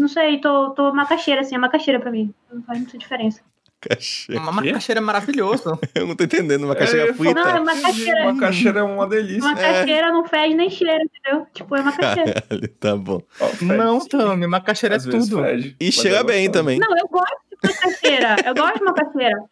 não 0.00 0.08
sei, 0.08 0.40
tô, 0.40 0.70
tô 0.70 0.92
macaxeira, 0.92 1.40
assim, 1.42 1.54
é 1.54 1.58
macaxeira 1.58 2.00
pra 2.00 2.10
mim. 2.10 2.32
Não 2.52 2.62
faz 2.62 2.78
muita 2.78 2.98
diferença. 2.98 3.40
Macaxeira. 3.84 4.40
Uma 4.40 4.52
macaxeira 4.52 5.00
é 5.00 5.02
maravilhoso. 5.02 5.78
Eu 5.94 6.06
não 6.06 6.14
tô 6.14 6.22
entendendo. 6.22 6.66
Macaxeira 6.68 7.10
É, 7.10 7.14
frita. 7.14 7.34
Não, 7.34 7.48
é 7.56 7.60
macaxeira. 7.60 8.32
Macaxeira 8.32 8.80
é 8.80 8.82
uma 8.84 9.08
delícia. 9.08 9.50
Macaxeira 9.50 10.12
não 10.12 10.24
fede 10.24 10.54
nem 10.54 10.70
cheira, 10.70 11.02
entendeu? 11.02 11.46
Tipo, 11.52 11.74
é 11.76 11.82
macaxeira. 11.82 12.42
Caralho, 12.42 12.68
tá 12.68 12.96
bom. 12.96 13.20
Fede, 13.30 13.64
Não. 13.64 13.98
Tami, 14.06 14.46
macaxeira 14.46 14.94
é 14.94 14.98
Às 14.98 15.04
vezes 15.04 15.28
tudo. 15.28 15.42
fede, 15.42 15.76
E 15.80 15.90
cheira 15.90 16.18
é 16.18 16.24
bem 16.24 16.48
também. 16.50 16.78
Não, 16.78 16.96
eu 16.96 17.08
gosto 17.08 17.36
de 17.50 17.68
macaxeira. 17.68 18.36
Eu 18.46 18.54
gosto 18.54 18.78
de 18.78 18.84
macaxeira. 18.84 19.42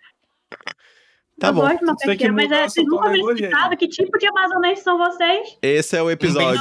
Tá 1.41 1.49
eu 1.49 1.55
bom. 1.55 1.63
gosto 1.63 1.79
de 1.79 1.87
macaxeira, 1.87 2.33
mas 2.33 2.53
é, 2.53 2.69
vocês 2.69 2.87
nunca 2.87 3.09
me 3.09 3.19
explicaram 3.19 3.77
que 3.77 3.89
tipo 3.89 4.19
de 4.19 4.27
amazonense 4.27 4.83
são 4.83 4.99
vocês. 4.99 5.57
Esse 5.63 5.97
é 5.97 6.03
o 6.03 6.11
episódio. 6.11 6.61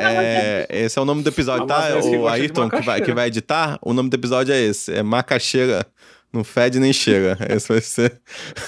É, 0.00 0.66
esse 0.70 0.98
é 0.98 1.02
o 1.02 1.04
nome 1.04 1.22
do 1.22 1.28
episódio, 1.28 1.66
tá? 1.66 1.76
Amazonense 1.76 2.10
que 2.10 2.16
O 2.16 2.26
Ayrton 2.26 2.70
que 2.70 2.80
vai, 2.80 3.00
que 3.02 3.12
vai 3.12 3.28
editar, 3.28 3.78
o 3.82 3.92
nome 3.92 4.08
do 4.08 4.14
episódio 4.14 4.54
é 4.54 4.60
esse. 4.60 4.92
É 4.92 5.02
Macaxeira. 5.02 5.86
Não 6.32 6.42
fede 6.42 6.80
nem 6.80 6.92
cheira. 6.92 7.38
Esse 7.48 7.68
vai 7.68 7.80
ser. 7.80 8.20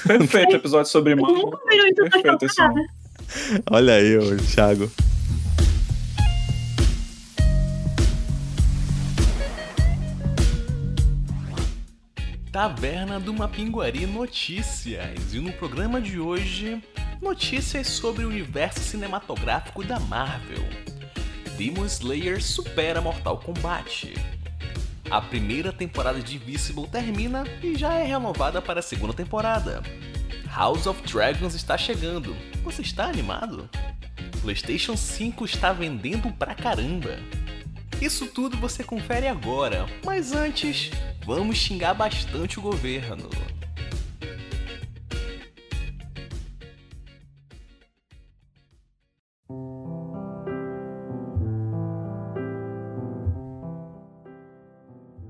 Perfeito, 0.06 0.56
episódio 0.56 0.90
sobre 0.90 1.14
mambo. 1.14 1.34
nunca 1.34 1.58
viram 1.68 1.86
isso, 1.86 1.94
Perfeito 1.96 2.46
nome. 2.46 2.80
Olha 3.70 3.94
aí, 3.94 4.16
ô, 4.16 4.36
Thiago. 4.36 4.90
Taverna 12.58 13.20
do 13.20 13.32
Mapinguari 13.32 14.04
Notícias. 14.04 15.32
E 15.32 15.38
no 15.38 15.52
programa 15.52 16.00
de 16.00 16.18
hoje, 16.18 16.82
notícias 17.22 17.86
sobre 17.86 18.24
o 18.24 18.28
universo 18.28 18.80
cinematográfico 18.80 19.84
da 19.84 20.00
Marvel. 20.00 20.64
Demon 21.56 21.84
Slayer 21.86 22.42
supera 22.42 23.00
Mortal 23.00 23.38
Kombat. 23.38 24.12
A 25.08 25.20
primeira 25.20 25.72
temporada 25.72 26.18
de 26.18 26.34
Invisible 26.34 26.88
termina 26.88 27.44
e 27.62 27.76
já 27.76 27.94
é 27.94 28.02
renovada 28.02 28.60
para 28.60 28.80
a 28.80 28.82
segunda 28.82 29.14
temporada. 29.14 29.80
House 30.52 30.88
of 30.88 31.00
Dragons 31.02 31.54
está 31.54 31.78
chegando. 31.78 32.36
Você 32.64 32.82
está 32.82 33.04
animado? 33.04 33.70
PlayStation 34.42 34.96
5 34.96 35.44
está 35.44 35.72
vendendo 35.72 36.32
pra 36.32 36.56
caramba. 36.56 37.20
Isso 38.00 38.28
tudo 38.28 38.56
você 38.56 38.84
confere 38.84 39.26
agora, 39.26 39.86
mas 40.04 40.32
antes, 40.32 40.90
vamos 41.26 41.56
xingar 41.56 41.94
bastante 41.94 42.58
o 42.58 42.62
governo. 42.62 43.28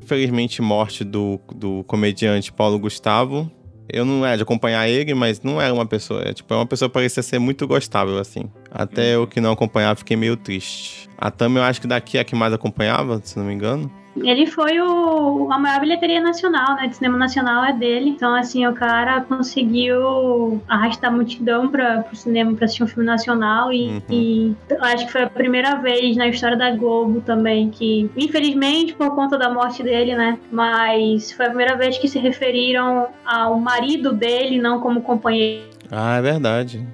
Infelizmente, 0.02 0.60
morte 0.60 1.04
do, 1.04 1.40
do 1.54 1.84
comediante 1.84 2.52
Paulo 2.52 2.78
Gustavo. 2.78 3.50
Eu 3.90 4.04
não 4.04 4.26
era 4.26 4.36
de 4.36 4.42
acompanhar 4.42 4.86
ele, 4.86 5.14
mas 5.14 5.40
não 5.40 5.60
era 5.60 5.72
uma 5.72 5.86
pessoa. 5.86 6.22
É, 6.22 6.34
tipo, 6.34 6.52
é 6.52 6.56
uma 6.56 6.66
pessoa 6.66 6.90
que 6.90 6.94
parecia 6.94 7.22
ser 7.22 7.38
muito 7.38 7.66
gostável, 7.66 8.18
assim. 8.18 8.50
Até 8.70 9.14
eu 9.14 9.26
que 9.26 9.40
não 9.40 9.52
acompanhava, 9.52 9.96
fiquei 9.96 10.16
meio 10.16 10.36
triste. 10.36 11.07
A 11.18 11.30
Tami, 11.30 11.56
eu 11.56 11.64
acho 11.64 11.80
que 11.80 11.86
daqui 11.88 12.16
é 12.16 12.20
a 12.20 12.24
que 12.24 12.36
mais 12.36 12.52
acompanhava, 12.52 13.20
se 13.22 13.36
não 13.36 13.44
me 13.44 13.52
engano. 13.52 13.90
Ele 14.16 14.46
foi 14.46 14.80
o, 14.80 15.48
a 15.52 15.58
maior 15.58 15.80
bilheteria 15.80 16.20
nacional, 16.20 16.74
né? 16.76 16.88
De 16.88 16.96
cinema 16.96 17.16
nacional 17.16 17.64
é 17.64 17.72
dele. 17.72 18.10
Então, 18.10 18.34
assim, 18.34 18.66
o 18.66 18.72
cara 18.72 19.20
conseguiu 19.20 20.60
arrastar 20.68 21.10
a 21.12 21.14
multidão 21.14 21.68
para 21.68 22.02
pro 22.02 22.16
cinema 22.16 22.52
para 22.54 22.64
assistir 22.64 22.82
um 22.82 22.88
filme 22.88 23.04
nacional. 23.04 23.72
E, 23.72 23.88
Uhum. 23.88 24.02
e 24.10 24.56
acho 24.80 25.06
que 25.06 25.12
foi 25.12 25.22
a 25.22 25.30
primeira 25.30 25.76
vez 25.76 26.16
na 26.16 26.26
história 26.28 26.56
da 26.56 26.70
Globo 26.74 27.20
também 27.20 27.70
que, 27.70 28.10
infelizmente, 28.16 28.94
por 28.94 29.14
conta 29.14 29.38
da 29.38 29.50
morte 29.52 29.82
dele, 29.82 30.16
né? 30.16 30.38
Mas 30.50 31.30
foi 31.32 31.46
a 31.46 31.50
primeira 31.50 31.76
vez 31.76 31.96
que 31.98 32.08
se 32.08 32.18
referiram 32.18 33.08
ao 33.24 33.58
marido 33.60 34.12
dele, 34.12 34.58
não 34.60 34.80
como 34.80 35.00
companheiro. 35.00 35.64
Ah, 35.90 36.16
é 36.16 36.22
verdade. 36.22 36.84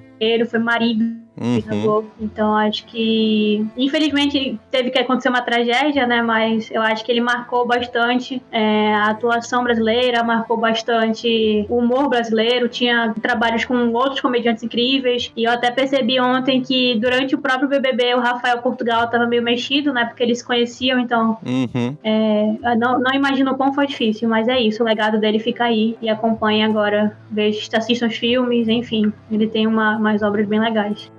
Foi 0.49 0.59
marido 0.59 1.24
na 1.37 1.73
Uhum. 1.75 1.81
Globo. 1.83 2.11
Então 2.19 2.55
acho 2.55 2.85
que 2.85 3.65
infelizmente 3.77 4.59
teve 4.71 4.89
que 4.89 4.97
acontecer 4.99 5.29
uma 5.29 5.41
tragédia, 5.41 6.07
né? 6.07 6.21
Mas 6.21 6.69
eu 6.71 6.81
acho 6.81 7.03
que 7.03 7.11
ele 7.11 7.21
marcou 7.21 7.67
bastante 7.67 8.41
é, 8.51 8.93
a 8.93 9.09
atuação 9.09 9.63
brasileira, 9.63 10.23
marcou 10.23 10.57
bastante 10.57 11.65
o 11.69 11.77
humor 11.77 12.09
brasileiro. 12.09 12.69
Tinha 12.69 13.13
trabalhos 13.21 13.65
com 13.65 13.75
outros 13.93 14.21
comediantes 14.21 14.63
incríveis. 14.63 15.31
E 15.35 15.43
eu 15.43 15.51
até 15.51 15.71
percebi 15.71 16.19
ontem 16.19 16.61
que 16.61 16.95
durante 16.99 17.35
o 17.35 17.37
próprio 17.39 17.67
BBB 17.67 18.15
o 18.15 18.19
Rafael 18.19 18.59
Portugal 18.59 19.05
estava 19.05 19.25
meio 19.25 19.43
mexido, 19.43 19.91
né? 19.93 20.05
Porque 20.05 20.23
eles 20.23 20.39
se 20.39 20.45
conheciam, 20.45 20.99
então 20.99 21.37
Uhum. 21.45 21.95
é, 22.03 22.75
não, 22.77 22.99
não 22.99 23.13
imagino 23.13 23.51
o 23.51 23.57
quão 23.57 23.73
foi 23.73 23.87
difícil, 23.87 24.29
mas 24.29 24.47
é 24.47 24.59
isso. 24.59 24.81
O 24.83 24.85
legado 24.85 25.19
dele 25.19 25.39
fica 25.39 25.65
aí 25.65 25.97
e 26.01 26.09
acompanha 26.09 26.65
agora. 26.65 27.15
Veja, 27.29 27.67
assistam 27.77 28.07
os 28.07 28.15
filmes, 28.15 28.67
enfim. 28.67 29.11
Ele 29.31 29.47
tem 29.47 29.67
uma, 29.67 29.97
umas 29.97 30.21
obras 30.23 30.47
bem 30.47 30.59
legais. 30.59 31.11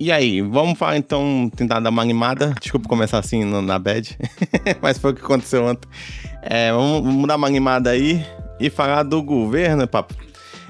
E 0.00 0.12
aí, 0.12 0.40
vamos 0.40 0.78
falar 0.78 0.96
então, 0.96 1.50
tentar 1.56 1.80
dar 1.80 1.90
uma 1.90 2.02
animada. 2.02 2.54
Desculpa 2.60 2.88
começar 2.88 3.18
assim 3.18 3.44
no- 3.44 3.60
na 3.62 3.78
bad, 3.78 4.16
mas 4.80 4.96
foi 4.98 5.10
o 5.10 5.14
que 5.14 5.22
aconteceu 5.22 5.64
ontem. 5.64 5.88
É, 6.42 6.70
vamos, 6.72 7.02
vamos 7.02 7.26
dar 7.26 7.36
uma 7.36 7.46
animada 7.48 7.90
aí 7.90 8.24
e 8.60 8.70
falar 8.70 9.02
do 9.02 9.20
governo, 9.22 9.86
papo. 9.88 10.14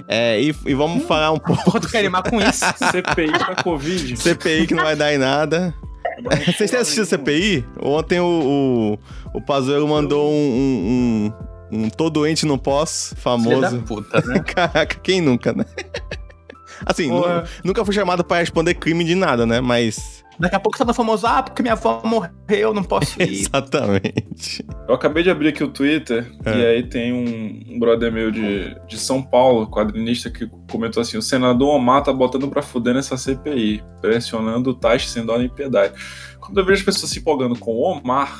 É, 0.07 0.41
e, 0.41 0.55
e 0.65 0.75
vamos 0.75 1.05
falar 1.05 1.33
um 1.33 1.39
pouco 1.39 1.79
tu 1.81 1.89
quer 1.91 1.99
animar 1.99 2.23
com 2.23 2.41
isso? 2.41 2.65
CPI 2.91 3.33
da 3.33 3.63
Covid. 3.63 4.17
CPI 4.17 4.67
que 4.67 4.75
não 4.75 4.85
vai 4.85 4.97
dar 4.97 5.13
em 5.13 5.19
nada. 5.19 5.75
Vocês 6.47 6.71
têm 6.71 6.81
assistido 6.81 7.05
CPI? 7.07 7.67
Ontem 7.83 8.19
o, 8.21 8.99
o, 9.35 9.39
o 9.39 9.43
Pazuello 9.43 9.87
mandou 9.87 10.31
um, 10.33 10.35
um, 10.35 11.33
um, 11.73 11.85
um 11.85 11.91
Tô 11.91 12.09
Doente 12.09 12.47
Não 12.47 12.57
Posso, 12.57 13.15
Filha 13.15 13.61
da 13.61 13.69
famoso. 13.71 13.83
puta, 13.83 14.21
né? 14.27 14.39
Caraca, 14.47 14.97
quem 15.03 15.21
nunca, 15.21 15.53
né? 15.53 15.67
Assim, 16.87 17.09
nu- 17.09 17.23
Porra. 17.23 17.45
nunca 17.65 17.85
fui 17.85 17.95
chamado 17.95 18.25
pra 18.25 18.39
responder 18.39 18.75
crime 18.75 19.05
de 19.05 19.15
nada, 19.15 19.45
né? 19.47 19.61
Mas. 19.61 20.25
Daqui 20.39 20.55
a 20.55 20.61
pouco 20.61 20.79
você 20.79 20.85
tá 20.85 20.95
famoso, 20.95 21.27
ah, 21.27 21.43
porque 21.43 21.63
minha 21.63 21.73
avó 21.75 22.01
morreu, 22.05 22.73
não 22.73 22.85
posso 22.85 23.19
ir. 23.23 23.41
Exatamente. 23.41 24.65
Eu 24.89 24.95
acabei 24.95 25.25
de 25.25 25.31
abrir 25.31 25.49
aqui 25.49 25.65
o 25.65 25.69
Twitter 25.69 26.31
É. 26.45 26.57
e 26.57 26.67
aí 26.67 26.83
tem 26.85 27.13
um, 27.13 27.75
um 27.75 27.79
brother 27.81 28.13
meu 28.13 28.31
de, 28.31 28.77
de 28.87 28.99
São 28.99 29.21
Paulo, 29.21 29.67
quadrinista, 29.69 30.31
que 30.31 30.49
comentou 30.71 31.01
assim: 31.01 31.17
o 31.17 31.23
senador 31.23 31.75
Omar 31.75 32.05
tá 32.05 32.13
botando 32.13 32.47
pra 32.49 32.63
fuder 32.63 32.95
nessa 32.95 33.17
CPI, 33.17 33.83
pressionando 34.01 34.71
o 34.71 34.75
Taish 34.75 35.09
sem 35.09 35.27
dó 35.27 35.37
nem 35.37 35.49
piedade. 35.49 35.95
Quando 36.39 36.59
eu 36.59 36.65
vejo 36.65 36.79
as 36.79 36.85
pessoas 36.85 37.11
se 37.11 37.19
empolgando 37.19 37.59
com 37.59 37.73
o 37.73 37.83
Omar, 37.83 38.39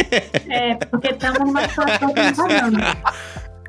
É, 0.50 0.74
porque 0.74 1.08
estamos 1.08 1.38
numa 1.40 1.66
situação 1.66 2.08
que 2.12 2.60
não 2.70 2.72
tá. 2.78 3.14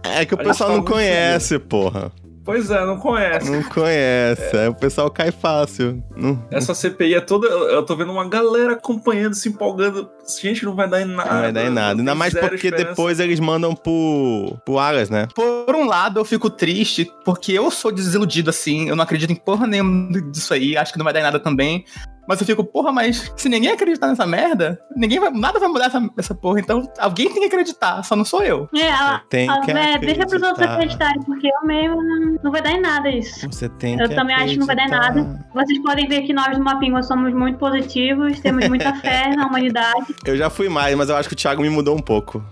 É 0.03 0.25
que 0.25 0.33
o 0.33 0.37
pessoal 0.37 0.69
tá 0.71 0.75
não 0.75 0.83
conhece, 0.83 1.57
porra. 1.59 2.11
Pois 2.49 2.71
é, 2.71 2.83
não 2.83 2.97
conhece. 2.97 3.51
Não 3.51 3.61
conhece. 3.61 4.57
Aí 4.57 4.67
o 4.67 4.73
pessoal 4.73 5.11
cai 5.11 5.31
fácil. 5.31 6.03
Não, 6.15 6.43
Essa 6.49 6.73
CPI 6.73 7.13
é 7.13 7.21
toda. 7.21 7.47
Eu 7.47 7.85
tô 7.85 7.95
vendo 7.95 8.11
uma 8.11 8.27
galera 8.27 8.73
acompanhando, 8.73 9.35
se 9.35 9.49
empolgando. 9.49 10.09
Gente, 10.41 10.65
não 10.65 10.75
vai 10.75 10.89
dar 10.89 11.01
em 11.01 11.05
nada. 11.05 11.31
não 11.31 11.41
vai 11.41 11.51
dar 11.51 11.65
em 11.65 11.69
nada. 11.69 11.99
Ainda 12.01 12.15
mais 12.15 12.33
porque 12.33 12.55
esperança. 12.55 12.85
depois 12.85 13.19
eles 13.19 13.39
mandam 13.39 13.75
pro, 13.75 14.57
pro 14.65 14.79
Aras, 14.79 15.11
né? 15.11 15.27
Por 15.35 15.75
um 15.75 15.85
lado, 15.85 16.19
eu 16.19 16.25
fico 16.25 16.49
triste, 16.49 17.11
porque 17.23 17.51
eu 17.51 17.69
sou 17.69 17.91
desiludido 17.91 18.49
assim, 18.49 18.89
eu 18.89 18.95
não 18.95 19.03
acredito 19.03 19.31
em 19.31 19.35
porra 19.35 19.67
nenhuma 19.67 20.19
disso 20.31 20.51
aí, 20.51 20.75
acho 20.75 20.91
que 20.91 20.97
não 20.97 21.03
vai 21.03 21.13
dar 21.13 21.19
em 21.19 21.23
nada 21.23 21.39
também. 21.39 21.85
Mas 22.29 22.39
eu 22.39 22.45
fico, 22.45 22.63
porra, 22.63 22.91
mas 22.91 23.33
se 23.35 23.49
ninguém 23.49 23.71
acreditar 23.71 24.05
nessa 24.05 24.23
merda, 24.23 24.79
ninguém 24.95 25.19
vai, 25.19 25.31
nada 25.31 25.59
vai 25.59 25.67
mudar 25.67 25.87
essa, 25.87 26.09
essa 26.15 26.35
porra. 26.35 26.59
Então 26.59 26.87
alguém 26.99 27.27
tem 27.27 27.39
que 27.39 27.47
acreditar, 27.47 28.03
só 28.03 28.15
não 28.15 28.23
sou 28.23 28.43
eu. 28.43 28.69
É, 28.75 28.91
a, 28.91 29.19
Tem 29.27 29.49
a, 29.49 29.59
que 29.61 29.71
é, 29.71 29.97
deixa 29.97 30.27
pros 30.27 30.43
outros 30.43 30.61
acreditar. 30.61 31.07
acreditarem, 31.09 31.23
porque 31.23 31.47
eu 31.47 31.67
mesmo 31.67 31.95
não, 32.03 32.37
não 32.43 32.51
vai 32.51 32.61
dar 32.61 32.71
em 32.71 32.81
nada 32.81 33.09
isso. 33.09 33.49
Você 33.51 33.67
tem 33.67 33.99
Eu 33.99 34.07
que 34.07 34.13
também 34.13 34.35
acho 34.35 34.53
que 34.53 34.59
não 34.59 34.67
vai 34.67 34.75
dar 34.75 34.85
em 34.85 34.91
nada. 34.91 35.21
acreditar. 35.21 35.49
Vocês 35.55 35.79
podem 35.81 36.07
ver 36.07 36.21
que 36.21 36.31
nós 36.31 36.55
do 36.55 36.63
Mapingua 36.63 37.01
somos 37.01 37.33
muito 37.33 37.57
positivos, 37.57 38.39
temos 38.41 38.67
muita 38.69 38.93
fé 38.93 39.31
na 39.35 39.47
humanidade. 39.47 40.15
Eu 40.23 40.37
já 40.37 40.51
fui 40.51 40.69
mais, 40.69 40.95
mas 40.95 41.09
eu 41.09 41.15
acho 41.15 41.27
que 41.27 41.33
o 41.33 41.37
Thiago 41.37 41.63
me 41.63 41.69
mudou 41.69 41.95
um 41.95 42.01
pouco. 42.01 42.43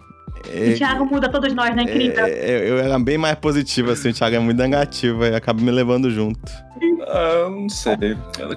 O 0.48 0.78
Thiago 0.78 1.06
muda 1.06 1.30
todos 1.30 1.54
nós, 1.54 1.76
né? 1.76 1.84
Incrível. 1.84 2.26
É, 2.26 2.60
eu, 2.60 2.78
eu 2.78 2.80
era 2.80 2.98
bem 3.00 3.18
mais 3.18 3.36
positivo, 3.36 3.92
assim, 3.92 4.10
o 4.10 4.14
Thiago 4.14 4.36
é 4.36 4.40
muito 4.40 4.58
negativo, 4.58 5.24
aí 5.24 5.36
acaba 5.36 5.62
me 5.62 5.72
levando 5.72 6.10
junto. 6.10 6.40
Ah, 7.08 7.44
eu 7.44 7.50
não 7.50 7.70
sei. 7.70 7.96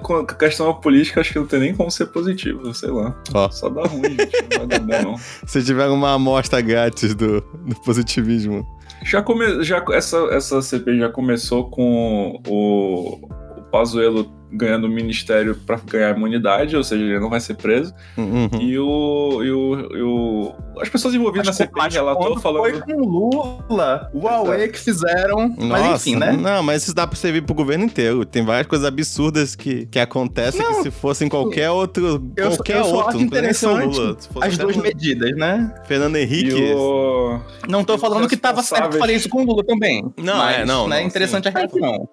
Com 0.01 0.15
a 0.17 0.25
questão 0.25 0.73
política, 0.73 1.21
acho 1.21 1.33
que 1.33 1.39
não 1.39 1.47
tem 1.47 1.59
nem 1.59 1.75
como 1.75 1.89
ser 1.89 2.07
positivo, 2.07 2.73
sei 2.73 2.89
lá. 2.89 3.15
Ó. 3.33 3.49
Só 3.49 3.69
dá 3.69 3.83
ruim, 3.83 4.09
gente. 4.09 4.47
Não 4.51 4.67
vai 4.67 4.67
dar 4.67 4.79
bom, 4.79 5.11
não. 5.11 5.17
Se 5.47 5.63
tiver 5.63 5.87
uma 5.87 6.13
amostra 6.13 6.61
grátis 6.61 7.15
do, 7.15 7.41
do 7.41 7.75
positivismo. 7.83 8.65
Já 9.03 9.21
come... 9.21 9.63
já, 9.63 9.83
essa, 9.93 10.17
essa 10.31 10.61
CPI 10.61 10.99
já 10.99 11.09
começou 11.09 11.69
com 11.69 12.41
o, 12.47 13.19
o 13.57 13.61
Pazuello 13.71 14.40
ganhando 14.51 14.85
o 14.85 14.89
ministério 14.89 15.55
pra 15.65 15.79
ganhar 15.85 16.15
imunidade, 16.15 16.75
ou 16.75 16.83
seja, 16.83 17.03
ele 17.03 17.19
não 17.19 17.29
vai 17.29 17.39
ser 17.39 17.55
preso. 17.55 17.93
Uhum. 18.17 18.49
E 18.59 18.77
o, 18.77 19.41
e 19.43 19.51
o, 19.51 19.97
e 19.97 20.01
o- 20.01 20.53
As 20.81 20.89
pessoas 20.89 21.13
envolvidas 21.13 21.45
na 21.47 21.51
Acho 21.51 21.59
que 21.59 21.79
CPI 21.79 21.99
quando 22.15 22.41
falando. 22.41 22.61
Foi 22.63 22.81
com 22.81 22.99
Lula, 23.01 24.09
o 24.13 24.19
Huawei 24.19 24.67
que 24.67 24.79
fizeram. 24.79 25.49
mas 25.57 25.83
Nossa, 25.83 26.09
enfim, 26.09 26.19
né? 26.19 26.33
Não, 26.33 26.61
mas 26.63 26.83
isso 26.83 26.93
dá 26.95 27.05
pra 27.07 27.15
servir 27.15 27.41
pro 27.43 27.53
governo 27.55 27.85
inteiro. 27.85 28.25
Tem 28.25 28.43
várias 28.43 28.67
coisas 28.67 28.85
absurdas 28.87 29.55
que, 29.55 29.85
que 29.85 29.99
acontecem 29.99 30.61
que 30.65 30.83
se 30.83 30.91
fossem 30.91 31.29
qualquer 31.29 31.69
outro. 31.69 32.31
Eu 32.35 32.51
só- 32.51 32.57
qualquer 32.57 32.77
eu 32.77 32.83
só 32.85 32.95
outro, 32.97 33.13
não 33.19 33.21
interessante 33.25 33.85
Lula. 33.97 34.17
As 34.41 34.57
duas 34.57 34.75
o 34.77 34.81
medidas, 34.81 35.35
né? 35.35 35.73
Fernando 35.87 36.15
Henrique. 36.17 36.49
E 36.57 36.73
o... 36.73 37.39
Não 37.69 37.83
tô 37.83 37.97
falando 37.97 38.27
que 38.27 38.35
tava 38.37 38.61
certo 38.63 38.71
Responsáveis. 38.83 38.99
fazer 39.01 39.13
isso 39.15 39.29
com 39.29 39.43
o 39.43 39.45
Lula 39.45 39.63
também. 39.63 40.03
Não, 40.17 40.37
mas, 40.37 40.57
é, 40.59 40.65
não, 40.65 40.87
Né, 40.87 40.99
não, 41.01 41.07
interessante 41.07 41.47
a 41.47 41.51
reação. 41.51 42.07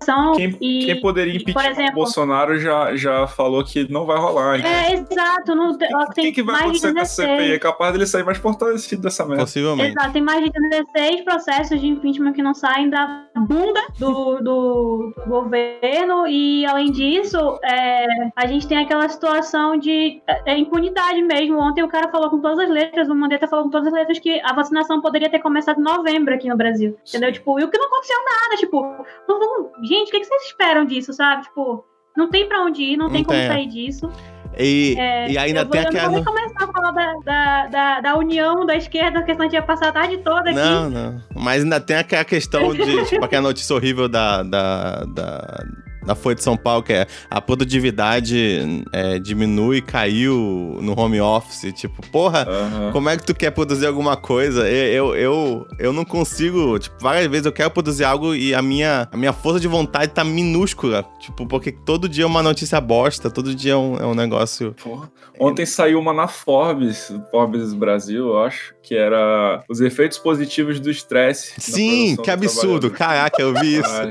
Situação 0.00 0.32
Quem, 0.32 0.56
e... 0.60 0.86
quem 0.86 1.00
poderia 1.00 1.32
e, 1.34 1.36
impeachment 1.36 1.62
por 1.62 1.70
exemplo- 1.70 1.92
o 1.92 1.94
Bolsonaro 1.94 2.58
já, 2.58 2.96
já 2.96 3.26
falou 3.26 3.62
que 3.62 3.90
não 3.92 4.06
vai 4.06 4.18
rolar. 4.18 4.58
Então, 4.58 4.70
É, 4.70 4.92
exato. 4.94 5.54
Não, 5.54 5.70
o 5.72 5.78
que, 5.78 5.86
ó, 5.94 6.06
que, 6.06 6.14
tem 6.14 6.32
que 6.32 6.42
vai 6.42 6.60
mais 6.62 6.80
de 6.80 6.86
acontecer 6.86 6.94
com 6.94 7.00
essa 7.00 7.22
16. 7.22 7.38
CPI? 7.40 7.54
É 7.54 7.58
capaz 7.58 7.92
dele 7.92 8.06
sair 8.06 8.24
mais 8.24 8.38
fortalecido 8.38 9.02
dessa 9.02 9.24
merda. 9.24 9.42
Possivelmente. 9.44 9.90
Exato, 9.90 10.12
tem 10.12 10.22
mais 10.22 10.42
de 10.42 10.50
16 10.50 11.20
processos 11.22 11.80
de 11.80 11.86
impeachment 11.86 12.32
que 12.32 12.42
não 12.42 12.54
saem 12.54 12.88
da 12.88 13.24
bunda 13.36 13.80
do, 13.98 14.36
do, 14.40 15.12
do 15.16 15.24
governo 15.26 16.26
e, 16.26 16.64
além 16.66 16.90
disso, 16.90 17.58
é, 17.62 18.06
a 18.36 18.46
gente 18.46 18.66
tem 18.66 18.78
aquela 18.78 19.08
situação 19.08 19.76
de 19.76 20.22
é, 20.46 20.56
impunidade 20.56 21.22
mesmo. 21.22 21.58
Ontem 21.58 21.82
o 21.82 21.88
cara 21.88 22.08
falou 22.10 22.30
com 22.30 22.40
todas 22.40 22.58
as 22.58 22.70
letras, 22.70 23.08
o 23.08 23.14
Mandetta 23.14 23.46
falou 23.46 23.64
com 23.66 23.70
todas 23.70 23.88
as 23.88 23.92
letras 23.92 24.18
que 24.18 24.40
a 24.42 24.52
vacinação 24.54 25.00
poderia 25.00 25.28
ter 25.30 25.40
começado 25.40 25.78
em 25.78 25.82
novembro 25.84 26.34
aqui 26.34 26.48
no 26.48 26.56
Brasil, 26.56 26.96
entendeu? 27.06 27.32
Tipo, 27.32 27.60
e 27.60 27.64
o 27.64 27.68
que 27.70 27.78
não 27.78 27.86
aconteceu 27.86 28.16
nada, 28.24 28.56
tipo, 28.56 28.82
não, 29.28 29.38
não- 29.38 29.70
gente, 29.94 30.08
o 30.08 30.10
que, 30.10 30.20
que 30.20 30.26
vocês 30.26 30.42
esperam 30.46 30.84
disso, 30.84 31.12
sabe? 31.12 31.42
Tipo, 31.44 31.84
não 32.16 32.28
tem 32.30 32.48
pra 32.48 32.62
onde 32.62 32.82
ir, 32.82 32.96
não, 32.96 33.06
Não 33.06 33.12
tem 33.12 33.24
como 33.24 33.38
tem, 33.38 33.46
é. 33.46 33.48
sair 33.48 33.66
disso. 33.68 34.10
E, 34.58 34.96
É, 34.98 35.30
e 35.30 35.38
ainda 35.38 35.62
vou, 35.62 35.70
tem 35.70 35.80
eu 35.82 35.92
não 35.92 36.10
vou 36.10 36.20
aquela. 36.20 36.24
começar 36.24 36.64
a 36.64 36.72
falar 36.72 36.90
da, 36.90 37.12
da, 37.24 37.66
da, 37.68 38.00
da 38.00 38.16
união 38.16 38.66
da 38.66 38.74
esquerda, 38.74 39.20
porque 39.20 39.32
senão 39.32 39.46
a 39.46 39.48
gente 39.48 39.54
ia 39.58 39.62
passar 39.62 39.88
a 39.88 39.92
tarde 39.92 40.18
toda 40.18 40.50
aqui. 40.50 40.58
Não, 40.58 40.90
não. 40.90 41.22
Mas 41.36 41.62
ainda 41.62 41.80
tem 41.80 41.96
aquela 41.96 42.24
questão 42.24 42.74
de, 42.74 43.04
tipo, 43.06 43.24
aquela 43.24 43.42
notícia 43.42 43.74
horrível 43.76 44.08
da, 44.08 44.42
da, 44.42 45.04
da, 45.04 45.64
da 46.04 46.14
Folha 46.14 46.34
de 46.34 46.42
São 46.42 46.56
Paulo, 46.56 46.82
que 46.82 46.92
é 46.92 47.06
a 47.28 47.40
produtividade 47.40 48.84
é, 48.92 49.18
diminui, 49.18 49.80
caiu 49.80 50.78
no 50.80 50.98
home 50.98 51.20
office. 51.20 51.72
Tipo, 51.74 52.06
porra, 52.08 52.46
Aham. 52.48 52.92
como 52.92 53.08
é 53.08 53.16
que 53.16 53.24
tu 53.24 53.34
quer 53.34 53.50
produzir 53.50 53.86
alguma 53.86 54.16
coisa? 54.16 54.68
Eu, 54.68 55.14
eu, 55.14 55.16
eu, 55.16 55.66
eu 55.78 55.92
não 55.92 56.04
consigo, 56.04 56.78
tipo, 56.78 56.96
várias 57.00 57.26
vezes 57.26 57.46
eu 57.46 57.52
quero 57.52 57.70
produzir 57.70 58.04
algo 58.04 58.34
e 58.34 58.54
a 58.54 58.62
minha, 58.62 59.08
a 59.10 59.16
minha 59.16 59.32
força 59.32 59.60
de 59.60 59.68
vontade 59.68 60.12
tá 60.12 60.24
minúscula. 60.24 61.04
Tipo, 61.18 61.46
porque 61.46 61.72
todo 61.72 62.08
dia 62.08 62.24
é 62.24 62.26
uma 62.26 62.42
notícia 62.42 62.80
bosta, 62.80 63.30
todo 63.30 63.54
dia 63.54 63.72
é 63.72 63.76
um, 63.76 63.96
é 63.96 64.06
um 64.06 64.14
negócio. 64.14 64.74
Porra. 64.82 65.10
Ontem 65.38 65.64
saiu 65.64 65.98
uma 65.98 66.12
na 66.12 66.28
Forbes, 66.28 67.12
Forbes 67.30 67.72
Brasil, 67.72 68.28
eu 68.28 68.42
acho, 68.42 68.74
que 68.82 68.94
era 68.94 69.62
os 69.68 69.80
efeitos 69.80 70.18
positivos 70.18 70.78
do 70.78 70.90
estresse. 70.90 71.54
Sim, 71.58 72.16
que 72.16 72.24
do 72.24 72.30
absurdo. 72.30 72.90
Caraca, 72.90 73.40
eu 73.40 73.54
vi 73.54 73.78
isso. 73.78 74.10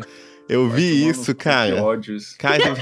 Eu 0.49 0.67
vai 0.67 0.77
vi 0.77 1.07
isso, 1.07 1.35
cara. 1.35 1.83
ódio 1.83 2.15
isso. 2.15 2.35
Cara, 2.39 2.57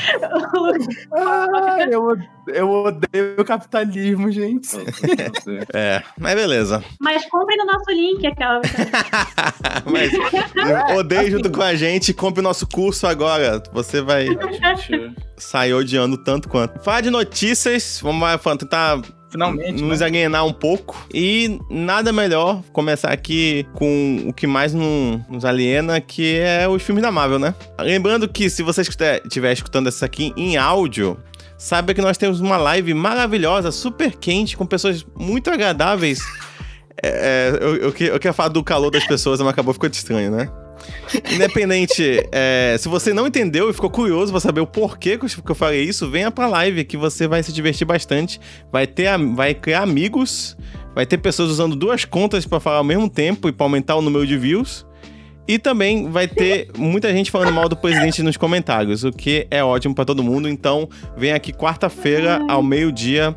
Ah, 1.13 1.85
eu, 1.91 2.15
eu 2.47 2.69
odeio 2.69 3.35
o 3.37 3.43
capitalismo, 3.43 4.31
gente. 4.31 4.69
É, 5.73 6.01
mas 6.17 6.33
beleza. 6.33 6.81
Mas 6.97 7.25
compre 7.25 7.57
no 7.57 7.65
nosso 7.65 7.91
link 7.91 8.25
aquela. 8.25 8.61
Mas 9.85 10.11
odeie 10.97 11.29
junto 11.29 11.51
com 11.51 11.61
a 11.61 11.75
gente, 11.75 12.13
compre 12.13 12.39
o 12.39 12.43
nosso 12.43 12.65
curso 12.67 13.05
agora. 13.05 13.61
Você 13.73 14.01
vai 14.01 14.27
sair 15.35 15.73
odiando 15.73 16.17
tanto 16.17 16.47
quanto. 16.47 16.79
Falar 16.81 17.01
de 17.01 17.09
notícias, 17.09 17.99
vamos 18.01 18.21
lá, 18.21 18.37
tentar 18.57 19.01
Finalmente. 19.29 19.83
nos 19.83 19.99
né? 19.99 20.05
alienar 20.05 20.45
um 20.45 20.53
pouco. 20.53 21.05
E 21.13 21.59
nada 21.69 22.11
melhor 22.13 22.61
começar 22.71 23.09
aqui 23.11 23.65
com 23.73 24.23
o 24.27 24.33
que 24.33 24.47
mais 24.47 24.73
no- 24.73 25.17
nos 25.29 25.43
aliena, 25.45 25.99
que 25.99 26.37
é 26.37 26.67
os 26.67 26.81
filmes 26.81 27.01
da 27.03 27.11
Marvel, 27.11 27.39
né? 27.39 27.53
Lembrando 27.79 28.27
que 28.27 28.49
se 28.49 28.63
você 28.63 28.81
estiver 28.81 29.51
escutando 29.51 29.89
isso 29.89 30.03
aqui 30.05 30.33
em 30.37 30.55
áudio, 30.57 31.17
saiba 31.57 31.93
que 31.93 32.01
nós 32.01 32.17
temos 32.17 32.39
uma 32.39 32.57
live 32.57 32.93
maravilhosa, 32.93 33.71
super 33.71 34.15
quente, 34.15 34.55
com 34.55 34.65
pessoas 34.65 35.05
muito 35.17 35.49
agradáveis. 35.51 36.19
É, 37.03 37.51
é, 37.53 37.57
eu, 37.61 37.75
eu, 37.75 37.83
eu 37.87 37.91
queria 37.93 38.33
falar 38.33 38.49
do 38.49 38.63
calor 38.63 38.89
das 38.89 39.05
pessoas, 39.05 39.39
mas 39.39 39.49
acabou 39.49 39.73
ficando 39.73 39.93
estranho, 39.93 40.31
né? 40.31 40.49
Independente, 41.33 42.27
é, 42.31 42.75
se 42.77 42.87
você 42.89 43.13
não 43.13 43.27
entendeu 43.27 43.69
e 43.69 43.73
ficou 43.73 43.89
curioso 43.89 44.31
pra 44.31 44.39
saber 44.39 44.61
o 44.61 44.67
porquê 44.67 45.17
que 45.17 45.51
eu 45.51 45.55
falei 45.55 45.83
isso, 45.83 46.09
venha 46.09 46.29
pra 46.29 46.47
live 46.47 46.83
que 46.83 46.97
você 46.97 47.27
vai 47.27 47.41
se 47.43 47.51
divertir 47.53 47.85
bastante. 47.85 48.39
Vai 48.71 48.85
ter, 48.85 49.09
vai 49.33 49.53
criar 49.53 49.83
amigos, 49.83 50.57
vai 50.93 51.05
ter 51.05 51.17
pessoas 51.17 51.49
usando 51.49 51.75
duas 51.75 52.05
contas 52.05 52.45
pra 52.45 52.59
falar 52.59 52.77
ao 52.77 52.83
mesmo 52.83 53.09
tempo 53.09 53.47
e 53.47 53.51
pra 53.51 53.65
aumentar 53.65 53.95
o 53.95 54.01
número 54.01 54.25
de 54.25 54.37
views. 54.37 54.85
E 55.47 55.57
também 55.57 56.09
vai 56.09 56.27
ter 56.27 56.69
muita 56.77 57.11
gente 57.13 57.31
falando 57.31 57.53
mal 57.53 57.69
do 57.69 57.77
presidente 57.77 58.21
nos 58.21 58.35
comentários, 58.35 59.05
o 59.05 59.11
que 59.11 59.47
é 59.49 59.63
ótimo 59.63 59.95
pra 59.95 60.03
todo 60.03 60.21
mundo. 60.21 60.49
Então, 60.49 60.89
vem 61.15 61.31
aqui 61.31 61.53
quarta-feira 61.53 62.41
ao 62.49 62.61
meio-dia. 62.61 63.33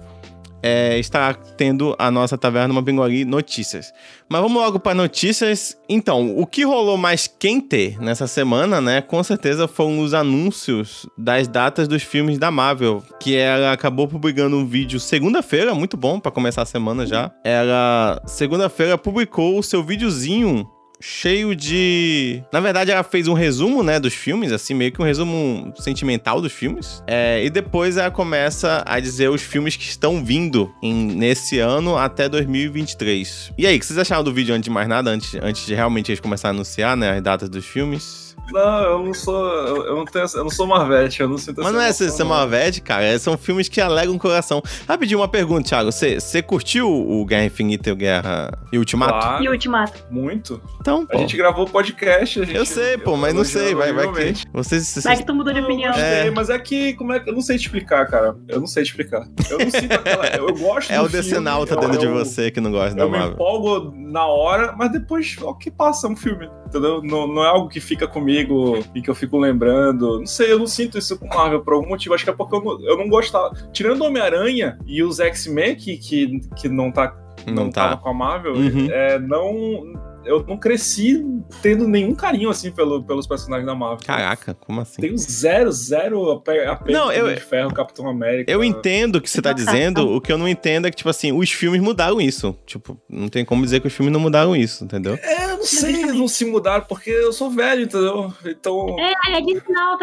É, 0.63 0.99
estará 0.99 1.35
tendo 1.35 1.95
a 1.99 2.11
nossa 2.11 2.37
Taverna 2.37 2.75
Mapinguari 2.75 3.25
Notícias. 3.25 3.93
Mas 4.29 4.41
vamos 4.41 4.63
logo 4.63 4.79
para 4.79 4.95
notícias. 4.95 5.77
Então, 5.89 6.37
o 6.39 6.47
que 6.47 6.65
rolou 6.65 6.97
mais 6.97 7.27
quente 7.27 7.97
nessa 8.01 8.27
semana, 8.27 8.81
né? 8.81 9.01
Com 9.01 9.23
certeza 9.23 9.67
foram 9.67 10.01
os 10.01 10.15
anúncios 10.15 11.07
das 11.17 11.49
datas 11.49 11.89
dos 11.89 12.03
filmes 12.03 12.39
da 12.39 12.51
Marvel. 12.51 13.03
Que 13.19 13.37
ela 13.37 13.73
acabou 13.73 14.07
publicando 14.07 14.57
um 14.57 14.67
vídeo 14.67 15.01
segunda-feira, 15.01 15.75
muito 15.75 15.97
bom 15.97 16.21
para 16.21 16.31
começar 16.31 16.63
a 16.63 16.67
semana 16.67 17.07
já. 17.07 17.31
Ela, 17.45 18.21
segunda-feira, 18.27 18.99
publicou 18.99 19.59
o 19.59 19.63
seu 19.63 19.83
videozinho 19.83 20.69
cheio 21.01 21.55
de. 21.57 22.43
Na 22.53 22.61
verdade, 22.61 22.91
ela 22.91 23.03
fez 23.03 23.27
um 23.27 23.33
resumo, 23.33 23.83
né, 23.83 23.99
dos 23.99 24.13
filmes, 24.15 24.53
assim, 24.53 24.75
meio 24.75 24.93
que 24.93 25.01
um 25.01 25.05
resumo 25.05 25.73
sentimental 25.79 26.41
dos 26.41 26.53
filmes. 26.53 27.03
É, 27.07 27.43
e 27.45 27.51
depois 27.51 27.97
ela 27.97 28.11
começa 28.11 28.83
a 28.87 29.01
dizer 29.01 29.29
os 29.31 29.43
filmes 29.43 29.77
que 29.77 29.85
estão 29.85 30.23
vindo 30.25 30.71
em- 30.83 31.15
nesse 31.15 31.59
ano 31.59 31.97
até 31.97 32.29
2023. 32.29 33.53
E 33.57 33.67
aí, 33.67 33.77
o 33.77 33.81
que 33.81 33.87
vocês 33.87 33.99
acharam 33.99 34.23
do 34.25 34.33
vídeo 34.33 34.55
antes 34.55 34.65
de 34.65 34.71
mais 34.71 34.89
nada, 34.89 35.11
antes, 35.11 35.35
antes 35.43 35.67
de 35.67 35.75
realmente 35.75 36.11
eles 36.11 36.21
começarem 36.21 36.55
a 36.55 36.57
anunciar, 36.59 36.97
né, 36.97 37.11
as 37.17 37.23
datas 37.23 37.49
dos 37.49 37.65
filmes? 37.67 38.30
Não, 38.53 38.83
eu 38.85 38.99
não 39.05 39.15
sou. 39.15 39.47
Eu 39.87 39.97
não 39.97 40.05
tenho. 40.05 40.25
Eu 40.35 40.45
não 40.45 40.51
sou 40.51 40.67
Marvete, 40.67 41.21
eu 41.21 41.29
não 41.29 41.39
sinto 41.39 41.63
Mas 41.63 41.73
não 41.73 41.81
é 41.81 41.93
ser. 41.93 42.11
Marvete, 42.25 42.81
cara. 42.81 43.05
é- 43.05 43.19
São 43.19 43.37
filmes 43.39 43.69
que 43.69 43.81
alegram 43.81 44.15
o 44.15 44.19
coração. 44.19 44.63
Rapidinho, 44.89 45.21
uma 45.21 45.29
pergunta, 45.29 45.69
Thiago. 45.69 45.91
Você 45.93 46.21
você 46.21 46.43
curtiu 46.43 46.89
o 46.91 47.25
Guerra 47.25 47.45
Infinita 47.45 47.89
e 47.89 47.93
o 47.93 47.97
Guerra 47.97 48.51
e 48.73 48.79
Ultimato? 48.79 49.13
Claro, 49.13 49.45
E 49.45 49.49
o 49.49 49.53
Ultimato. 49.53 50.05
muito. 50.11 50.61
Então, 50.81 51.03
A 51.09 51.13
pô. 51.13 51.19
gente 51.19 51.37
gravou 51.37 51.67
podcast. 51.67 52.41
A 52.41 52.45
gente, 52.45 52.57
Eu 52.57 52.67
sei, 52.67 52.99
pô, 52.99 53.17
mas 53.17 53.35
não 53.35 53.45
sei. 53.45 53.75
Vai, 53.75 53.93
vai 53.93 54.07
que. 54.13 54.45
Vocês, 54.53 54.87
vocês- 54.87 55.05
Vai 55.05 55.17
que 55.17 55.25
tu 55.25 55.35
mudou 55.35 55.53
de 55.53 55.61
opinião. 55.61 55.93
Gostei, 55.93 56.29
É. 56.29 56.31
mas 56.31 56.51
é 56.51 56.59
que, 56.59 56.95
como 56.95 57.13
é 57.13 57.21
que. 57.21 57.29
Eu 57.31 57.35
não 57.35 57.41
sei 57.43 57.57
te 57.57 57.63
explicar, 57.67 58.07
cara. 58.07 58.37
Eu 58.49 58.61
não 58.61 58.67
sei 58.67 58.83
te 58.85 58.89
explicar. 58.91 59.27
Eu 59.51 59.59
não 59.59 59.71
sinto 59.71 59.93
aquela. 59.93 60.27
Eu, 60.29 60.49
eu 60.49 60.55
gosto 60.57 60.91
É 60.93 60.97
do 60.99 61.05
o 61.05 61.09
filme, 61.09 61.23
decenalta 61.25 61.75
eu- 61.75 61.81
dentro 61.81 61.99
de 61.99 62.07
você 62.07 62.51
que 62.51 62.61
não 62.61 62.71
gosta 62.71 62.95
da 62.95 63.03
Eu 63.03 63.11
me 63.11 63.17
Marvel. 63.19 63.35
empolgo 63.35 63.93
na 63.97 64.27
hora, 64.27 64.75
mas 64.77 64.91
depois, 64.93 65.37
o 65.41 65.55
que 65.55 65.71
passa 65.71 66.09
um 66.09 66.17
filme, 66.17 66.49
entendeu? 66.71 67.03
Não, 67.03 67.27
não 67.27 67.45
é 67.45 67.49
algo 67.49 67.69
que 67.69 67.81
fica 67.81 68.07
comigo 68.07 68.79
e 68.95 69.03
que 69.03 69.11
eu 69.11 69.15
fico 69.15 69.37
lembrando. 69.39 70.19
Não 70.21 70.27
sei, 70.27 70.53
eu 70.53 70.59
não 70.59 70.67
sinto 70.67 70.97
isso 70.97 71.19
com 71.19 71.27
Marvel 71.27 71.61
por 71.61 71.75
algum 71.75 71.89
motivo. 71.89 72.15
Acho 72.15 72.25
que 72.25 72.31
é 72.31 72.33
porque 72.33 72.55
eu 72.57 72.63
não, 72.63 72.81
eu 72.89 72.97
não 72.97 73.09
gostava. 73.09 73.53
Tirando 73.73 74.01
o 74.01 74.07
Homem-Aranha 74.07 74.79
e 74.87 75.03
os 75.03 75.21
X-Men, 75.21 75.77
que, 75.77 75.97
que, 75.99 76.41
que 76.57 76.69
não 76.69 76.91
tá 76.91 77.15
Não, 77.47 77.55
não, 77.65 77.71
tá. 77.71 77.91
tava 77.91 78.01
com 78.01 78.09
a 78.09 78.15
Marvel, 78.15 78.55
Uhum. 78.55 78.89
é, 78.91 79.19
não. 79.19 80.10
Eu 80.25 80.45
não 80.47 80.57
cresci 80.57 81.25
tendo 81.63 81.89
nenhum 81.89 82.15
carinho, 82.15 82.51
assim, 82.51 82.71
pelo, 82.71 83.03
pelos 83.03 83.27
personagens 83.27 83.67
da 83.67 83.75
Marvel. 83.75 84.07
Caraca, 84.07 84.55
como 84.55 84.81
assim? 84.81 85.01
Tenho 85.01 85.17
zero, 85.17 85.73
zero 85.73 86.31
ape- 86.33 86.65
apego 86.67 86.93
Não, 86.93 87.11
eu- 87.11 87.25
Homem 87.25 87.37
de 87.37 87.43
Ferro, 87.43 87.73
Capitão 87.73 88.09
América. 88.09 88.51
Eu 88.51 88.63
entendo 88.63 89.17
o 89.17 89.21
que 89.21 89.31
você 89.31 89.41
tá 89.41 89.53
dizendo, 89.53 90.09
o 90.15 90.21
que 90.21 90.33
eu 90.33 90.39
não 90.39 90.49
entendo 90.49 90.87
é 90.87 90.91
que, 90.91 90.97
tipo 90.97 91.09
assim, 91.09 91.33
os 91.33 91.51
filmes 91.51 91.81
mudaram 91.81 92.21
isso. 92.21 92.57
Tipo, 92.67 93.01
não 93.09 93.29
tem 93.29 93.45
como 93.45 93.63
dizer 93.65 93.81
que 93.81 93.87
os 93.87 93.93
filmes 93.93 94.13
não 94.13 94.21
mudaram 94.21 94.55
isso, 94.55 94.85
entendeu? 94.85 95.19
É, 95.23 95.45
eu 95.45 95.57
não 95.59 95.65
sei, 95.65 96.07
não 96.07 96.29
se 96.29 96.45
mudaram, 96.45 96.85
porque 96.87 97.11
eu 97.11 97.33
sou 97.33 97.51
velho, 97.51 97.83
entendeu? 97.83 98.33
Então. 98.45 98.97
É, 98.99 99.39
é 99.39 99.41
de 99.41 99.61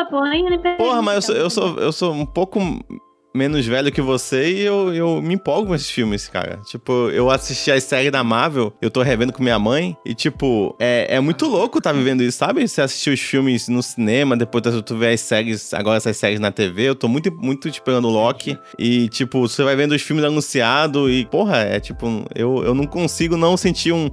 pô. 0.09 0.23
Nem, 0.29 0.43
nem 0.43 0.59
Porra, 0.77 1.01
mas 1.01 1.15
eu 1.15 1.21
sou, 1.21 1.35
eu 1.35 1.49
sou, 1.49 1.79
eu 1.79 1.91
sou 1.91 2.13
um 2.13 2.25
pouco 2.25 2.59
menos 3.37 3.65
velho 3.65 3.91
que 3.91 4.01
você 4.01 4.51
e 4.51 4.61
eu, 4.61 4.93
eu 4.93 5.21
me 5.21 5.35
empolgo 5.35 5.67
com 5.67 5.75
esses 5.75 5.89
filmes, 5.89 6.27
cara. 6.27 6.59
Tipo, 6.65 7.09
eu 7.11 7.29
assisti 7.29 7.71
as 7.71 7.83
séries 7.83 8.11
da 8.11 8.23
Marvel, 8.23 8.73
eu 8.81 8.89
tô 8.89 9.01
revendo 9.01 9.31
com 9.31 9.43
minha 9.43 9.59
mãe, 9.59 9.95
e 10.05 10.13
tipo, 10.13 10.75
é, 10.79 11.15
é 11.15 11.19
muito 11.19 11.45
louco 11.47 11.79
tá 11.79 11.91
vivendo 11.91 12.21
isso, 12.21 12.37
sabe? 12.39 12.67
Você 12.67 12.81
assistir 12.81 13.11
os 13.11 13.19
filmes 13.19 13.67
no 13.67 13.83
cinema, 13.83 14.35
depois 14.35 14.63
tu 14.83 14.97
vê 14.97 15.13
as 15.13 15.21
séries, 15.21 15.73
agora 15.73 15.97
essas 15.97 16.17
séries 16.17 16.39
na 16.39 16.51
TV, 16.51 16.89
eu 16.89 16.95
tô 16.95 17.07
muito, 17.07 17.31
muito 17.31 17.67
esperando 17.67 18.07
o 18.07 18.11
Loki, 18.11 18.57
e 18.77 19.07
tipo, 19.09 19.39
você 19.41 19.63
vai 19.63 19.75
vendo 19.75 19.93
os 19.93 20.01
filmes 20.01 20.25
anunciados, 20.25 21.11
e 21.11 21.25
porra, 21.25 21.57
é 21.57 21.79
tipo, 21.79 22.25
eu, 22.33 22.63
eu 22.63 22.73
não 22.73 22.85
consigo 22.85 23.37
não 23.37 23.55
sentir 23.55 23.91
um. 23.91 24.09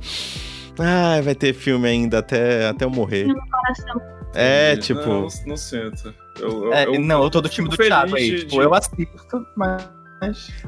Ah, 0.78 1.20
vai 1.22 1.34
ter 1.34 1.54
filme 1.54 1.88
ainda 1.88 2.18
até, 2.18 2.68
até 2.68 2.84
eu 2.84 2.90
morrer. 2.90 3.26
coração. 3.26 4.14
É, 4.34 4.76
tipo. 4.76 5.00
Não, 5.00 5.28
não 5.46 5.56
sinto. 5.56 6.12
Eu, 6.40 6.72
É, 6.72 6.86
eu- 6.86 7.00
não, 7.00 7.22
eu 7.22 7.30
tô 7.30 7.40
do 7.40 7.48
time 7.48 7.68
do 7.68 7.76
feliz 7.76 7.88
Thiago 7.90 8.16
aí. 8.16 8.38
Tipo, 8.40 8.50
de- 8.50 8.56
eu 8.58 8.74
assisto, 8.74 9.46
mas. 9.56 9.84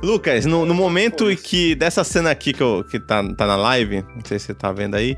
Lucas, 0.02 0.44
no, 0.44 0.66
no 0.66 0.74
momento 0.74 1.30
em 1.30 1.36
que 1.36 1.74
dessa 1.74 2.04
cena 2.04 2.30
aqui 2.30 2.52
que, 2.52 2.62
eu, 2.62 2.84
que 2.88 2.98
tá, 3.00 3.22
tá 3.34 3.46
na 3.46 3.56
live, 3.56 4.02
não 4.14 4.24
sei 4.24 4.38
se 4.38 4.46
você 4.46 4.54
tá 4.54 4.70
vendo 4.70 4.94
aí, 4.96 5.16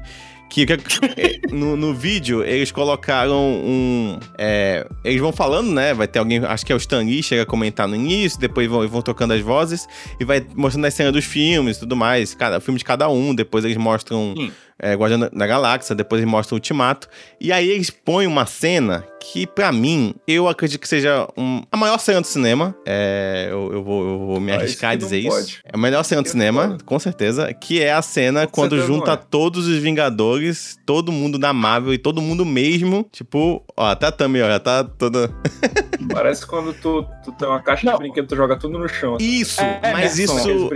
que, 0.48 0.64
que- 0.64 0.74
é, 1.16 1.40
no, 1.52 1.76
no 1.76 1.92
vídeo 1.92 2.44
eles 2.44 2.70
colocaram 2.70 3.36
um. 3.36 4.18
é, 4.36 4.86
eles 5.02 5.20
vão 5.20 5.32
falando, 5.32 5.72
né? 5.72 5.92
Vai 5.92 6.06
ter 6.06 6.20
alguém, 6.20 6.38
acho 6.44 6.64
que 6.64 6.72
é 6.72 6.74
o 6.74 6.78
Stan 6.78 7.00
Lee, 7.00 7.22
chega 7.22 7.42
a 7.42 7.46
comentar 7.46 7.88
no 7.88 7.96
início, 7.96 8.38
depois 8.38 8.68
vão, 8.68 8.86
vão 8.88 9.02
tocando 9.02 9.32
as 9.34 9.40
vozes 9.40 9.88
e 10.20 10.24
vai 10.24 10.44
mostrando 10.54 10.84
a 10.84 10.90
cena 10.90 11.10
dos 11.10 11.24
filmes 11.24 11.76
e 11.76 11.80
tudo 11.80 11.96
mais. 11.96 12.32
Cada, 12.34 12.58
o 12.58 12.60
filme 12.60 12.78
de 12.78 12.84
cada 12.84 13.08
um, 13.08 13.34
depois 13.34 13.64
eles 13.64 13.76
mostram 13.76 14.34
Sim. 14.36 14.52
É, 14.80 14.94
Guardião 14.94 15.20
da- 15.20 15.46
Galáxia, 15.46 15.94
depois 15.94 16.20
eles 16.20 16.30
mostram 16.30 16.56
Ultimato. 16.56 17.08
E 17.40 17.52
aí 17.52 17.68
eles 17.68 17.90
põem 17.90 18.26
uma 18.26 18.46
cena 18.46 19.04
que, 19.20 19.46
pra 19.46 19.72
mim, 19.72 20.14
eu 20.26 20.48
acredito 20.48 20.80
que 20.80 20.88
seja 20.88 21.26
um- 21.36 21.62
a 21.70 21.76
maior 21.76 21.98
cena 21.98 22.20
do 22.20 22.26
cinema. 22.26 22.74
É, 22.86 23.48
eu, 23.50 23.72
eu 23.72 23.82
vou, 23.82 24.08
eu 24.08 24.18
vou 24.18 24.40
me 24.40 24.52
Ah, 24.52 24.56
arriscar 24.56 24.90
a 24.92 24.96
que 24.96 25.02
não 25.02 25.08
dizer 25.08 25.18
isso. 25.18 25.30
pode. 25.36 25.60
É 25.64 25.70
a 25.74 25.78
melhor 25.78 26.02
cena 26.04 26.22
do 26.22 26.26
Isso 26.26 26.32
cinema, 26.32 26.68
pode. 26.68 26.84
com 26.84 26.98
certeza. 26.98 27.52
Que 27.52 27.82
é 27.82 27.92
a 27.92 28.00
cena 28.02 28.46
Com 28.46 28.52
quando 28.52 28.80
junta 28.86 29.12
é. 29.12 29.16
todos 29.16 29.66
os 29.66 29.78
Vingadores, 29.78 30.78
todo 30.86 31.10
mundo 31.12 31.38
da 31.38 31.52
Marvel 31.52 31.92
e 31.92 31.98
todo 31.98 32.22
mundo 32.22 32.44
mesmo. 32.44 33.06
Tipo, 33.12 33.64
ó, 33.76 33.86
até 33.90 34.06
a 34.06 34.12
Tami, 34.12 34.40
ó, 34.40 34.46
já 34.48 34.60
tá 34.60 34.84
toda. 34.84 35.30
Parece 36.12 36.46
quando 36.46 36.72
tu, 36.74 37.04
tu 37.24 37.32
tem 37.32 37.48
uma 37.48 37.60
caixa 37.60 37.84
Não. 37.84 37.94
de 37.94 37.98
brinquedo, 37.98 38.28
tu 38.28 38.36
joga 38.36 38.56
tudo 38.56 38.78
no 38.78 38.88
chão. 38.88 39.16
Isso, 39.20 39.60
É, 39.60 39.80
é, 39.82 39.92
mas 39.92 40.18
isso 40.18 40.36
Aqueles 40.38 40.62
é, 40.62 40.64
é, 40.64 40.68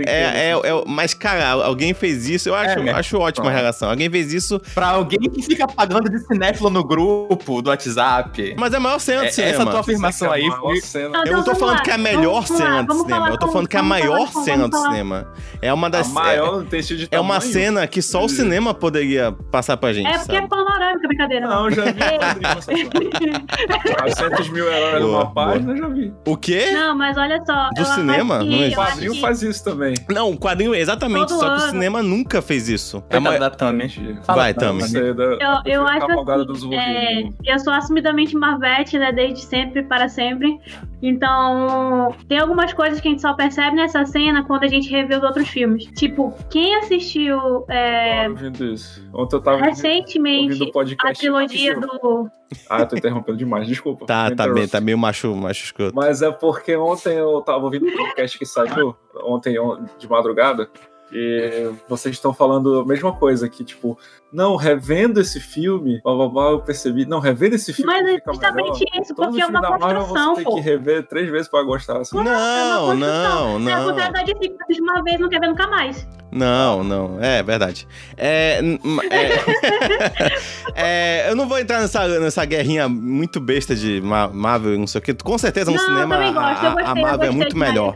brinquedos. 0.55 0.81
é- 0.83 0.83
Mas, 0.85 1.13
cara, 1.13 1.49
alguém 1.63 1.93
fez 1.93 2.27
isso. 2.27 2.49
Eu 2.49 2.55
acho, 2.55 2.79
É, 2.79 2.91
acho 2.91 3.17
ótima 3.17 3.49
a 3.49 3.53
relação. 3.53 3.89
Alguém 3.93 4.09
fez 4.09 4.33
isso, 4.33 4.59
Pra 4.73 4.87
alguém 4.89 5.19
que 5.19 5.41
fica 5.41 5.67
pagando 5.67 6.09
de 6.09 6.19
cinéfilo 6.19 6.69
no 6.69 6.83
grupo 6.83 7.61
do 7.61 7.69
WhatsApp. 7.69 8.55
mas 8.57 8.73
é 8.73 8.77
a 8.77 8.79
maior 8.79 8.99
cena 8.99 9.23
É, 9.23 9.27
do 9.27 9.33
cinema. 9.33 9.53
essa 9.53 9.65
tua 9.65 9.79
afirmação 9.79 10.31
aí 10.31 10.43
é 10.43 10.45
a 10.45 10.49
maior 10.49 10.61
foi. 10.61 10.81
cena. 10.81 11.09
Não, 11.09 11.23
Eu 11.25 11.33
não 11.37 11.43
tô 11.43 11.55
falando 11.55 11.75
lá. 11.77 11.81
que 11.83 11.91
é 11.91 11.93
a 11.93 11.97
melhor 11.97 12.43
Vamos 12.43 12.49
lá, 12.49 12.57
cena 12.57 12.81
do 12.81 12.87
vamos 12.87 13.03
cinema. 13.03 13.19
falar 13.21 13.31
Eu 13.33 13.39
tô 13.39 13.47
falando 13.47 13.67
que 13.67 13.77
é 13.77 13.79
a 13.79 13.83
maior 13.83 14.27
cena 14.43 14.67
do 14.67 14.77
cinema. 14.77 15.27
É 15.61 15.73
uma 15.73 15.87
A 15.87 15.89
das. 15.89 16.11
maior 16.11 16.57
não 16.57 16.65
tem 16.65 16.81
sido 16.81 16.97
de 16.99 17.07
É 17.11 17.19
uma 17.19 17.39
cena 17.39 17.85
que 17.87 18.01
só 18.01 18.23
o 18.25 18.29
cinema 18.29 18.73
poderia 18.73 19.31
passar 19.51 19.77
pra 19.77 19.93
gente. 19.93 20.07
É 20.07 20.17
porque 20.17 20.35
é 20.35 20.47
panorâmica, 20.47 21.07
brincadeira. 21.07 21.47
Não, 21.47 21.69
eu 21.69 21.71
já 21.75 21.83
vi 21.85 21.93
quadrinho 21.93 22.57
essa 22.57 22.71
porra. 22.71 23.93
400 23.95 24.49
mil 24.49 24.67
heróis 24.71 25.01
numa 25.03 25.33
página, 25.33 25.71
eu 25.73 25.77
já 25.77 25.87
vi. 25.87 26.13
O 26.25 26.37
quê? 26.37 26.71
Não, 26.73 26.97
mas 26.97 27.17
olha 27.17 27.41
só. 27.45 27.69
Do 27.75 27.81
acho 27.81 27.95
cinema? 27.95 28.39
que- 28.39 28.45
Não 28.45 28.57
existe. 28.57 28.77
O 28.77 28.81
acho 28.81 28.91
quadrinho 28.91 29.13
que- 29.13 29.21
faz 29.21 29.41
isso 29.43 29.63
também. 29.63 29.93
Não, 30.09 30.31
o 30.31 30.37
quadrinho, 30.37 30.75
exatamente. 30.75 31.27
Todo 31.27 31.39
só 31.39 31.49
que 31.55 31.61
o 31.63 31.69
cinema 31.69 32.01
nunca 32.03 32.41
fez 32.41 32.67
isso. 32.69 33.03
É 33.09 33.17
uma- 33.17 33.31
Vai, 34.27 34.53
Tami. 34.53 34.81
É 34.81 34.85
Eu, 35.65 35.73
eu 35.81 35.87
acho 35.87 36.05
assim, 36.11 36.45
dos 36.45 36.63
é, 36.71 37.23
eu 37.45 37.59
sou 37.59 37.73
assumidamente 37.73 38.35
Marvete, 38.35 38.97
né, 38.97 39.11
desde 39.11 39.41
sempre 39.41 39.83
para 39.83 40.07
sempre. 40.09 40.59
Então, 41.01 42.15
tem 42.29 42.39
algumas 42.39 42.71
coisas 42.73 43.01
que 43.01 43.07
a 43.07 43.11
gente 43.11 43.21
só 43.21 43.33
percebe 43.33 43.75
nessa 43.75 44.05
cena 44.05 44.43
quando 44.43 44.63
a 44.63 44.67
gente 44.67 44.89
revê 44.89 45.15
os 45.15 45.23
outros 45.23 45.47
filmes. 45.49 45.85
Tipo, 45.97 46.33
quem 46.49 46.75
assistiu 46.77 47.65
é, 47.69 48.25
eu 48.27 49.27
tava 49.41 49.57
ouvindo 49.57 49.65
recentemente 49.69 50.71
a 50.99 51.13
trilogia 51.13 51.79
do. 51.79 52.29
Ah, 52.69 52.81
eu 52.81 52.87
tô 52.87 52.95
interrompendo 52.95 53.37
demais, 53.37 53.67
desculpa. 53.67 54.05
Tá, 54.05 54.29
tá, 54.31 54.47
bem, 54.47 54.67
tá 54.67 54.79
meio 54.79 54.97
macho, 54.97 55.35
macho 55.35 55.63
escroto. 55.63 55.95
Mas 55.95 56.21
é 56.21 56.31
porque 56.31 56.75
ontem 56.75 57.15
eu 57.17 57.41
tava 57.41 57.63
ouvindo 57.65 57.87
um 57.87 57.95
podcast 57.95 58.37
que 58.37 58.45
saiu, 58.45 58.95
ontem 59.25 59.59
on- 59.59 59.85
de 59.97 60.07
madrugada, 60.09 60.69
e 61.13 61.71
vocês 61.87 62.15
estão 62.15 62.33
falando 62.33 62.79
a 62.79 62.85
mesma 62.85 63.13
coisa, 63.13 63.47
que 63.47 63.63
tipo, 63.63 63.97
não, 64.33 64.55
revendo 64.55 65.21
esse 65.21 65.39
filme, 65.39 66.01
blá, 66.03 66.13
blá, 66.15 66.27
blá, 66.29 66.43
eu 66.51 66.59
percebi, 66.61 67.05
não, 67.05 67.19
revendo 67.19 67.55
esse 67.55 67.71
filme 67.71 67.91
Mas 67.93 68.07
é 68.07 68.17
justamente 68.25 68.79
melhor. 68.79 69.01
isso, 69.03 69.15
porque 69.15 69.41
é 69.41 69.45
uma 69.45 69.61
da 69.61 69.69
Marvel 69.77 69.89
construção, 70.01 70.29
você 70.29 70.35
tem 70.35 70.43
pô. 70.43 70.55
que 70.55 70.61
rever 70.61 71.07
três 71.07 71.29
vezes 71.29 71.47
pra 71.47 71.61
gostar. 71.63 72.01
Assim. 72.01 72.17
Não, 72.17 72.23
É 72.23 72.69
não, 72.69 72.85
construção. 72.87 73.55
É 73.55 73.59
não. 73.59 73.85
contrário 73.85 74.13
da 74.13 74.23
DC, 74.23 74.39
que 74.39 74.55
assiste 74.63 74.81
uma 74.81 75.03
vez 75.03 75.19
não 75.19 75.29
quer 75.29 75.39
ver 75.39 75.47
nunca 75.47 75.67
mais. 75.67 76.07
Não, 76.31 76.83
não, 76.83 77.19
é 77.21 77.43
verdade. 77.43 77.87
É, 78.17 78.59
é- 79.11 80.33
é, 80.75 81.29
eu 81.29 81.35
não 81.35 81.47
vou 81.47 81.59
entrar 81.59 81.79
nessa, 81.79 82.07
nessa 82.19 82.43
guerrinha 82.45 82.89
muito 82.89 83.39
besta 83.39 83.75
de 83.75 84.01
Ma- 84.01 84.27
Marvel 84.29 84.73
e 84.73 84.77
não 84.77 84.87
sei 84.87 84.99
o 84.99 85.01
que. 85.03 85.13
Com 85.13 85.37
certeza 85.37 85.69
no 85.69 85.77
não, 85.77 85.83
cinema 85.85 86.15
eu 86.15 86.19
também 86.19 86.33
gosto, 86.33 86.63
eu 86.63 86.69
a, 86.69 86.73
gostei, 86.73 86.85
a 86.85 86.97
eu 86.97 87.01
Marvel 87.03 87.27
é 87.27 87.31
muito 87.31 87.49
de 87.53 87.55
melhor. 87.59 87.93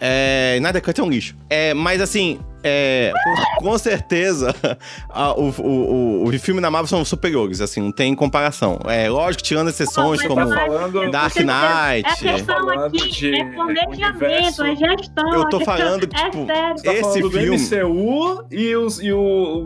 É, 0.00 0.54
Snyder 0.56 0.82
Cut 0.82 1.00
é 1.00 1.04
um 1.04 1.10
lixo. 1.10 1.36
É, 1.50 1.74
mas 1.74 2.00
assim, 2.00 2.40
é, 2.62 3.12
com, 3.58 3.64
com 3.70 3.78
certeza 3.78 4.54
a- 5.10 5.32
o, 5.32 5.50
o, 5.58 6.24
o, 6.24 6.28
o 6.28 6.38
filme 6.38 6.60
da 6.60 6.70
Marvel 6.70 6.86
são 6.88 7.04
superiores, 7.04 7.60
assim, 7.60 7.80
não 7.80 7.92
tem 7.92 8.14
comparação. 8.14 8.78
É 8.86 9.08
lógico, 9.08 9.42
tirando 9.42 9.68
exceções 9.68 10.18
mas 10.20 10.28
como. 10.28 10.48
Tá 10.48 10.66
falando- 10.66 11.10
Dark 11.10 11.32
certeza, 11.32 11.52
Knight. 11.52 12.08
É 12.28 12.32
questão 12.32 12.56
Falando 12.56 12.84
aqui, 12.96 13.08
de 13.10 13.34
é 13.34 13.44
planejamento, 13.52 14.62
é 14.64 14.76
gestão. 14.76 15.34
Eu 15.34 15.42
é 15.42 15.48
tô 15.48 15.58
questão- 15.58 15.76
falando, 15.76 16.04
é 16.04 16.06
tipo, 16.06 16.46
sério. 16.46 16.82
Tá 16.82 16.92
Esse 16.92 17.00
falando 17.02 17.30
filme- 17.30 17.46
do 17.46 17.86
MCU 17.86 18.46
e, 18.50 18.76
os, 18.76 19.00
e 19.02 19.12
o, 19.12 19.18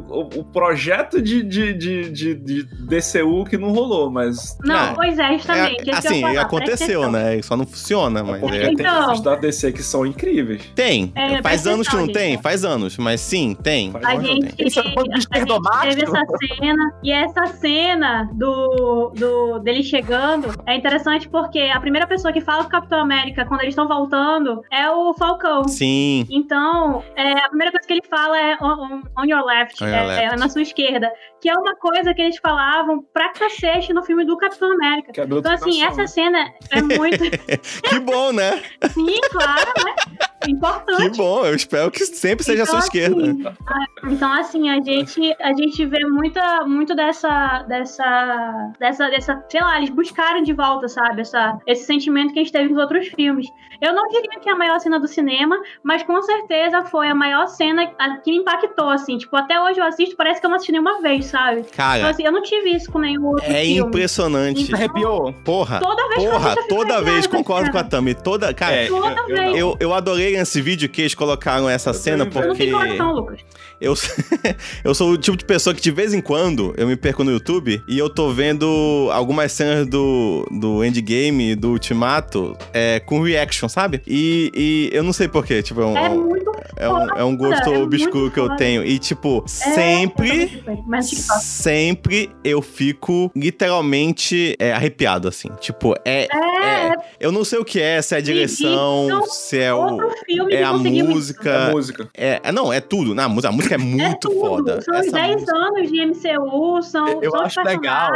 o, 0.08 0.20
o 0.40 0.44
projeto 0.44 1.20
de, 1.22 1.42
de, 1.42 1.72
de, 1.74 2.10
de, 2.10 2.34
de 2.34 2.62
DCU 2.64 3.44
que 3.44 3.56
não 3.56 3.70
rolou, 3.72 4.10
mas. 4.10 4.56
Não, 4.64 4.74
Ah, 4.74 4.92
pois 4.94 5.18
é, 5.18 5.32
justamente. 5.34 5.88
É, 5.88 5.92
eu 5.92 5.98
assim, 5.98 6.20
falar, 6.20 6.40
aconteceu, 6.40 7.10
né? 7.10 7.40
Só 7.42 7.56
não 7.56 7.66
funciona, 7.66 8.22
mas. 8.22 8.40
Porque 8.40 8.56
é- 8.56 8.60
tem 8.62 8.72
Então- 8.72 9.00
filmes 9.02 9.20
da 9.20 9.36
DC 9.36 9.72
que 9.72 9.82
são 9.82 10.04
incríveis. 10.06 10.62
Tem. 10.74 11.12
É, 11.14 11.42
faz 11.42 11.66
anos 11.66 11.86
que 11.88 11.94
não 11.94 12.04
atenção, 12.04 12.20
tem? 12.20 12.32
gente. 12.32 12.42
Faz 12.42 12.64
anos, 12.64 12.89
mas 12.98 13.20
sim, 13.20 13.54
tem. 13.54 13.92
A 14.02 14.18
gente, 14.18 14.56
tem. 14.56 14.66
Isso 14.66 14.80
é 14.80 14.82
um 14.82 14.94
a 15.00 15.14
gente 15.14 15.28
teve 15.28 16.02
essa 16.04 16.24
cena, 16.56 16.94
e 17.02 17.12
essa 17.12 17.46
cena 17.46 18.30
do, 18.32 19.12
do 19.14 19.58
dele 19.60 19.82
chegando 19.82 20.48
é 20.66 20.76
interessante 20.76 21.28
porque 21.28 21.58
a 21.60 21.80
primeira 21.80 22.06
pessoa 22.06 22.32
que 22.32 22.40
fala 22.40 22.62
com 22.62 22.68
o 22.68 22.70
Capitão 22.70 23.00
América 23.00 23.44
quando 23.44 23.60
eles 23.60 23.72
estão 23.72 23.86
voltando 23.86 24.62
é 24.70 24.90
o 24.90 25.12
Falcão. 25.14 25.68
Sim. 25.68 26.26
Então, 26.30 27.02
é, 27.16 27.32
a 27.32 27.48
primeira 27.48 27.72
coisa 27.72 27.86
que 27.86 27.92
ele 27.92 28.06
fala 28.08 28.38
é 28.38 28.56
on, 28.62 29.02
on 29.18 29.24
your 29.24 29.44
left, 29.44 29.82
On 29.82 29.86
your 29.86 29.96
é, 29.96 30.06
left. 30.06 30.34
é 30.34 30.36
na 30.36 30.48
sua 30.48 30.62
esquerda, 30.62 31.12
que 31.40 31.48
é 31.48 31.54
uma 31.54 31.74
coisa 31.76 32.14
que 32.14 32.22
eles 32.22 32.38
falavam 32.38 33.02
pra 33.12 33.32
cacete 33.32 33.92
no 33.92 34.02
filme 34.02 34.24
do 34.24 34.36
Capitão 34.36 34.72
América. 34.72 35.12
Que 35.12 35.20
é 35.20 35.24
Então, 35.24 35.52
assim, 35.52 35.82
essa 35.82 36.06
cena 36.06 36.52
é 36.70 36.82
muito. 36.82 37.20
Que 37.90 37.98
bom, 38.00 38.32
né? 38.32 38.62
Sim, 38.90 39.20
claro, 39.30 39.72
né? 39.84 39.94
Importante. 40.48 41.10
Que 41.10 41.16
bom. 41.16 41.44
Eu 41.44 41.54
espero 41.54 41.90
que 41.90 42.04
sempre 42.06 42.44
seja 42.44 42.62
a 42.62 42.66
sua 42.66 42.78
Então, 42.78 42.86
esquerda. 42.86 43.22
assim, 43.30 43.46
a- 43.46 44.10
Então, 44.10 44.32
assim, 44.32 44.70
a 44.70 44.80
gente, 44.82 45.36
a 45.40 45.52
gente 45.52 45.84
vê 45.86 46.04
muita, 46.06 46.64
muito 46.66 46.94
dessa, 46.94 47.62
dessa, 47.68 48.72
dessa, 48.78 49.08
dessa, 49.10 49.44
sei 49.48 49.60
lá, 49.60 49.76
eles 49.78 49.90
buscaram 49.90 50.42
de 50.42 50.52
volta, 50.52 50.88
sabe, 50.88 51.20
essa, 51.22 51.58
esse 51.66 51.84
sentimento 51.84 52.32
que 52.32 52.38
a 52.40 52.42
gente 52.42 52.52
teve 52.52 52.68
nos 52.72 52.78
outros 52.80 53.08
filmes. 53.08 53.46
Eu 53.80 53.94
não 53.94 54.06
diria 54.08 54.38
que 54.40 54.48
é 54.48 54.52
a 54.52 54.56
maior 54.56 54.78
cena 54.78 54.98
do 55.00 55.08
cinema, 55.08 55.56
mas 55.82 56.02
com 56.02 56.20
certeza 56.22 56.82
foi 56.84 57.08
a 57.08 57.14
maior 57.14 57.46
cena 57.46 57.86
que 58.22 58.30
me 58.30 58.38
impactou, 58.38 58.90
assim. 58.90 59.16
Tipo, 59.18 59.36
até 59.36 59.60
hoje 59.60 59.80
eu 59.80 59.84
assisto, 59.84 60.16
parece 60.16 60.38
que 60.40 60.46
eu 60.46 60.50
não 60.50 60.56
assisti 60.56 60.72
nenhuma 60.72 61.00
vez, 61.00 61.26
sabe? 61.26 61.60
Então, 61.60 61.70
Cara, 61.76 62.08
assim, 62.10 62.24
eu 62.24 62.32
não 62.32 62.42
tive 62.42 62.70
isso 62.76 62.90
com 62.92 62.98
nenhum 62.98 63.26
outro 63.28 63.44
é 63.46 63.62
filme. 63.64 63.88
impressionante. 63.88 64.66
Você 64.66 64.74
arrepiou? 64.74 65.32
Porra. 65.44 65.80
Toda 65.80 66.08
vez 66.08 66.14
que 66.20 66.26
eu 66.26 66.30
Porra, 66.30 66.54
toda 66.68 67.02
vez 67.02 67.26
concordo 67.26 67.70
com 67.70 67.78
a. 67.78 67.84
Tami. 67.84 68.14
Toda. 68.14 68.52
Cara, 68.54 68.74
É, 68.74 68.86
Toda 68.88 69.08
eu- 69.20 69.26
vez. 69.26 69.56
eu, 69.56 69.76
eu 69.80 69.94
adorei 69.94 70.29
esse 70.36 70.60
vídeo 70.60 70.88
que 70.88 71.02
eles 71.02 71.14
colocaram 71.14 71.68
essa 71.68 71.92
cena 71.92 72.24
não 72.24 72.30
porque. 72.30 72.70
coração, 72.70 73.12
Lucas. 73.12 73.40
Eu, 73.80 73.94
eu 74.84 74.94
sou 74.94 75.12
o 75.12 75.18
tipo 75.18 75.36
de 75.36 75.44
pessoa 75.44 75.74
que 75.74 75.80
de 75.80 75.90
vez 75.90 76.12
em 76.12 76.20
quando 76.20 76.74
eu 76.76 76.86
me 76.86 76.96
perco 76.96 77.24
no 77.24 77.30
YouTube 77.30 77.82
e 77.88 77.98
eu 77.98 78.10
tô 78.10 78.30
vendo 78.30 79.08
algumas 79.12 79.52
cenas 79.52 79.86
do, 79.86 80.46
do 80.50 80.84
Endgame, 80.84 81.54
do 81.54 81.70
Ultimato, 81.70 82.56
é, 82.72 83.00
com 83.00 83.22
reaction, 83.22 83.68
sabe? 83.68 84.02
E, 84.06 84.52
e 84.54 84.90
eu 84.96 85.02
não 85.02 85.12
sei 85.12 85.28
porquê, 85.28 85.62
tipo, 85.62 85.80
é 85.80 85.86
um, 85.86 85.96
É 85.96 86.08
muito 86.10 86.50
é 86.76 86.88
um, 86.88 87.16
é 87.18 87.24
um 87.24 87.36
gosto 87.36 87.68
é 87.70 87.78
obscuro 87.78 88.30
que 88.30 88.40
eu 88.40 88.56
tenho. 88.56 88.84
E, 88.84 88.98
tipo, 88.98 89.44
É, 89.44 89.48
sempre. 89.48 90.48
TikTok. 90.48 91.40
Sempre 91.42 92.30
eu 92.42 92.62
fico 92.62 93.30
literalmente 93.36 94.56
é, 94.58 94.72
arrepiado, 94.72 95.28
assim. 95.28 95.48
Tipo, 95.60 95.94
é, 96.04 96.26
É, 96.30 96.88
é- 96.88 96.94
Eu 97.18 97.32
não 97.32 97.44
sei 97.44 97.58
o 97.58 97.64
que 97.64 97.80
é, 97.80 98.00
se 98.00 98.14
é 98.14 98.18
a 98.18 98.20
direção, 98.20 99.22
se 99.26 99.58
é 99.58 99.72
o. 99.74 99.78
outro 99.78 100.10
filme 100.24 100.54
É 100.54 100.58
que 100.58 100.62
a 100.62 100.72
isso. 100.72 100.86
É 100.86 101.02
música. 101.02 101.70
música. 101.70 102.10
É, 102.16 102.40
é- 102.42 102.52
não, 102.52 102.72
é 102.72 102.80
tudo. 102.80 103.14
Não, 103.14 103.24
a 103.24 103.28
música, 103.28 103.69
música 103.70 103.74
é 103.74 103.78
muito 103.78 104.28
é 104.28 104.30
tudo. 104.30 104.40
foda. 104.40 104.80
São 104.80 104.94
Essa 104.94 105.12
10 105.12 105.32
música- 105.34 105.56
anos 105.56 105.90
de 105.90 106.00
MCU, 106.06 106.82
são, 106.82 107.22
Eu 107.22 107.30
são 107.30 107.40
acho 107.40 107.62
legal. 107.62 108.10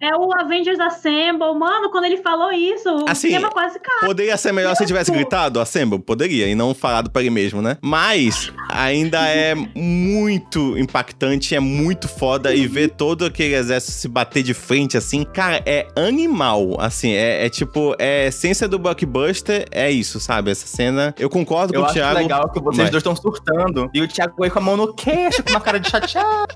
É 0.00 0.14
o 0.14 0.30
Avengers 0.38 0.78
Assemble. 0.78 1.54
Mano, 1.58 1.90
quando 1.90 2.04
ele 2.04 2.18
falou 2.18 2.52
isso, 2.52 2.88
o 2.88 3.08
Assim, 3.08 3.28
cinema 3.28 3.48
quase 3.50 3.78
caiu. 3.78 4.06
Poderia 4.08 4.36
ser 4.36 4.52
melhor 4.52 4.74
se 4.76 4.82
ele 4.82 4.88
tivesse 4.88 5.10
Pô. 5.10 5.16
gritado 5.16 5.58
Assemble? 5.58 5.98
Poderia, 5.98 6.46
e 6.46 6.54
não 6.54 6.74
falado 6.74 7.10
pra 7.10 7.22
ele 7.22 7.30
mesmo, 7.30 7.62
né? 7.62 7.78
Mas 7.82 8.52
ainda 8.68 9.26
é 9.26 9.54
muito 9.74 10.76
impactante, 10.76 11.54
é 11.54 11.60
muito 11.60 12.08
foda. 12.08 12.54
E 12.54 12.66
ver 12.66 12.90
todo 12.90 13.24
aquele 13.24 13.54
exército 13.54 13.92
se 13.92 14.08
bater 14.08 14.42
de 14.42 14.52
frente, 14.52 14.96
assim, 14.98 15.24
cara, 15.24 15.62
é 15.64 15.86
animal. 15.96 16.76
Assim, 16.78 17.12
é, 17.12 17.46
é 17.46 17.48
tipo, 17.48 17.94
é 17.98 18.24
a 18.24 18.28
essência 18.28 18.68
do 18.68 18.78
blockbuster, 18.78 19.66
é 19.70 19.90
isso, 19.90 20.20
sabe? 20.20 20.50
Essa 20.50 20.66
cena. 20.66 21.14
Eu 21.18 21.30
concordo 21.30 21.72
Eu 21.74 21.80
com 21.80 21.86
o 21.86 21.86
acho 21.86 21.94
Thiago. 21.94 22.18
legal 22.18 22.50
que 22.52 22.60
vocês 22.60 22.82
Vai. 22.82 22.90
dois 22.90 23.00
estão 23.00 23.16
surtando. 23.16 23.90
E 23.94 24.02
o 24.02 24.08
Thiago 24.08 24.44
aí 24.44 24.50
com 24.50 24.58
a 24.58 24.62
mão 24.62 24.76
no 24.76 24.92
queixo, 24.94 25.42
com 25.42 25.50
uma 25.50 25.60
cara 25.60 25.80
de 25.80 25.88
chateado. 25.88 26.54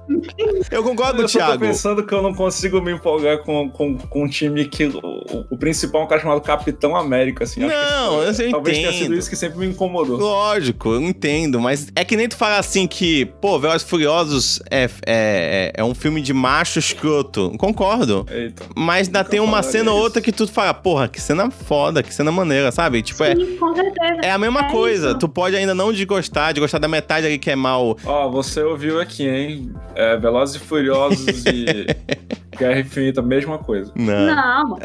Eu 0.70 0.82
concordo 0.82 1.16
com 1.16 1.22
Eu 1.22 1.26
o 1.26 1.28
só 1.28 1.38
tô 1.38 1.44
Thiago. 1.46 1.60
pensando 1.64 2.06
que 2.06 2.12
eu 2.14 2.22
não 2.22 2.34
consigo 2.34 2.80
me 2.82 2.92
empolgar 2.92 3.29
é 3.30 3.36
com, 3.38 3.70
com, 3.70 3.96
com 3.98 4.24
um 4.24 4.28
time 4.28 4.64
que 4.66 4.84
o, 4.86 5.46
o 5.50 5.56
principal 5.56 6.02
é 6.02 6.04
um 6.04 6.08
cara 6.08 6.20
chamado 6.20 6.40
Capitão 6.40 6.96
América, 6.96 7.44
assim. 7.44 7.62
Acho 7.64 7.74
que 7.74 7.80
Não, 7.92 8.22
eu 8.22 8.34
sei, 8.34 8.50
Talvez 8.50 8.76
tenha 8.78 8.92
sido 8.92 9.04
entendo. 9.04 9.18
isso 9.18 9.30
que 9.30 9.36
sempre 9.36 9.58
me 9.58 9.66
incomodou. 9.66 10.18
Lógico, 10.18 10.90
eu 10.90 11.00
entendo, 11.02 11.60
mas 11.60 11.88
é 11.94 12.04
que 12.04 12.16
nem 12.16 12.28
tu 12.28 12.36
fala 12.36 12.58
assim 12.58 12.86
que, 12.86 13.26
pô, 13.40 13.58
Velozes 13.58 13.82
e 13.86 13.90
Furiosos 13.90 14.60
é, 14.70 14.88
é, 15.06 15.72
é 15.76 15.84
um 15.84 15.94
filme 15.94 16.20
de 16.20 16.32
macho 16.32 16.78
escroto. 16.78 17.52
Concordo. 17.58 18.26
Eita. 18.30 18.64
Mas 18.76 19.06
ainda 19.08 19.24
tem 19.24 19.40
uma 19.40 19.62
cena 19.62 19.92
ou 19.92 19.98
outra 20.00 20.20
que 20.20 20.32
tu 20.32 20.46
fala, 20.48 20.74
porra, 20.74 21.08
que 21.08 21.20
cena 21.20 21.50
foda, 21.50 22.02
que 22.02 22.12
cena 22.12 22.30
maneira, 22.32 22.70
sabe? 22.72 23.02
Tipo, 23.02 23.24
é, 23.24 23.34
Sim, 23.36 23.56
com 23.56 23.74
certeza. 23.74 24.20
é 24.22 24.30
a 24.30 24.38
mesma 24.38 24.60
É 24.60 24.70
coisa. 24.70 25.08
isso. 25.10 25.18
Tu 25.18 25.28
pode 25.28 25.56
ainda 25.56 25.74
não 25.74 25.92
desgostar, 25.92 26.52
de 26.52 26.60
gostar 26.60 26.78
da 26.78 26.88
metade 26.88 27.26
ali 27.26 27.38
que 27.38 27.50
é 27.50 27.56
mal. 27.56 27.96
Ó, 28.04 28.28
você 28.30 28.62
ouviu 28.62 29.00
aqui, 29.00 29.28
hein? 29.28 29.72
É, 29.94 30.16
Velozes 30.16 30.56
e 30.56 30.58
Furiosos 30.58 31.44
e 31.46 31.86
Guerra 32.56 32.80
Infinita, 32.80 33.22
mesma 33.22 33.58
coisa. 33.58 33.92
Não. 33.96 34.26
Não, 34.26 34.78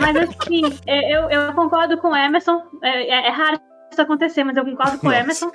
mas 0.00 0.16
assim, 0.16 0.62
eu, 0.86 1.28
eu 1.30 1.52
concordo 1.54 1.96
com 1.98 2.08
o 2.08 2.16
Emerson. 2.16 2.62
É, 2.82 3.02
é- 3.08 3.26
é 3.28 3.30
raro 3.30 3.58
isso 3.90 4.02
acontecer, 4.02 4.44
mas 4.44 4.56
eu 4.56 4.64
concordo 4.64 4.98
com 4.98 5.08
o 5.08 5.12
Emerson. 5.12 5.50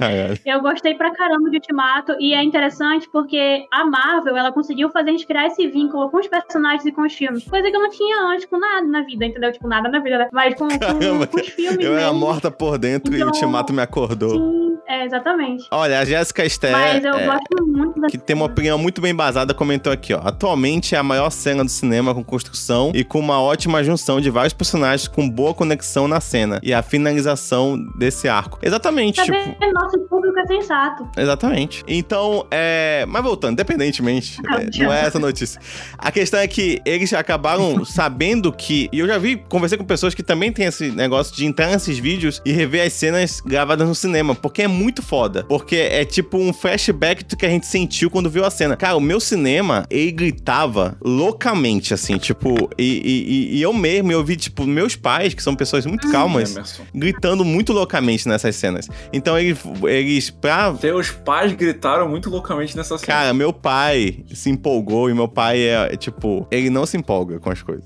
É, 0.00 0.38
eu 0.44 0.60
gostei 0.60 0.94
pra 0.94 1.12
caramba 1.12 1.48
de 1.50 1.56
Ultimato 1.56 2.16
e 2.20 2.34
é 2.34 2.42
interessante 2.42 3.08
porque 3.10 3.64
a 3.72 3.84
Marvel 3.84 4.36
ela 4.36 4.52
conseguiu 4.52 4.90
fazer 4.90 5.10
a 5.10 5.12
gente 5.12 5.26
criar 5.26 5.46
esse 5.46 5.66
vínculo 5.68 6.10
com 6.10 6.18
os 6.18 6.26
personagens 6.28 6.84
e 6.84 6.92
com 6.92 7.02
os 7.02 7.12
filmes. 7.14 7.44
Coisa 7.44 7.70
que 7.70 7.76
eu 7.76 7.80
não 7.80 7.90
tinha 7.90 8.20
antes 8.24 8.46
com 8.46 8.58
nada 8.58 8.86
na 8.86 9.02
vida, 9.02 9.24
entendeu? 9.24 9.52
Tipo, 9.52 9.68
nada 9.68 9.88
na 9.88 10.00
vida, 10.00 10.18
né? 10.18 10.28
Mas 10.32 10.54
com, 10.54 10.68
com- 10.68 10.78
Caramba, 10.78 11.26
com 11.26 11.40
os 11.40 11.48
filmes. 11.48 11.78
Eu 11.84 11.92
era 11.96 12.06
mesmo. 12.06 12.18
morta 12.18 12.50
por 12.50 12.78
dentro 12.78 13.12
e 13.12 13.16
o 13.16 13.18
Então, 13.18 13.28
Ultimato 13.28 13.72
me 13.72 13.82
acordou. 13.82 14.30
Sim, 14.30 14.73
é, 14.94 15.04
exatamente. 15.04 15.66
Olha, 15.70 16.00
a 16.00 16.04
Jéssica 16.04 16.44
Esther, 16.44 16.72
Mas 16.72 17.04
eu 17.04 17.14
é, 17.14 17.26
gosto 17.26 17.66
muito 17.66 18.00
da 18.00 18.06
que 18.08 18.18
tem 18.18 18.36
uma 18.36 18.46
opinião 18.46 18.78
muito 18.78 19.00
bem 19.00 19.10
embasada, 19.10 19.52
comentou 19.52 19.92
aqui, 19.92 20.14
ó. 20.14 20.20
Atualmente 20.22 20.94
é 20.94 20.98
a 20.98 21.02
maior 21.02 21.30
cena 21.30 21.64
do 21.64 21.70
cinema 21.70 22.14
com 22.14 22.22
construção 22.22 22.92
e 22.94 23.02
com 23.02 23.18
uma 23.18 23.40
ótima 23.40 23.82
junção 23.82 24.20
de 24.20 24.30
vários 24.30 24.52
personagens 24.52 25.08
com 25.08 25.28
boa 25.28 25.52
conexão 25.52 26.06
na 26.06 26.20
cena. 26.20 26.60
E 26.62 26.72
a 26.72 26.82
finalização 26.82 27.76
desse 27.96 28.28
arco. 28.28 28.58
Exatamente, 28.62 29.22
tipo. 29.22 29.36
Saber 29.36 29.72
nosso 29.72 29.98
público 30.08 30.38
é 30.38 30.46
sensato. 30.46 31.08
Exatamente. 31.16 31.82
Então, 31.88 32.46
é. 32.50 33.04
Mas 33.08 33.22
voltando, 33.22 33.52
independentemente, 33.52 34.38
é, 34.48 34.84
não 34.84 34.92
é 34.92 35.06
essa 35.06 35.18
notícia. 35.18 35.60
A 35.98 36.12
questão 36.12 36.38
é 36.38 36.46
que 36.46 36.80
eles 36.84 37.12
acabaram 37.12 37.84
sabendo 37.84 38.52
que. 38.52 38.88
E 38.92 39.00
eu 39.00 39.06
já 39.06 39.18
vi, 39.18 39.36
conversei 39.48 39.76
com 39.76 39.84
pessoas 39.84 40.14
que 40.14 40.22
também 40.22 40.52
têm 40.52 40.66
esse 40.66 40.90
negócio 40.90 41.34
de 41.34 41.44
entrar 41.46 41.66
nesses 41.68 41.98
vídeos 41.98 42.40
e 42.44 42.52
rever 42.52 42.86
as 42.86 42.92
cenas 42.92 43.40
gravadas 43.40 43.88
no 43.88 43.94
cinema. 43.94 44.34
Porque 44.34 44.62
é 44.62 44.68
muito 44.68 44.83
foda. 45.02 45.44
Porque 45.44 45.76
é 45.76 46.04
tipo 46.04 46.36
um 46.38 46.52
flashback 46.52 47.24
do 47.24 47.36
que 47.36 47.44
a 47.46 47.48
gente 47.48 47.66
sentiu 47.66 48.10
quando 48.10 48.28
viu 48.30 48.44
a 48.44 48.50
cena. 48.50 48.76
Cara, 48.76 48.96
o 48.96 49.00
meu 49.00 49.20
cinema, 49.20 49.86
ele 49.90 50.10
gritava 50.12 50.96
loucamente, 51.02 51.92
assim, 51.94 52.16
tipo. 52.18 52.54
E, 52.78 52.84
e- 52.84 53.56
e- 53.56 53.62
eu 53.62 53.72
mesmo, 53.72 54.12
eu 54.12 54.22
vi, 54.24 54.36
tipo, 54.36 54.64
meus 54.66 54.96
pais, 54.96 55.34
que 55.34 55.42
são 55.42 55.54
pessoas 55.54 55.86
muito 55.86 56.10
calmas, 56.10 56.52
Emerson. 56.52 56.82
gritando 56.94 57.44
muito 57.44 57.72
loucamente 57.72 58.28
nessas 58.28 58.56
cenas. 58.56 58.88
Então, 59.12 59.38
eles, 59.38 59.58
eles 59.84 60.30
pra 60.30 60.72
Teus 60.74 61.10
pais 61.10 61.52
gritaram 61.52 62.08
muito 62.08 62.28
loucamente 62.30 62.76
nessa 62.76 62.98
cena. 62.98 63.06
Cara, 63.06 63.34
meu 63.34 63.52
pai 63.52 64.18
se 64.32 64.50
empolgou 64.50 65.10
e 65.10 65.14
meu 65.14 65.28
pai 65.28 65.60
é, 65.62 65.88
é, 65.92 65.96
tipo, 65.96 66.46
ele 66.50 66.70
não 66.70 66.84
se 66.86 66.96
empolga 66.96 67.38
com 67.38 67.50
as 67.50 67.62
coisas. 67.62 67.84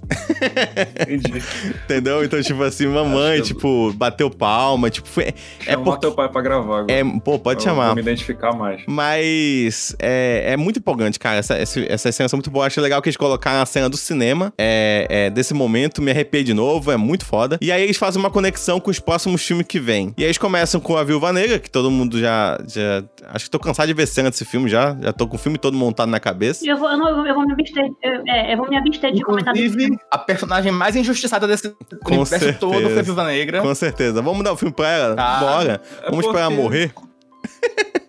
Entendi. 1.00 1.42
Entendeu? 1.84 2.24
Então, 2.24 2.40
tipo 2.42 2.62
assim, 2.62 2.86
mamãe, 2.86 3.40
tipo, 3.42 3.92
bateu 3.94 4.30
palma, 4.30 4.90
tipo, 4.90 5.08
foi. 5.08 5.34
É 5.66 5.76
porque. 5.76 6.00
teu 6.00 6.12
pai 6.12 6.28
pra 6.28 6.40
gravar 6.40 6.77
agora. 6.80 6.92
É, 6.92 7.04
pô, 7.20 7.38
pode 7.38 7.60
Eu 7.60 7.64
chamar. 7.64 7.86
Vou 7.86 7.94
me 7.96 8.00
identificar 8.02 8.52
mais. 8.52 8.82
Mas 8.86 9.94
é, 9.98 10.52
é 10.52 10.56
muito 10.56 10.78
empolgante, 10.78 11.18
cara. 11.18 11.36
Essa, 11.36 11.54
essa, 11.56 11.80
essas 11.80 12.14
cenas 12.14 12.30
são 12.30 12.36
muito 12.38 12.50
boas. 12.50 12.66
Acho 12.68 12.80
legal 12.80 13.00
que 13.02 13.08
eles 13.08 13.16
colocaram 13.16 13.60
a 13.62 13.66
cena 13.66 13.88
do 13.88 13.96
cinema 13.96 14.52
é, 14.58 15.06
é, 15.08 15.30
desse 15.30 15.54
momento. 15.54 16.00
Me 16.02 16.10
arrepiei 16.10 16.42
de 16.44 16.54
novo, 16.54 16.90
é 16.92 16.96
muito 16.96 17.24
foda. 17.24 17.58
E 17.60 17.70
aí 17.72 17.82
eles 17.82 17.96
fazem 17.96 18.20
uma 18.20 18.30
conexão 18.30 18.80
com 18.80 18.90
os 18.90 18.98
próximos 18.98 19.42
filmes 19.44 19.66
que 19.66 19.78
vêm. 19.80 20.12
E 20.16 20.22
aí 20.22 20.26
eles 20.28 20.38
começam 20.38 20.80
com 20.80 20.96
a 20.96 21.04
Viúva 21.04 21.32
Negra, 21.32 21.58
que 21.58 21.70
todo 21.70 21.90
mundo 21.90 22.18
já. 22.18 22.58
já 22.66 23.02
acho 23.32 23.46
que 23.46 23.50
tô 23.50 23.58
cansado 23.58 23.86
de 23.86 23.94
ver 23.94 24.06
cena 24.06 24.30
desse 24.30 24.44
filme 24.44 24.68
já. 24.68 24.96
Já 25.00 25.12
tô 25.12 25.26
com 25.26 25.36
o 25.36 25.38
filme 25.38 25.58
todo 25.58 25.76
montado 25.76 26.08
na 26.08 26.20
cabeça. 26.20 26.66
Eu 26.68 26.76
vou, 26.76 26.90
eu, 26.90 26.96
não- 26.98 27.26
eu 27.26 27.34
vou 27.34 27.44
me 27.46 27.52
abster, 27.52 27.84
eu, 28.02 28.22
é, 28.26 28.52
eu 28.52 28.56
vou 28.56 28.68
me 28.68 28.76
abster 28.76 29.12
de 29.12 29.22
comentar 29.22 29.52
desse 29.54 29.66
Inclusive, 29.66 29.96
a 30.10 30.18
personagem 30.18 30.72
mais 30.72 30.96
injustiçada 30.96 31.46
desse 31.46 31.70
Com 32.04 32.14
universo 32.14 32.28
certeza. 32.44 32.58
todo 32.58 32.88
foi 32.90 32.98
a 32.98 33.02
Viúva 33.02 33.24
Negra. 33.24 33.60
Com 33.62 33.74
certeza. 33.74 34.22
Vamos 34.22 34.42
dar 34.44 34.52
o 34.52 34.56
filme 34.56 34.74
pra 34.74 34.88
ela? 34.90 35.14
Tá. 35.16 35.40
Bora. 35.40 35.80
É 36.02 36.10
Vamos 36.10 36.26
esperar 36.26 36.48
porque- 36.48 36.62
morrer. 36.68 36.92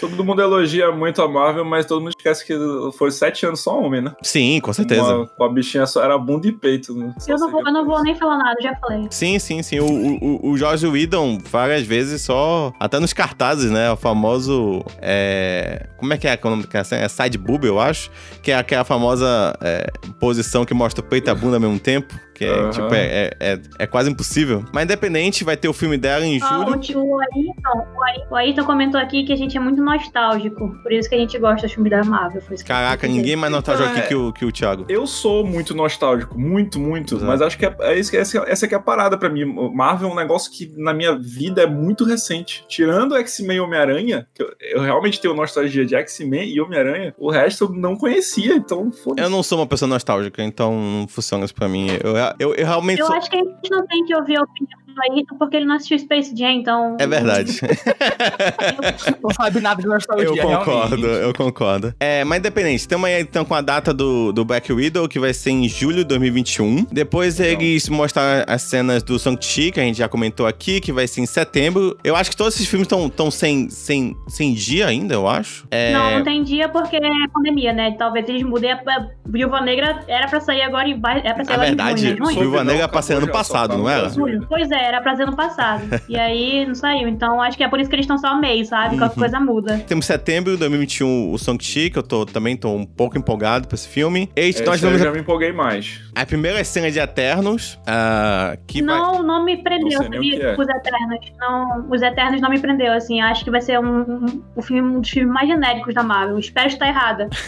Todo 0.00 0.22
mundo 0.22 0.42
elogia 0.42 0.92
muito 0.92 1.22
a 1.22 1.28
Marvel, 1.28 1.64
mas 1.64 1.86
todo 1.86 2.00
mundo 2.00 2.14
esquece 2.16 2.44
que 2.44 2.54
foi 2.98 3.10
sete 3.10 3.46
anos 3.46 3.60
só 3.60 3.80
homem, 3.80 4.02
né? 4.02 4.12
Sim, 4.22 4.60
com 4.60 4.72
certeza. 4.72 5.02
Uma, 5.02 5.26
com 5.26 5.44
a 5.44 5.48
bichinha 5.48 5.86
só 5.86 6.02
era 6.02 6.18
bunda 6.18 6.46
e 6.46 6.52
peito. 6.52 6.94
Né? 6.94 7.14
Eu 7.26 7.36
não, 7.38 7.50
vou, 7.50 7.62
que 7.62 7.68
eu 7.68 7.72
não 7.72 7.86
vou 7.86 8.02
nem 8.02 8.14
falar 8.14 8.36
nada, 8.36 8.60
já 8.60 8.74
falei. 8.76 9.06
Sim, 9.10 9.38
sim, 9.38 9.62
sim. 9.62 9.80
O, 9.80 9.86
o, 9.86 10.50
o 10.50 10.58
Jorge 10.58 10.86
Whedon, 10.86 11.38
várias 11.50 11.86
vezes, 11.86 12.22
só. 12.22 12.72
Até 12.78 13.00
nos 13.00 13.12
cartazes, 13.12 13.70
né? 13.70 13.90
O 13.90 13.96
famoso. 13.96 14.84
É, 15.00 15.88
como 15.96 16.12
é 16.12 16.18
que 16.18 16.28
é 16.28 16.38
o 16.42 16.50
nome 16.50 16.62
daquela 16.62 16.84
cena? 16.84 17.02
É 17.02 17.08
side 17.08 17.38
boob, 17.38 17.66
eu 17.66 17.80
acho. 17.80 18.10
Que 18.42 18.52
é 18.52 18.56
aquela 18.58 18.84
famosa 18.84 19.56
é, 19.62 19.90
posição 20.20 20.64
que 20.64 20.74
mostra 20.74 21.02
o 21.02 21.08
peito 21.08 21.28
e 21.28 21.30
a 21.30 21.34
bunda 21.34 21.56
ao 21.56 21.60
mesmo 21.60 21.78
tempo. 21.78 22.14
Que 22.36 22.44
é, 22.44 22.52
Aham. 22.52 22.70
tipo, 22.70 22.94
é, 22.94 23.00
é, 23.00 23.30
é, 23.40 23.60
é 23.78 23.86
quase 23.86 24.10
impossível. 24.10 24.62
Mas 24.70 24.84
independente, 24.84 25.42
vai 25.42 25.56
ter 25.56 25.68
o 25.68 25.72
filme 25.72 25.96
dela 25.96 26.22
em 26.24 26.38
Ó, 26.42 26.46
julho. 26.46 26.76
o, 26.76 26.80
tio- 26.80 27.02
o, 27.02 27.18
Ayrton, 27.18 27.86
o, 27.96 28.02
Ay- 28.04 28.26
o 28.30 28.36
Ayrton 28.36 28.64
comentou 28.64 29.00
aqui 29.00 29.24
que 29.24 29.32
a 29.32 29.36
gente 29.36 29.56
é 29.56 29.60
muito 29.60 29.82
nostálgico. 29.82 30.70
Por 30.82 30.92
isso 30.92 31.08
que 31.08 31.14
a 31.14 31.18
gente 31.18 31.38
gosta 31.38 31.62
dos 31.66 31.72
filmes 31.72 31.90
da 31.90 32.04
Marvel. 32.04 32.42
Caraca, 32.66 33.08
ninguém 33.08 33.36
mais 33.36 33.50
nostálgico 33.52 33.88
Então, 33.88 33.98
aqui 34.00 34.08
que 34.08 34.14
o, 34.14 34.32
que 34.32 34.44
o 34.44 34.52
Thiago. 34.52 34.84
Eu 34.88 35.06
sou 35.06 35.46
muito 35.46 35.74
nostálgico, 35.74 36.38
muito, 36.38 36.78
muito. 36.78 37.14
Exato. 37.14 37.26
Mas 37.26 37.40
acho 37.40 37.56
que 37.58 37.64
é, 37.66 37.74
é 37.80 37.98
isso 37.98 38.10
que- 38.10 38.16
essa, 38.18 38.38
essa 38.46 38.68
que 38.68 38.74
é 38.74 38.76
a 38.76 38.80
parada 38.80 39.16
pra 39.16 39.28
mim. 39.30 39.44
Marvel 39.74 40.10
é 40.10 40.12
um 40.12 40.16
negócio 40.16 40.52
que 40.52 40.70
na 40.76 40.92
minha 40.92 41.16
vida 41.18 41.62
é 41.62 41.66
muito 41.66 42.04
recente. 42.04 42.64
Tirando 42.68 43.16
X-Men 43.16 43.56
e 43.56 43.60
Homem-Aranha, 43.60 44.26
que 44.34 44.42
eu, 44.42 44.52
eu 44.60 44.80
realmente 44.82 45.20
tenho 45.20 45.34
nostalgia 45.34 45.84
de 45.86 45.94
X-Men 45.94 46.50
e 46.50 46.60
Homem-Aranha, 46.60 47.14
o 47.18 47.30
resto 47.30 47.64
eu 47.64 47.68
não 47.72 47.96
conhecia, 47.96 48.54
então 48.54 48.90
foda 48.92 49.22
Eu 49.22 49.30
não 49.30 49.42
sou 49.42 49.58
uma 49.58 49.66
pessoa 49.66 49.88
nostálgica, 49.88 50.42
então 50.42 50.72
não 50.78 51.08
funciona 51.08 51.44
isso 51.44 51.54
pra 51.54 51.68
mim. 51.68 51.88
Eu, 52.02 52.16
eu, 52.38 52.54
eu 52.54 52.66
realmente 52.66 53.00
Eu 53.00 53.06
sou. 53.06 53.16
acho 53.16 53.30
que 53.30 53.36
a 53.36 53.44
gente 53.44 53.70
não 53.70 53.86
tem 53.86 54.04
que 54.04 54.14
ouvir 54.14 54.36
a 54.36 54.42
opinião 54.42 54.85
do 54.96 55.12
Ayrton 55.12 55.36
porque 55.38 55.56
ele 55.56 55.66
não 55.66 55.76
assistiu 55.76 55.98
Space 55.98 56.34
Jam, 56.36 56.50
então. 56.52 56.96
É 56.98 57.06
verdade. 57.06 57.52
Não 59.22 59.30
sabe 59.30 59.60
nada 59.60 59.80
de 59.80 59.88
nostalgia, 59.88 60.26
Eu 60.26 60.36
concordo, 60.36 60.96
realmente. 61.06 61.22
eu 61.24 61.34
concordo. 61.34 61.94
É, 62.00 62.24
mas 62.24 62.38
independente, 62.38 62.76
estamos 62.80 63.08
aí 63.08 63.20
então 63.20 63.44
com 63.44 63.54
a 63.54 63.60
data 63.60 63.92
do, 63.92 64.32
do 64.32 64.44
Black 64.44 64.72
Widow, 64.72 65.08
que 65.08 65.18
vai 65.18 65.32
ser 65.34 65.50
em 65.50 65.68
julho 65.68 65.98
de 65.98 66.04
2021. 66.04 66.86
Depois 66.90 67.38
Legal. 67.38 67.60
eles 67.62 67.88
mostraram 67.88 68.44
as 68.46 68.62
cenas 68.62 69.02
do 69.02 69.18
Shang-Chi, 69.18 69.70
que 69.72 69.80
a 69.80 69.82
gente 69.82 69.98
já 69.98 70.08
comentou 70.08 70.46
aqui, 70.46 70.80
que 70.80 70.92
vai 70.92 71.06
ser 71.06 71.20
em 71.20 71.26
setembro. 71.26 71.96
Eu 72.04 72.16
acho 72.16 72.30
que 72.30 72.36
todos 72.36 72.54
esses 72.54 72.68
filmes 72.68 72.88
estão 72.90 73.30
sem, 73.30 73.68
sem, 73.68 74.16
sem 74.28 74.54
dia 74.54 74.86
ainda, 74.86 75.14
eu 75.14 75.26
acho. 75.28 75.66
É, 75.70 75.92
Não, 75.92 76.18
não 76.18 76.24
tem 76.24 76.42
dia 76.42 76.68
porque 76.68 76.96
é 76.96 77.00
pandemia, 77.32 77.72
né? 77.72 77.94
Talvez 77.98 78.28
eles 78.28 78.42
mudem. 78.42 78.70
A 78.72 78.80
Viúva 79.26 79.60
Negra 79.60 80.00
era 80.08 80.28
pra 80.28 80.40
sair 80.40 80.62
agora 80.62 80.88
em 80.88 80.98
vai- 81.00 81.20
era 81.24 81.34
pra 81.34 81.44
sair 81.44 81.56
Na 81.56 81.62
agora 81.62 81.68
em 81.68 81.76
verdade, 81.76 82.16
junho, 82.16 82.24
né? 82.34 82.40
Viúva 82.40 82.64
Negra 82.64 82.84
acabou 82.84 82.94
passei 82.96 83.16
ano 83.16 83.28
passado, 83.28 83.76
não 83.76 83.88
era? 83.88 84.10
Pois 84.48 84.70
é, 84.70 84.85
era 84.86 85.00
pra 85.00 85.16
ser 85.16 85.24
ano 85.24 85.36
passado. 85.36 85.82
e 86.08 86.16
aí 86.16 86.64
não 86.66 86.74
saiu. 86.74 87.08
Então 87.08 87.40
acho 87.40 87.56
que 87.56 87.64
é 87.64 87.68
por 87.68 87.80
isso 87.80 87.88
que 87.90 87.96
eles 87.96 88.04
estão 88.04 88.18
só 88.18 88.38
mês, 88.38 88.68
sabe? 88.68 88.94
Uhum. 88.94 89.00
Qualquer 89.00 89.18
coisa 89.20 89.40
muda. 89.40 89.78
Temos 89.86 90.06
setembro 90.06 90.52
de 90.52 90.58
2021 90.58 91.32
o 91.32 91.38
Shang-Chi, 91.38 91.90
que 91.90 91.98
eu 91.98 92.02
tô, 92.02 92.24
também 92.26 92.56
tô 92.56 92.70
um 92.74 92.84
pouco 92.86 93.18
empolgado 93.18 93.66
pra 93.68 93.74
esse 93.74 93.88
filme. 93.88 94.30
E 94.36 94.40
Esse 94.40 94.64
nós 94.64 94.82
eu 94.82 94.88
vamos 94.90 95.02
já 95.04 95.10
me 95.12 95.20
empolguei 95.20 95.52
mais. 95.52 96.00
a 96.14 96.24
primeira 96.26 96.62
cena 96.64 96.90
de 96.90 96.98
Eternos, 96.98 97.78
ah, 97.86 98.56
que 98.66 98.82
vai... 98.82 98.96
não, 98.98 99.22
não 99.22 99.44
me 99.44 99.56
prendeu, 99.62 99.98
Não 99.98 100.12
sabia? 100.12 100.42
é. 100.42 100.52
Os 100.58 100.68
Eternos. 100.68 101.32
Não, 101.38 101.86
os 101.90 102.02
Eternos 102.02 102.40
não 102.40 102.50
me 102.50 102.58
prendeu, 102.60 102.92
assim. 102.92 103.20
Acho 103.20 103.44
que 103.44 103.50
vai 103.50 103.60
ser 103.60 103.78
um, 103.80 104.00
um, 104.00 104.42
um 104.56 104.62
filme, 104.62 104.96
um 104.96 105.00
dos 105.00 105.10
filmes 105.10 105.32
mais 105.32 105.48
genéricos 105.48 105.94
da 105.94 106.02
Marvel. 106.02 106.38
Espero 106.38 106.68
estar 106.68 106.86
errada. 106.88 107.28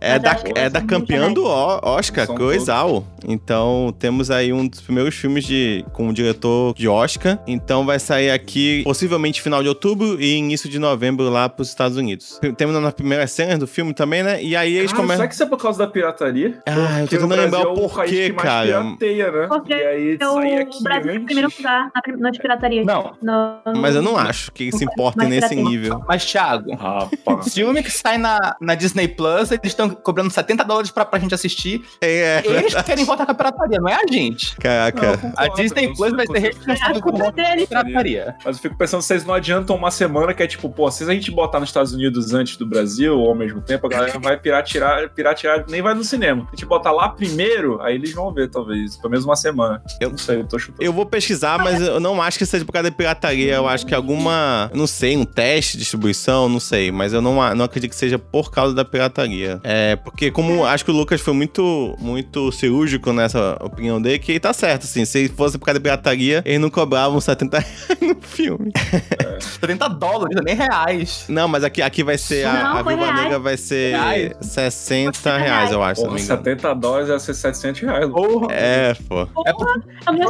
É 0.00 0.18
da, 0.18 0.36
é 0.54 0.70
da 0.70 0.80
campeã 0.80 1.32
do 1.32 1.44
O- 1.44 1.80
Oscar, 1.82 2.26
Coisal. 2.26 3.04
Então, 3.26 3.94
temos 3.98 4.30
aí 4.30 4.52
um 4.52 4.66
dos 4.66 4.80
primeiros 4.80 5.14
filmes 5.14 5.44
de, 5.44 5.84
com 5.92 6.08
o 6.08 6.12
diretor 6.12 6.49
de 6.76 6.88
Oscar. 6.88 7.38
Então, 7.46 7.84
vai 7.86 7.98
sair 7.98 8.30
aqui 8.30 8.82
possivelmente 8.84 9.40
final 9.42 9.62
de 9.62 9.68
outubro 9.68 10.20
e 10.20 10.34
início 10.36 10.68
de 10.68 10.78
novembro 10.78 11.28
lá 11.28 11.48
pros 11.48 11.68
Estados 11.68 11.96
Unidos. 11.96 12.38
Temos 12.56 12.80
nas 12.80 12.94
primeiras 12.94 13.30
cenas 13.32 13.58
do 13.58 13.66
filme 13.66 13.92
também, 13.94 14.22
né? 14.22 14.42
E 14.42 14.54
aí 14.56 14.76
eles 14.76 14.90
Cara, 14.92 15.02
começam... 15.02 15.16
será 15.18 15.28
que 15.28 15.34
isso 15.34 15.42
é 15.42 15.46
por 15.46 15.58
causa 15.58 15.78
da 15.78 15.86
pirataria? 15.86 16.58
Ah, 16.66 17.00
eu 17.00 17.04
tô 17.08 17.10
tentando 17.16 17.34
lembrar 17.34 17.60
o 17.60 17.62
é 17.62 17.66
o 17.68 17.74
porquê, 17.74 18.26
que 18.30 18.32
mais 18.32 18.48
cara. 18.48 18.66
pirateia, 18.82 19.30
né? 19.32 19.46
Porque 19.46 19.72
e 19.72 19.86
aí 19.86 20.18
Eu, 20.20 20.32
o 20.34 20.38
aqui 20.60 20.82
Brasil 20.82 21.12
é 21.12 21.18
o 21.18 21.24
primeiro 21.24 21.52
lugar 21.56 21.90
na, 21.94 22.02
prim- 22.02 22.16
na 22.16 22.30
pirataria. 22.30 22.84
Não, 22.84 23.12
No- 23.22 23.80
Mas 23.80 23.94
eu 23.94 24.02
não 24.02 24.16
acho 24.16 24.52
que 24.52 24.70
se 24.72 24.84
importe 24.84 25.16
Mas 25.18 25.28
nesse 25.28 25.48
pirateia. 25.48 25.68
nível. 25.68 26.02
mas 26.08 26.24
Thiago, 26.24 26.74
Rapaz. 26.74 27.52
filme 27.54 27.82
que 27.82 27.90
sai 27.90 28.18
na, 28.18 28.56
na 28.60 28.74
Disney 28.74 29.08
Plus, 29.08 29.50
eles 29.50 29.60
estão 29.64 29.88
cobrando 29.90 30.30
70 30.30 30.64
dólares 30.64 30.90
pra, 30.90 31.04
pra 31.04 31.18
gente 31.18 31.34
assistir. 31.34 31.82
É, 32.00 32.42
Eles 32.44 32.74
que 32.74 32.82
querem 32.82 33.04
voltar 33.04 33.24
com 33.26 33.32
a 33.32 33.34
pirataria, 33.34 33.78
não 33.80 33.88
é 33.88 33.94
a 33.94 34.06
gente. 34.10 34.56
caraca. 34.56 35.18
A 35.36 35.48
Disney 35.48 35.92
Plus 35.94 36.12
vai 36.12 36.26
ser 36.26 36.38
responsável 36.40 36.96
A 36.96 37.00
culpa 37.00 37.32
dele. 37.32 37.66
trataria. 37.66 38.34
Mas 38.44 38.56
eu 38.56 38.62
fico 38.62 38.76
pensando, 38.76 39.02
vocês 39.02 39.24
não 39.24 39.34
adiantam 39.34 39.76
uma 39.76 39.90
semana 39.90 40.32
que 40.34 40.42
é 40.42 40.46
tipo, 40.46 40.68
pô, 40.70 40.90
se 40.90 41.04
a 41.04 41.12
gente 41.12 41.30
botar 41.30 41.60
nos 41.60 41.68
Estados 41.68 41.92
Unidos 41.92 42.32
antes 42.34 42.56
do 42.56 42.66
Brasil, 42.66 43.18
ou 43.18 43.28
ao 43.28 43.34
mesmo 43.34 43.60
tempo, 43.60 43.86
a 43.86 43.90
galera 43.90 44.18
vai 44.18 44.36
piratear, 44.38 45.10
piratear 45.10 45.64
nem 45.68 45.82
vai 45.82 45.94
no 45.94 46.04
cinema. 46.04 46.46
A 46.48 46.56
gente 46.56 46.66
botar 46.66 46.92
lá 46.92 47.08
primeiro, 47.08 47.80
aí 47.82 47.94
eles 47.94 48.12
vão 48.12 48.32
ver, 48.32 48.48
talvez. 48.50 48.96
Pelo 48.96 49.10
menos 49.10 49.24
uma 49.24 49.36
semana. 49.36 49.82
Eu 50.00 50.10
não 50.10 50.18
sei, 50.18 50.36
eu 50.40 50.44
tô 50.46 50.58
chutando. 50.58 50.82
Eu 50.82 50.92
vou 50.92 51.06
pesquisar, 51.06 51.58
mas 51.58 51.80
eu 51.80 52.00
não 52.00 52.20
acho 52.20 52.38
que 52.38 52.46
seja 52.46 52.64
por 52.64 52.72
causa 52.72 52.90
da 52.90 52.96
pirataria. 52.96 53.54
Eu 53.54 53.68
acho 53.68 53.86
que 53.86 53.94
alguma, 53.94 54.70
não 54.74 54.86
sei, 54.86 55.16
um 55.16 55.24
teste 55.24 55.72
de 55.72 55.78
distribuição, 55.80 56.48
não 56.48 56.60
sei. 56.60 56.90
Mas 56.90 57.12
eu 57.12 57.20
não, 57.20 57.34
não 57.54 57.64
acredito 57.64 57.90
que 57.90 57.96
seja 57.96 58.18
por 58.18 58.50
causa 58.50 58.74
da 58.74 58.84
pirataria. 58.84 59.60
É, 59.62 59.96
porque 59.96 60.30
como 60.30 60.64
acho 60.64 60.84
que 60.84 60.90
o 60.90 60.94
Lucas 60.94 61.20
foi 61.20 61.34
muito, 61.34 61.96
muito 61.98 62.50
cirúrgico 62.52 63.12
nessa 63.12 63.56
opinião 63.60 64.00
dele, 64.00 64.18
que 64.18 64.38
tá 64.40 64.52
certo, 64.52 64.84
assim. 64.84 65.04
Se 65.04 65.28
fosse 65.28 65.58
por 65.58 65.66
causa 65.66 65.78
da 65.78 65.82
pirataria, 65.82 66.19
eles 66.28 66.60
não 66.60 66.70
cobravam 66.70 67.20
70 67.20 67.58
reais 67.58 67.98
no 68.00 68.16
filme. 68.20 68.70
70 69.40 69.88
dólares, 69.88 70.36
nem 70.44 70.54
reais. 70.54 71.24
Não, 71.28 71.48
mas 71.48 71.64
aqui, 71.64 71.80
aqui 71.82 72.02
vai 72.04 72.18
ser, 72.18 72.44
a, 72.46 72.52
Não, 72.52 72.76
a 72.78 72.82
Viúva. 72.82 73.12
Negra 73.12 73.38
vai 73.38 73.56
ser 73.56 73.92
Reais. 73.92 74.32
60 74.40 75.36
reais, 75.38 75.72
eu 75.72 75.82
acho, 75.82 76.00
se 76.00 76.06
não 76.06 76.10
Porra, 76.10 76.18
me 76.20 76.24
engano. 76.24 76.38
70 76.44 76.74
dólares 76.74 77.08
ia 77.08 77.18
ser 77.18 77.34
700 77.34 77.80
reais. 77.82 78.10
Porra. 78.10 78.46
É, 78.52 78.94
pô. 79.08 79.22
É, 79.46 79.52
por, 79.52 79.66
Eu 80.08 80.14
ia 80.14 80.26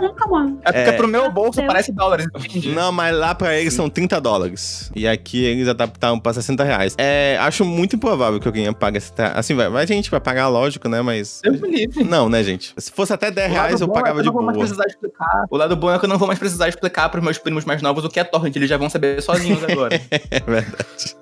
nunca, 0.00 0.26
mano. 0.28 0.58
é 0.64 0.72
porque 0.72 0.90
É. 0.90 0.92
pro 0.92 1.08
meu 1.08 1.30
bolso 1.30 1.58
Deus. 1.58 1.66
parece 1.66 1.92
dólares. 1.92 2.26
entendi. 2.36 2.72
Não, 2.72 2.92
mas 2.92 3.16
lá 3.16 3.34
pra 3.34 3.54
eles 3.58 3.72
são 3.74 3.88
30 3.88 4.20
dólares. 4.20 4.90
E 4.94 5.06
aqui 5.08 5.44
eles 5.44 5.68
adaptaram 5.68 6.18
pra 6.18 6.32
60 6.32 6.62
reais. 6.64 6.94
É, 6.98 7.36
acho 7.40 7.64
muito 7.64 7.96
improvável 7.96 8.38
que 8.40 8.46
alguém 8.48 8.72
pague 8.72 8.98
esse. 8.98 9.12
Assim, 9.34 9.54
vai, 9.54 9.68
vai 9.68 9.86
gente 9.86 10.10
vai 10.10 10.20
pagar, 10.20 10.48
lógico, 10.48 10.88
né? 10.88 11.00
Mas. 11.02 11.40
Me 11.44 11.56
livre. 11.70 12.04
Não, 12.04 12.28
né, 12.28 12.42
gente? 12.42 12.74
Se 12.76 12.90
fosse 12.90 13.12
até 13.12 13.30
10 13.30 13.50
O 13.50 13.54
lado 13.54 13.62
reais, 13.66 13.80
eu 13.80 13.86
bom 13.86 13.92
é 13.92 14.00
pagava 14.00 14.22
de 14.22 14.28
eu 14.28 14.32
não 14.32 14.38
vou 14.38 14.46
mais 14.46 14.56
boa. 14.56 14.66
precisar 14.66 15.05
explicar. 15.06 15.44
O 15.50 15.56
lado 15.56 15.76
bom 15.76 15.90
é 15.92 15.98
que 15.98 16.04
eu 16.04 16.08
não 16.08 16.18
vou 16.18 16.26
mais 16.26 16.38
precisar 16.38 16.68
explicar 16.68 17.08
pros 17.08 17.22
meus 17.22 17.38
primos 17.38 17.64
mais 17.64 17.82
novos 17.82 18.04
o 18.04 18.08
que 18.08 18.20
é 18.20 18.24
torrent. 18.24 18.54
Eles 18.56 18.68
já 18.68 18.76
vão 18.76 18.90
saber 18.90 19.20
sozinhos 19.22 19.62
agora. 19.64 20.00
É 20.30 20.40
verdade. 20.40 21.16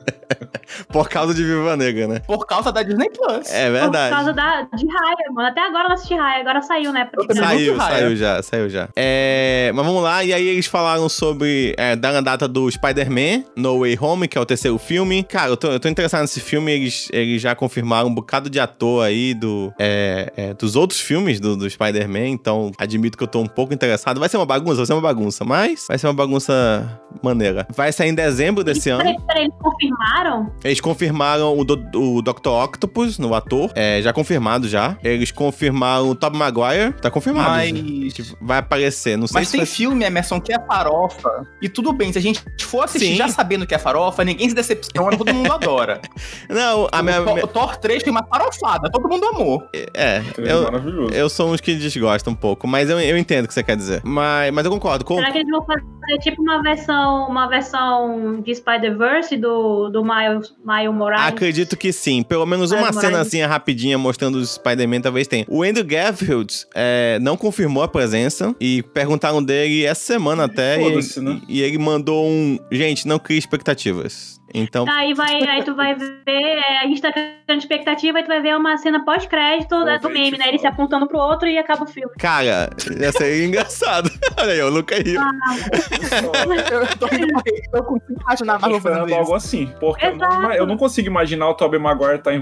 Por 0.89 1.09
causa 1.09 1.35
de 1.35 1.45
Viva 1.45 1.77
Negra, 1.77 2.07
né? 2.07 2.21
Por 2.21 2.47
causa 2.47 2.73
da 2.73 2.83
Disney 2.83 3.11
Plus. 3.11 3.51
É 3.51 3.67
Por 3.67 3.73
verdade. 3.73 4.15
causa 4.15 4.33
da, 4.33 4.63
de 4.63 4.87
raia, 4.87 5.33
mano. 5.33 5.49
Até 5.49 5.61
agora 5.61 5.85
eu 5.85 5.89
não 5.89 5.95
assisti 5.95 6.15
raia. 6.15 6.41
Agora 6.41 6.63
saiu, 6.63 6.93
né? 6.93 7.09
Também 7.13 7.37
Saiu, 7.37 7.77
saiu 7.77 8.17
já, 8.17 8.43
saiu 8.43 8.69
já. 8.69 8.89
É, 8.97 9.71
mas 9.75 9.85
vamos 9.85 10.03
lá, 10.03 10.25
e 10.25 10.33
aí 10.33 10.47
eles 10.47 10.67
falaram 10.67 11.09
sobre 11.09 11.75
é, 11.77 11.95
dar 11.95 12.15
a 12.17 12.21
data 12.21 12.49
do 12.49 12.71
Spider-Man, 12.71 13.45
No 13.57 13.81
Way 13.81 13.99
Home, 14.01 14.29
que 14.29 14.39
é 14.39 14.41
o 14.41 14.47
terceiro 14.47 14.79
filme. 14.79 15.23
Cara, 15.25 15.51
eu 15.51 15.57
tô, 15.57 15.69
eu 15.69 15.81
tô 15.81 15.89
interessado 15.89 16.23
nesse 16.23 16.41
filme, 16.41 16.73
eles, 16.73 17.09
eles 17.13 17.43
já 17.43 17.55
confirmaram 17.55 18.09
um 18.09 18.15
bocado 18.15 18.49
de 18.49 18.59
ator 18.59 19.05
aí 19.05 19.35
do, 19.35 19.73
é, 19.79 20.33
é, 20.37 20.55
dos 20.55 20.77
outros 20.77 21.01
filmes 21.01 21.41
do, 21.41 21.57
do 21.57 21.69
Spider-Man, 21.69 22.29
então 22.29 22.73
admito 22.79 23.19
que 23.19 23.25
eu 23.25 23.29
tô 23.29 23.41
um 23.41 23.47
pouco 23.47 23.74
interessado. 23.75 24.19
Vai 24.21 24.29
ser 24.29 24.37
uma 24.37 24.47
bagunça, 24.47 24.77
vai 24.77 24.87
ser 24.87 24.93
uma 24.93 25.03
bagunça, 25.03 25.45
mas 25.45 25.85
vai 25.89 25.99
ser 25.99 26.07
uma 26.07 26.15
bagunça 26.15 27.01
maneira. 27.23 27.67
Vai 27.75 27.93
sair 27.93 28.09
em 28.11 28.15
dezembro 28.15 28.63
desse 28.65 28.91
ano. 28.91 29.03
Peraí, 29.03 29.17
peraí, 29.27 29.43
eles 29.45 29.55
confirmaram? 29.61 30.53
Eles 30.65 30.81
confirmaram 30.81 31.59
o, 31.59 31.65
do, 31.65 31.75
o 32.19 32.23
Dr. 32.23 32.49
Octopus 32.49 33.19
no 33.19 33.35
ator, 33.35 33.71
é, 33.75 34.01
já 34.03 34.13
confirmado 34.13 34.69
já. 34.69 34.97
Eles 35.03 35.31
confirmaram 35.31 36.11
o 36.11 36.15
Tobey 36.15 36.39
Maguire, 36.39 36.93
tá 37.01 37.11
confirmado. 37.11 37.51
Mas. 37.51 38.13
Tipo, 38.15 38.37
vai 38.41 38.59
aparecer, 38.59 39.17
não 39.17 39.27
sei 39.27 39.41
Mas 39.41 39.49
se 39.49 39.53
tem 39.53 39.61
vai... 39.61 39.67
filme, 39.67 40.05
Emerson, 40.05 40.41
que 40.41 40.53
é 40.53 40.59
farofa. 40.67 41.31
E 41.61 41.69
tudo 41.69 41.93
bem, 41.93 42.13
se 42.13 42.19
a 42.19 42.23
gente 42.23 42.43
for 42.61 42.85
assistir 42.85 43.09
Sim. 43.09 43.17
já 43.17 43.29
sabendo 43.29 43.67
que 43.67 43.75
é 43.75 43.79
farofa, 43.79 44.25
ninguém 44.25 44.49
se 44.49 44.55
decepciona, 44.55 45.17
todo 45.17 45.33
mundo 45.35 45.51
adora. 45.53 46.01
Não, 46.49 46.89
a 46.93 47.03
minha... 47.03 47.21
o, 47.21 47.25
Thor- 47.25 47.35
minha- 47.35 47.45
o 47.45 47.49
Thor 47.49 47.77
3 47.77 48.03
tem 48.03 48.11
uma 48.11 48.25
farofada, 48.25 48.91
todo 48.91 49.09
mundo 49.09 49.25
amou. 49.27 49.63
É, 49.75 49.89
É 49.95 50.23
eu, 50.39 50.63
maravilhoso. 50.65 51.13
eu 51.15 51.29
sou 51.29 51.51
uns 51.53 51.61
que 51.61 51.75
desgostam 51.75 52.33
um 52.33 52.37
pouco, 52.37 52.67
mas 52.67 52.89
eu, 52.91 53.01
eu 53.01 53.17
entendo 53.19 53.45
o 53.45 53.49
que 53.49 53.55
você 53.55 53.63
quer 53.65 53.77
dizer. 53.77 54.03
Mas, 54.05 54.53
mas 54.53 54.65
eu 54.65 54.71
concordo. 54.71 55.05
Com... 55.05 55.17
Será 55.17 55.33
que 55.33 55.39
eles 55.39 55.51
vão 55.51 55.65
fazer 55.65 56.19
tipo 56.21 56.43
uma 56.43 56.63
versão, 56.63 57.29
uma 57.29 57.49
versão 57.49 58.41
de 58.41 58.55
Spider-Verse 58.55 59.37
do, 59.37 59.89
do 59.89 60.05
Miles, 60.05 60.55
Miles 60.65 60.95
Morales? 60.95 61.27
Acredito 61.27 61.77
que 61.77 61.93
sim. 61.93 62.23
Pelo 62.23 62.47
menos 62.47 62.71
uma 62.71 62.83
Miles 62.83 62.97
cena 62.97 63.11
Morales. 63.11 63.29
assim 63.29 63.43
rapidinha 63.43 63.99
mostrando 63.99 64.37
o 64.37 64.45
Spider-Man 64.45 65.01
talvez 65.01 65.27
tenha. 65.27 65.45
O 65.49 65.63
Andrew 65.63 65.85
Garfield 65.85 66.67
é, 66.75 67.19
não 67.21 67.37
confirmou 67.37 67.83
a 67.83 67.89
presença 67.89 68.55
e 68.61 68.83
perguntaram 68.83 69.43
dele 69.43 69.85
essa 69.85 70.05
semana 70.05 70.45
até. 70.45 70.81
E, 70.81 70.85
Foda-se, 70.85 71.21
né? 71.21 71.41
e 71.49 71.63
ele 71.63 71.79
mandou 71.79 72.27
um. 72.27 72.59
Gente, 72.71 73.09
não 73.09 73.19
crie 73.19 73.39
expectativas. 73.39 74.34
Então. 74.55 74.87
Aí, 74.89 75.13
vai, 75.15 75.43
aí 75.43 75.65
tu 75.65 75.75
vai 75.75 75.95
ver, 75.97 76.15
é, 76.27 76.79
a 76.79 76.87
gente 76.87 77.03
tá 77.03 77.13
criando 77.13 77.59
expectativa 77.59 78.21
e 78.21 78.23
tu 78.23 78.29
vai 78.29 78.41
ver 78.41 78.57
uma 78.57 78.77
cena 78.79 79.05
pós-crédito 79.05 79.85
né, 79.85 79.99
do 79.99 80.09
meme, 80.09 80.39
né? 80.39 80.49
Ele 80.49 80.59
se 80.59 80.67
apontando 80.67 81.09
pro 81.09 81.19
outro 81.19 81.49
e 81.49 81.59
acaba 81.59 81.83
o 81.83 81.87
filme. 81.87 82.13
Cara, 82.19 82.71
ia 83.01 83.11
ser 83.11 83.45
engraçado. 83.45 84.09
Olha 84.41 84.53
aí, 84.53 84.63
o 84.63 84.71
Luca 84.71 84.95
riu. 84.97 85.21
Eu 85.21 86.97
tô 86.99 87.07
rindo 87.07 87.33
porque 87.35 87.63
eu 87.73 87.83
consigo 87.85 88.21
imaginar 88.21 88.55
esperando 88.57 88.81
fazendo 88.81 89.15
algo 89.15 89.23
isso. 89.25 89.35
assim. 89.35 89.73
Porque 89.81 90.07
eu 90.07 90.17
não, 90.17 90.53
eu 90.53 90.67
não 90.67 90.77
consigo 90.77 91.09
imaginar 91.09 91.49
o 91.49 91.55
Tobey 91.55 91.81
Maguire 91.81 92.17
estar 92.17 92.33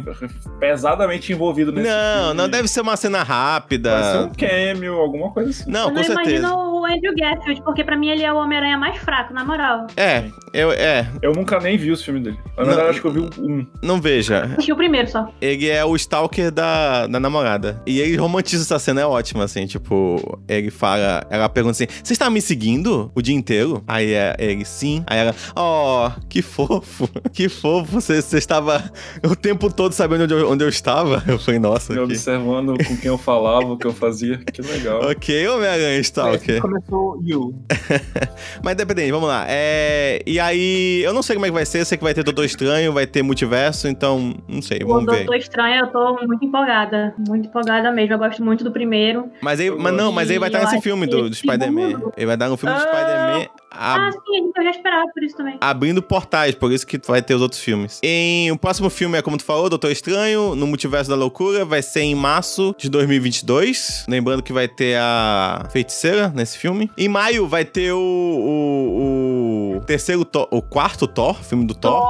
pesadamente 0.59 1.33
envolvido 1.33 1.73
nesse 1.73 1.89
Não, 1.89 2.25
filme. 2.25 2.35
não 2.37 2.49
deve 2.49 2.69
ser 2.69 2.81
uma 2.83 2.97
cena 2.97 3.23
rápida. 3.23 3.91
Vai 3.91 4.13
ser 4.13 4.19
um 4.19 4.33
cameo, 4.33 4.95
alguma 5.01 5.31
coisa 5.33 5.51
assim. 5.51 5.71
Não, 5.71 5.85
eu 5.85 5.89
com 5.89 5.95
não 5.95 6.05
certeza. 6.05 6.31
imagino 6.31 6.81
o 6.81 6.85
Andrew 6.85 7.15
Garfield, 7.17 7.63
porque 7.63 7.83
pra 7.85 7.97
mim 7.97 8.09
ele 8.11 8.23
é 8.23 8.33
o 8.33 8.37
Homem-Aranha 8.37 8.77
mais 8.77 8.99
fraco, 8.99 9.33
na 9.33 9.45
moral. 9.45 9.87
É, 9.97 10.25
eu, 10.53 10.73
é, 10.73 11.09
Eu 11.23 11.33
nunca 11.33 11.59
nem 11.59 11.77
vi 11.77 11.91
os 11.91 12.02
filmes 12.05 12.23
dele. 12.23 12.39
Na 12.57 12.65
verdade, 12.65 12.89
acho 12.91 13.01
que 13.01 13.07
eu 13.07 13.13
vi 13.13 13.21
um. 13.39 13.67
não 13.83 14.01
veja. 14.01 14.45
Assisti 14.45 14.73
o 14.73 14.77
primeiro 14.77 15.11
só. 15.11 15.29
Ele 15.41 15.69
é 15.69 15.85
o 15.85 15.95
stalker 15.97 16.51
da, 16.51 17.07
da 17.07 17.21
namorada. 17.21 17.83
E 17.87 18.01
ele 18.01 18.17
romantiza 18.17 18.63
essa 18.63 18.79
cena, 18.79 19.01
é 19.01 19.07
ótima, 19.07 19.45
assim, 19.45 19.67
tipo, 19.67 20.41
ele 20.49 20.71
fala, 20.71 21.27
ela 21.31 21.49
pergunta 21.49 21.73
assim: 21.73 21.87
Você 22.03 22.13
está 22.13 22.29
me 22.31 22.41
seguindo 22.41 23.11
o 23.15 23.23
dia 23.23 23.35
inteiro? 23.35 23.83
Aí 23.87 24.13
é, 24.13 24.35
ele, 24.39 24.65
sim. 24.65 25.05
Aí 25.07 25.19
ela, 25.19 25.35
oh, 25.57 26.11
que 26.29 26.43
fofo, 26.43 27.09
que 27.33 27.49
fofo, 27.49 28.01
você, 28.01 28.21
você 28.21 28.39
estava 28.39 28.83
o 29.25 29.35
tempo 29.37 29.73
todo 29.73 29.93
sabendo 29.93 30.25
onde 30.25 30.35
eu, 30.35 30.51
onde 30.51 30.65
eu 30.65 30.69
estava. 30.69 31.23
Eu 31.27 31.39
falei, 31.39 31.61
nossa, 31.61 31.93
Me 31.93 31.99
que... 31.99 32.05
observando 32.05 32.75
com 32.85 32.97
quem 32.97 33.09
eu 33.09 33.19
falava, 33.19 33.67
o 33.67 33.77
que 33.79 33.87
eu 33.87 33.93
fazia. 33.93 34.39
Que 34.39 34.63
legal. 34.63 35.01
Ok, 35.13 35.49
Homem-Aranha 35.49 35.99
Stalker. 36.01 36.61
Começou 36.61 37.21
You. 37.23 37.55
Mas 38.63 38.75
independente, 38.75 39.11
vamos 39.11 39.29
lá. 39.29 39.45
É, 39.49 40.23
E 40.27 40.39
aí, 40.41 41.03
eu 41.05 41.13
não 41.13 41.23
sei 41.23 41.37
como 41.37 41.47
é 41.47 41.49
que 41.49 41.55
vai 41.55 41.67
ser, 41.67 41.85
sei 41.93 41.99
que 41.99 42.05
vai 42.05 42.15
ter 42.15 42.23
Doutor 42.23 42.45
Estranho, 42.45 42.93
vai 42.93 43.07
ter 43.07 43.23
multiverso, 43.23 43.87
então, 43.87 44.35
não 44.49 44.63
sei, 44.63 44.79
vamos 44.81 45.05
ver. 45.05 45.19
Doutor 45.25 45.37
Estranho, 45.37 45.85
eu 45.85 45.87
tô 45.89 46.15
muito 46.27 46.45
empolgada. 46.45 47.15
Muito 47.29 47.49
empolgada 47.49 47.93
mesmo. 47.93 48.15
Eu 48.15 48.19
gosto 48.19 48.43
muito 48.43 48.65
do 48.65 48.73
primeiro. 48.73 49.31
Mas, 49.43 49.61
aí, 49.61 49.71
mas 49.71 49.93
não, 49.93 50.11
mas 50.11 50.31
aí 50.31 50.39
vai 50.39 50.49
estar 50.49 50.61
nesse 50.61 50.81
filme 50.81 51.07
do, 51.07 51.29
do 51.29 51.35
Spider-Man. 51.35 52.13
Ele 52.17 52.27
vai 52.27 52.37
dar 52.37 52.51
um 52.51 52.57
filme 52.57 52.75
do 52.75 52.81
Ah. 52.83 52.87
Spider-Man 52.89 53.62
a- 53.73 54.09
Ah, 54.09 54.13
sim, 54.13 54.51
eu 54.57 54.63
já 54.65 54.71
esperava 54.71 55.05
por 55.13 55.23
isso 55.23 55.37
também. 55.37 55.57
abrindo 55.61 56.03
portais, 56.03 56.55
por 56.55 56.71
isso 56.73 56.87
que 56.87 56.99
vai 57.07 57.23
ter 57.23 57.35
os 57.35 57.43
outros 57.43 57.61
filmes. 57.61 57.99
Em, 58.03 58.51
o 58.51 58.59
próximo 58.59 58.89
filme 58.91 59.19
é, 59.19 59.23
como 59.23 59.37
tu 59.37 59.45
falou, 59.45 59.69
Doutor 59.69 59.91
Estranho, 59.91 60.55
no 60.55 60.67
Multiverso 60.67 61.11
da 61.11 61.17
Loucura, 61.17 61.65
vai 61.65 61.83
ser 61.83 62.01
em 62.03 62.15
março 62.15 62.75
de 62.79 62.89
2022. 62.89 64.05
Lembrando 64.09 64.43
que 64.43 64.53
vai 64.53 64.69
ter 64.69 64.97
a 64.99 65.67
Feiticeira 65.71 66.29
nesse 66.35 66.59
filme. 66.59 66.91
Em 66.97 67.09
maio 67.09 67.47
vai 67.47 67.65
ter 67.65 67.93
o, 67.93 67.99
o, 67.99 69.77
o 69.77 69.81
terceiro 69.87 70.25
Thor, 70.25 70.49
o 70.51 70.61
quarto 70.63 71.07
Thor, 71.07 71.35
filme 71.43 71.67
do 71.67 71.75
Thor, 71.75 72.03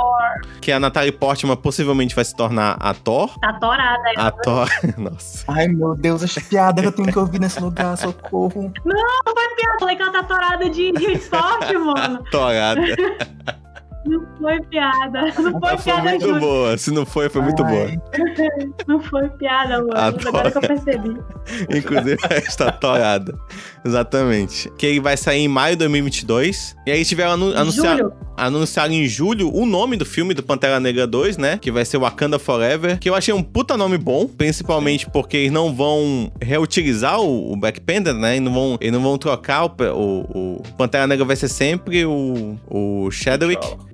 que 0.60 0.72
a 0.72 0.80
Natalie 0.80 1.12
Portman 1.12 1.56
possivelmente 1.56 2.14
vai 2.14 2.24
se 2.24 2.34
tornar 2.34 2.76
a 2.80 2.94
Thor. 2.94 3.38
Tá 3.40 3.52
torada 3.54 4.02
aí. 4.08 4.14
A 4.16 4.30
Thor, 4.30 4.68
nossa. 4.98 5.44
Ai, 5.48 5.68
meu 5.68 5.94
Deus, 5.94 6.22
essa 6.22 6.40
piada 6.40 6.80
que 6.82 6.88
eu 6.88 6.92
tenho 6.92 7.10
que 7.12 7.18
ouvir 7.18 7.40
nesse 7.40 7.60
lugar, 7.60 7.96
socorro. 7.96 8.72
Não 8.84 8.96
foi 9.34 9.48
piada. 9.56 9.72
Falei 9.80 9.96
que 9.96 10.02
ela 10.02 10.12
tá 10.12 10.22
torada 10.22 10.68
de, 10.70 10.92
de 10.92 11.18
sorte, 11.52 11.78
mano. 11.78 12.24
Torada. 12.30 12.82
Não 14.04 14.26
foi 14.36 14.60
piada. 14.62 15.20
Não 15.26 15.32
foi 15.32 15.60
Foi 15.60 15.76
piada, 15.78 16.02
muito 16.10 16.26
juro. 16.26 16.40
boa. 16.40 16.76
Se 16.76 16.90
não 16.90 17.06
foi, 17.06 17.28
foi 17.28 17.40
muito 17.42 17.62
boa. 17.64 17.86
Ai, 17.86 17.96
Não 18.88 19.00
foi 19.00 19.28
piada, 19.30 19.78
mano. 19.78 19.92
Agora 19.96 20.50
que 20.50 20.58
eu 20.58 20.62
percebi. 20.62 21.16
Inclusive, 21.70 22.18
está 22.48 22.72
torada. 22.72 23.32
Exatamente. 23.84 24.68
Que 24.76 24.86
ele 24.86 25.00
vai 25.00 25.16
sair 25.16 25.42
em 25.42 25.48
maio 25.48 25.76
de 25.76 25.80
2022. 25.80 26.74
E 26.84 26.90
aí 26.90 27.04
tiveram 27.04 27.32
anu 27.32 27.56
anunciar, 27.56 27.96
Júlio. 27.98 28.12
Anunciaram 28.46 28.92
em 28.92 29.06
julho 29.06 29.52
o 29.54 29.64
nome 29.66 29.96
do 29.96 30.04
filme 30.04 30.34
do 30.34 30.42
Pantera 30.42 30.80
Negra 30.80 31.06
2, 31.06 31.36
né? 31.36 31.58
Que 31.60 31.70
vai 31.70 31.84
ser 31.84 31.98
Wakanda 31.98 32.38
Forever. 32.38 32.98
Que 32.98 33.08
eu 33.08 33.14
achei 33.14 33.32
um 33.32 33.42
puta 33.42 33.76
nome 33.76 33.98
bom. 33.98 34.26
Principalmente 34.26 35.08
porque 35.10 35.36
eles 35.36 35.52
não 35.52 35.74
vão 35.74 36.30
reutilizar 36.40 37.20
o, 37.20 37.52
o 37.52 37.56
Black 37.56 37.80
Panther, 37.80 38.14
né? 38.14 38.36
Eles 38.36 38.44
não 38.44 38.52
vão, 38.52 38.78
eles 38.80 38.92
não 38.92 39.02
vão 39.02 39.18
trocar 39.18 39.64
o, 39.64 39.68
o, 39.68 40.60
o 40.60 40.62
Pantera 40.76 41.06
Negra 41.06 41.24
vai 41.24 41.36
ser 41.36 41.48
sempre 41.48 42.04
o, 42.04 42.58
o. 42.68 43.08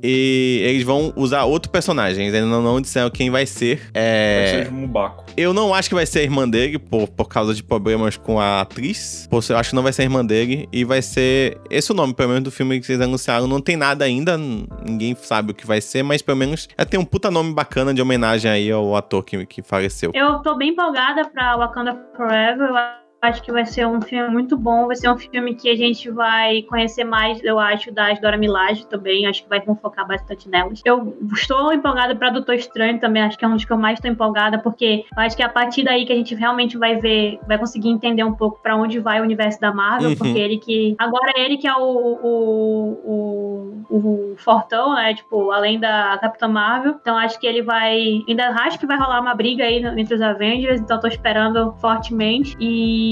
E 0.03 0.63
eles 0.65 0.85
vão 0.85 1.13
usar 1.17 1.45
outro 1.45 1.71
personagem. 1.71 2.27
Eles 2.27 2.35
ainda 2.35 2.47
não, 2.47 2.63
não 2.63 2.81
disseram 2.81 3.11
quem 3.11 3.31
vai 3.31 3.47
ser. 3.47 3.81
É... 3.95 4.53
Vai 4.55 4.65
ser 4.65 4.73
Mubaco. 4.73 5.25
Eu 5.37 5.53
não 5.53 5.75
acho 5.75 5.89
que 5.89 5.95
vai 5.95 6.07
ser 6.07 6.21
a 6.21 6.23
irmã 6.23 6.49
dele, 6.49 6.79
por, 6.79 7.09
por 7.09 7.29
causa 7.29 7.55
de 7.55 7.63
problemas 7.63 8.17
com 8.17 8.41
a 8.41 8.61
atriz. 8.61 9.27
Por, 9.31 9.45
eu 9.49 9.57
acho 9.57 9.71
que 9.71 9.77
não 9.77 9.83
vai 9.83 9.93
ser 9.93 10.03
a 10.03 10.05
irmã 10.05 10.25
dele. 10.25 10.69
E 10.73 10.85
vai 10.85 11.03
ser. 11.03 11.59
Esse 11.71 11.91
o 11.91 11.95
nome, 11.95 12.15
pelo 12.15 12.31
menos, 12.31 12.45
do 12.45 12.51
filme 12.51 12.81
que 12.81 12.87
vocês 12.87 13.01
anunciaram. 13.01 13.47
Não 13.47 13.61
tem 13.61 13.77
nada 13.77 14.05
ainda, 14.05 14.38
ninguém 14.85 15.15
sabe 15.15 15.53
o 15.53 15.55
que 15.55 15.67
vai 15.67 15.81
ser, 15.81 16.03
mas 16.03 16.23
pelo 16.23 16.39
menos 16.39 16.69
já 16.79 16.85
tem 16.85 16.99
um 16.99 17.05
puta 17.05 17.31
nome 17.31 17.53
bacana 17.53 17.93
de 17.93 18.01
homenagem 18.01 18.51
aí 18.51 18.71
ao 18.71 18.97
ator 18.97 19.25
que, 19.25 19.45
que 19.47 19.63
faleceu. 19.63 20.13
Eu 20.15 20.39
tô 20.41 20.55
bem 20.57 20.71
empolgada 20.71 21.29
pra 21.29 21.57
Wakanda 21.57 21.95
Forever. 22.17 22.69
Eu 22.69 23.08
acho 23.21 23.43
que 23.43 23.53
vai 23.53 23.67
ser 23.67 23.87
um 23.87 24.01
filme 24.01 24.29
muito 24.29 24.57
bom. 24.57 24.87
Vai 24.87 24.97
ser 24.97 25.11
um 25.11 25.19
filme 25.19 25.55
que 25.55 25.69
a 25.69 25.77
gente 25.77 26.11
vai 26.11 26.63
conhecer 26.63 27.05
mais, 27.05 27.43
eu 27.43 27.59
acho, 27.59 27.93
das 27.93 28.21
Dora 28.21 28.37
Milaje 28.37 28.87
também. 28.87 29.27
Acho 29.27 29.43
que 29.43 29.49
vai 29.49 29.61
focar 29.61 30.07
bastante 30.07 30.49
nelas. 30.49 30.81
Eu 30.85 31.17
estou 31.33 31.73
empolgada 31.73 32.15
para 32.15 32.31
Doutor 32.31 32.55
Estranho 32.55 32.99
também. 32.99 33.23
Acho 33.23 33.39
que 33.39 33.45
é 33.45 33.49
um 33.49 33.55
dos 33.55 33.65
que 33.65 33.73
eu 33.73 33.79
mais 33.79 33.99
estou 33.99 34.11
empolgada, 34.11 34.59
porque 34.59 35.05
eu 35.17 35.23
acho 35.23 35.37
que 35.37 35.43
é 35.43 35.47
a 35.47 35.49
partir 35.49 35.85
daí 35.85 36.07
que 36.07 36.13
a 36.13 36.17
gente 36.17 36.35
realmente 36.35 36.79
vai 36.79 36.97
ver, 36.97 37.39
vai 37.47 37.59
conseguir 37.59 37.89
entender 37.89 38.25
um 38.25 38.35
pouco 38.35 38.61
para 38.63 38.77
onde 38.77 39.01
vai 39.01 39.21
o 39.21 39.25
universo 39.25 39.61
da 39.61 39.73
Marvel. 39.73 40.11
Uhum. 40.11 40.17
Porque 40.17 40.39
ele 40.39 40.59
que. 40.59 40.95
Agora 40.99 41.33
é 41.37 41.45
ele 41.45 41.57
que 41.57 41.67
é 41.67 41.75
o, 41.75 41.83
o, 41.83 43.85
o, 43.91 43.97
o 43.97 44.37
Fortão, 44.37 44.95
né? 44.95 45.15
Tipo, 45.15 45.51
além 45.51 45.81
da 45.81 46.19
Capitã 46.21 46.49
Marvel. 46.49 46.97
Então 47.01 47.17
acho 47.17 47.39
que 47.39 47.47
ele 47.47 47.63
vai. 47.63 48.23
Ainda 48.29 48.49
acho 48.51 48.79
que 48.79 48.87
vai 48.87 48.97
rolar 48.97 49.21
uma 49.21 49.35
briga 49.35 49.65
aí 49.65 49.85
entre 49.85 50.15
os 50.15 50.23
Avengers. 50.23 50.81
Então 50.81 51.01
tô 51.01 51.09
esperando 51.09 51.75
fortemente. 51.81 52.57
E 52.61 53.08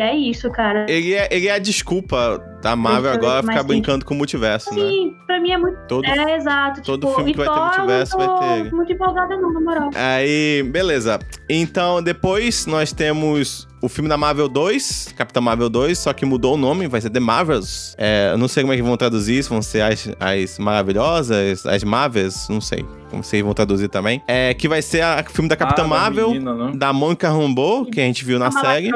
é 0.00 0.14
isso, 0.14 0.50
cara. 0.50 0.86
Ele 0.88 1.14
é, 1.14 1.28
ele 1.30 1.48
é 1.48 1.52
a 1.52 1.58
desculpa 1.58 2.42
da 2.64 2.74
Marvel 2.74 3.10
Mas, 3.10 3.18
agora 3.18 3.42
ficar 3.42 3.60
sim. 3.60 3.66
brincando 3.66 4.04
com 4.06 4.14
o 4.14 4.16
multiverso, 4.16 4.74
né? 4.74 4.80
Sim, 4.88 5.14
pra 5.26 5.38
mim 5.38 5.50
é 5.52 5.58
muito. 5.58 5.76
Todo, 5.86 6.04
É, 6.06 6.36
exato. 6.36 6.82
todo 6.82 7.02
tipo, 7.06 7.14
filme 7.16 7.32
que 7.32 7.38
vai 7.38 7.46
ter 7.46 7.54
Thor, 7.54 7.60
eu 7.62 7.68
multiverso 7.76 8.16
vai 8.16 8.28
ter. 8.62 8.72
Muito 8.74 8.92
empolgada, 8.92 9.36
não, 9.36 9.52
na 9.52 9.60
moral. 9.60 9.90
Aí, 9.94 10.62
beleza. 10.72 11.18
Então, 11.48 12.02
depois 12.02 12.64
nós 12.66 12.90
temos 12.90 13.68
o 13.82 13.88
filme 13.88 14.08
da 14.08 14.16
Marvel 14.16 14.48
2, 14.48 15.12
Capitã 15.14 15.42
Marvel 15.42 15.68
2, 15.68 15.98
só 15.98 16.12
que 16.14 16.24
mudou 16.24 16.54
o 16.54 16.56
nome, 16.56 16.88
vai 16.88 17.02
ser 17.02 17.10
The 17.10 17.20
Marvels. 17.20 17.94
É, 17.98 18.30
eu 18.32 18.38
não 18.38 18.48
sei 18.48 18.62
como 18.62 18.72
é 18.72 18.76
que 18.76 18.82
vão 18.82 18.96
traduzir 18.96 19.38
isso, 19.38 19.50
vão 19.50 19.60
ser 19.60 19.82
as, 19.82 20.08
as 20.18 20.58
maravilhosas, 20.58 21.66
as 21.66 21.84
Marvels, 21.84 22.48
não 22.48 22.62
sei 22.62 22.82
como 23.10 23.22
vocês 23.22 23.42
vão 23.44 23.52
traduzir 23.54 23.88
também. 23.88 24.22
É, 24.26 24.54
que 24.54 24.66
vai 24.68 24.80
ser 24.82 25.04
o 25.04 25.30
filme 25.30 25.48
da 25.48 25.54
Capitã 25.56 25.82
Ah, 25.82 25.84
da 25.84 25.88
Marvel, 25.88 26.28
menina, 26.30 26.54
né? 26.54 26.72
da 26.74 26.92
Mônica 26.92 27.28
Rambeau, 27.28 27.84
que 27.84 28.00
a 28.00 28.04
gente 28.04 28.24
viu 28.24 28.38
na 28.38 28.50
série. 28.50 28.90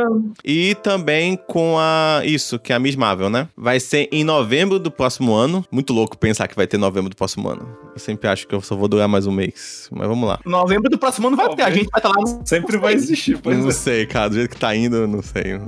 E 0.45 0.75
também 0.77 1.37
com 1.47 1.77
a. 1.79 2.23
Isso, 2.25 2.59
que 2.59 2.73
é 2.73 2.77
a 2.77 2.79
Miss 2.79 2.97
Marvel, 2.97 3.29
né? 3.31 3.47
Vai 3.61 3.81
ser 3.81 4.09
em 4.13 4.23
novembro 4.23 4.79
do 4.79 4.89
próximo 4.89 5.35
ano. 5.35 5.65
Muito 5.71 5.93
louco 5.93 6.17
pensar 6.17 6.47
que 6.47 6.55
vai 6.55 6.67
ter 6.67 6.79
novembro 6.79 7.11
do 7.11 7.17
próximo 7.17 7.49
ano. 7.49 7.69
Eu 7.93 7.99
sempre 7.99 8.29
acho 8.29 8.47
que 8.47 8.55
eu 8.55 8.61
só 8.61 8.77
vou 8.77 8.87
durar 8.87 9.09
mais 9.09 9.27
um 9.27 9.33
mês. 9.33 9.89
Mas 9.91 10.07
vamos 10.07 10.29
lá. 10.29 10.39
Novembro 10.47 10.89
do 10.89 10.97
próximo 10.97 11.27
ano 11.27 11.37
vai 11.37 11.49
ter. 11.57 11.63
A 11.63 11.71
gente 11.71 11.89
vai 11.91 11.99
estar 11.99 12.09
lá 12.09 12.15
no. 12.21 12.47
Sempre 12.47 12.77
vai 12.77 12.95
existir, 12.95 13.37
pois 13.43 13.59
não 13.59 13.69
é. 13.69 13.73
sei, 13.73 14.07
cara. 14.07 14.29
Do 14.31 14.37
jeito 14.37 14.51
que 14.51 14.61
tá 14.61 14.77
indo, 14.77 14.95
eu 14.97 15.09
não 15.09 15.21
sei. 15.23 15.59
Não 15.59 15.67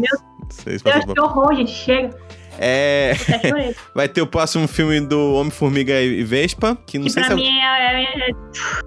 sei 0.51 0.79
se 0.79 0.85
Deus, 0.85 1.05
que 1.05 1.21
horror, 1.21 1.55
gente. 1.57 1.73
Chega. 1.73 2.17
É. 2.59 3.15
Vai 3.95 4.07
ter 4.09 4.21
o 4.23 4.27
próximo 4.27 4.69
filme 4.69 5.01
do 5.01 5.35
Homem-Formiga 5.35 6.01
e 6.01 6.23
Vespa. 6.23 6.77
Que 6.87 6.99
não 6.99 7.07
que 7.07 7.13
sei, 7.13 7.23
pra 7.25 7.31
se, 7.35 7.37
mim 7.43 7.59
é, 7.59 8.03
é- 8.05 8.31
é- 8.31 8.33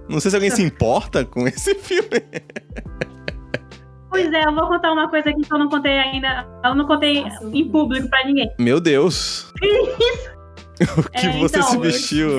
não 0.08 0.20
sei 0.20 0.30
se 0.32 0.38
alguém 0.38 0.52
se 0.52 0.62
importa 0.62 1.26
com 1.26 1.48
esse 1.48 1.74
filme. 1.82 2.08
Pois 4.14 4.32
é, 4.32 4.46
eu 4.46 4.54
vou 4.54 4.68
contar 4.68 4.92
uma 4.92 5.10
coisa 5.10 5.32
aqui 5.32 5.42
que 5.42 5.52
eu 5.52 5.58
não 5.58 5.68
contei 5.68 5.98
ainda. 5.98 6.48
Eu 6.64 6.76
não 6.76 6.86
contei 6.86 7.26
em 7.52 7.68
público 7.68 8.08
pra 8.10 8.24
ninguém. 8.24 8.48
Meu 8.60 8.80
Deus. 8.80 9.52
o 10.98 11.10
que 11.10 11.28
É, 11.28 11.40
você 11.40 11.58
então, 11.60 11.70
se 11.70 11.78
vestiu? 11.78 12.38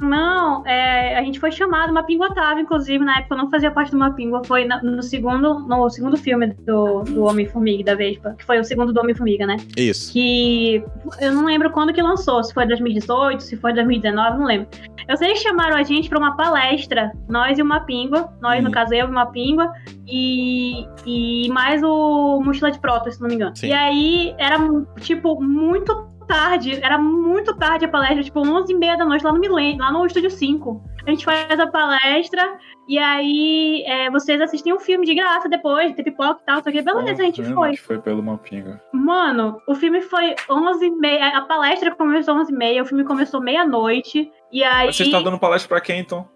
Não, 0.00 0.66
é, 0.66 1.16
a 1.18 1.22
gente 1.22 1.38
foi 1.40 1.50
chamado, 1.52 1.90
uma 1.90 2.04
Tava, 2.34 2.60
inclusive, 2.60 3.04
na 3.04 3.18
época 3.18 3.34
eu 3.34 3.38
não 3.38 3.50
fazia 3.50 3.70
parte 3.70 3.90
do 3.92 3.98
Mapingua, 3.98 4.42
foi 4.44 4.64
na- 4.64 4.82
no 4.82 5.02
segundo, 5.02 5.60
no 5.60 5.88
segundo 5.90 6.16
filme 6.16 6.48
do, 6.66 7.02
do 7.02 7.24
Homem-Formiga 7.24 7.84
da 7.84 7.94
Vespa, 7.94 8.34
que 8.38 8.44
foi 8.44 8.58
o 8.58 8.64
segundo 8.64 8.92
do 8.92 9.00
Homem-Formiga, 9.00 9.46
né? 9.46 9.56
Isso. 9.76 10.12
que 10.12 10.82
eu 11.20 11.32
não 11.32 11.44
lembro 11.44 11.70
quando 11.70 11.92
que 11.92 12.02
lançou, 12.02 12.42
se 12.42 12.52
foi 12.52 12.66
2018, 12.66 13.42
se 13.42 13.56
foi 13.56 13.72
2019, 13.72 14.38
não 14.38 14.46
lembro. 14.46 14.68
Eu 15.08 15.16
sei 15.16 15.32
que 15.32 15.38
chamaram 15.40 15.76
a 15.76 15.82
gente 15.82 16.08
pra 16.08 16.18
uma 16.18 16.36
palestra, 16.36 17.12
nós 17.28 17.58
e 17.58 17.62
o 17.62 17.64
Mapingua, 17.64 18.32
nós 18.40 18.62
no 18.62 18.68
Hum. 18.70 18.72
caso 18.72 18.94
eu 18.94 19.06
e 19.06 19.10
o 19.10 19.12
Mapingua, 19.12 19.70
e, 20.06 20.86
e 21.06 21.48
mais 21.50 21.82
o 21.82 22.40
Mochila 22.42 22.70
de 22.70 22.78
Protos, 22.78 23.14
se 23.14 23.20
não 23.20 23.28
me 23.28 23.34
engano. 23.34 23.54
Sim. 23.56 23.68
E 23.68 23.72
aí 23.72 24.34
era, 24.38 24.56
tipo, 25.00 25.40
muito 25.42 26.08
tarde, 26.26 26.78
era 26.82 26.98
muito 26.98 27.56
tarde 27.56 27.84
a 27.84 27.88
palestra, 27.88 28.22
tipo 28.22 28.40
11 28.40 28.72
e 28.72 28.76
meia 28.76 28.96
da 28.96 29.04
noite 29.04 29.24
lá 29.24 29.32
no 29.32 29.40
Milen, 29.40 29.78
lá 29.78 29.92
no 29.92 30.04
Estúdio 30.06 30.30
5. 30.30 30.82
A 31.06 31.10
gente 31.10 31.24
faz 31.24 31.60
a 31.60 31.66
palestra 31.66 32.58
e 32.88 32.98
aí 32.98 33.82
é, 33.86 34.10
vocês 34.10 34.40
assistem 34.40 34.72
um 34.72 34.78
filme 34.78 35.04
de 35.06 35.14
graça 35.14 35.48
depois, 35.48 35.94
tem 35.94 36.04
pipoca 36.04 36.40
e 36.42 36.46
tal, 36.46 36.62
só 36.62 36.70
que 36.70 36.80
beleza, 36.82 37.22
a 37.22 37.26
gente 37.26 37.44
foi. 37.44 37.70
que 37.72 37.76
foi 37.80 37.98
pelo 37.98 38.22
Mapinga. 38.22 38.80
Mano, 38.92 39.60
o 39.68 39.74
filme 39.74 40.00
foi 40.00 40.34
11h30. 40.48 41.20
A 41.34 41.42
palestra 41.42 41.94
começou 41.94 42.34
11h30, 42.36 42.82
o 42.82 42.86
filme 42.86 43.04
começou 43.04 43.40
meia-noite. 43.40 44.30
E 44.50 44.64
aí. 44.64 44.92
Você 44.92 45.04
está 45.04 45.20
dando 45.20 45.38
palestra 45.38 45.68
pra 45.68 45.80
quem, 45.80 46.00
então? 46.00 46.28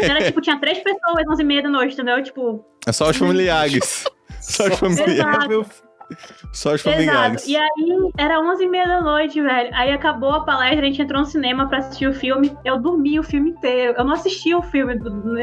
Era 0.00 0.22
tipo, 0.22 0.40
tinha 0.40 0.58
três 0.58 0.78
pessoas 0.78 1.24
11h30 1.38 1.62
da 1.62 1.68
noite, 1.68 1.94
entendeu? 1.94 2.22
Tipo, 2.22 2.64
É 2.86 2.92
só 2.92 3.08
os 3.08 3.16
familiares. 3.16 4.04
Só 4.40 4.66
os 4.68 4.78
familiares. 4.78 5.18
Exato. 5.18 5.87
Só 6.52 6.74
os 6.74 6.80
exato. 6.80 6.96
familiares. 6.96 7.46
E 7.46 7.56
aí 7.56 8.10
era 8.16 8.40
11h30 8.40 8.86
da 8.86 9.00
noite, 9.00 9.42
velho. 9.42 9.70
Aí 9.74 9.92
acabou 9.92 10.32
a 10.32 10.44
palestra, 10.44 10.80
a 10.80 10.84
gente 10.84 11.02
entrou 11.02 11.20
no 11.20 11.26
cinema 11.26 11.68
pra 11.68 11.78
assistir 11.78 12.06
o 12.06 12.14
filme. 12.14 12.56
Eu 12.64 12.78
dormi 12.78 13.18
o 13.18 13.22
filme 13.22 13.50
inteiro. 13.50 13.94
Eu 13.96 14.04
não 14.04 14.14
assisti 14.14 14.54
o 14.54 14.62
filme. 14.62 14.94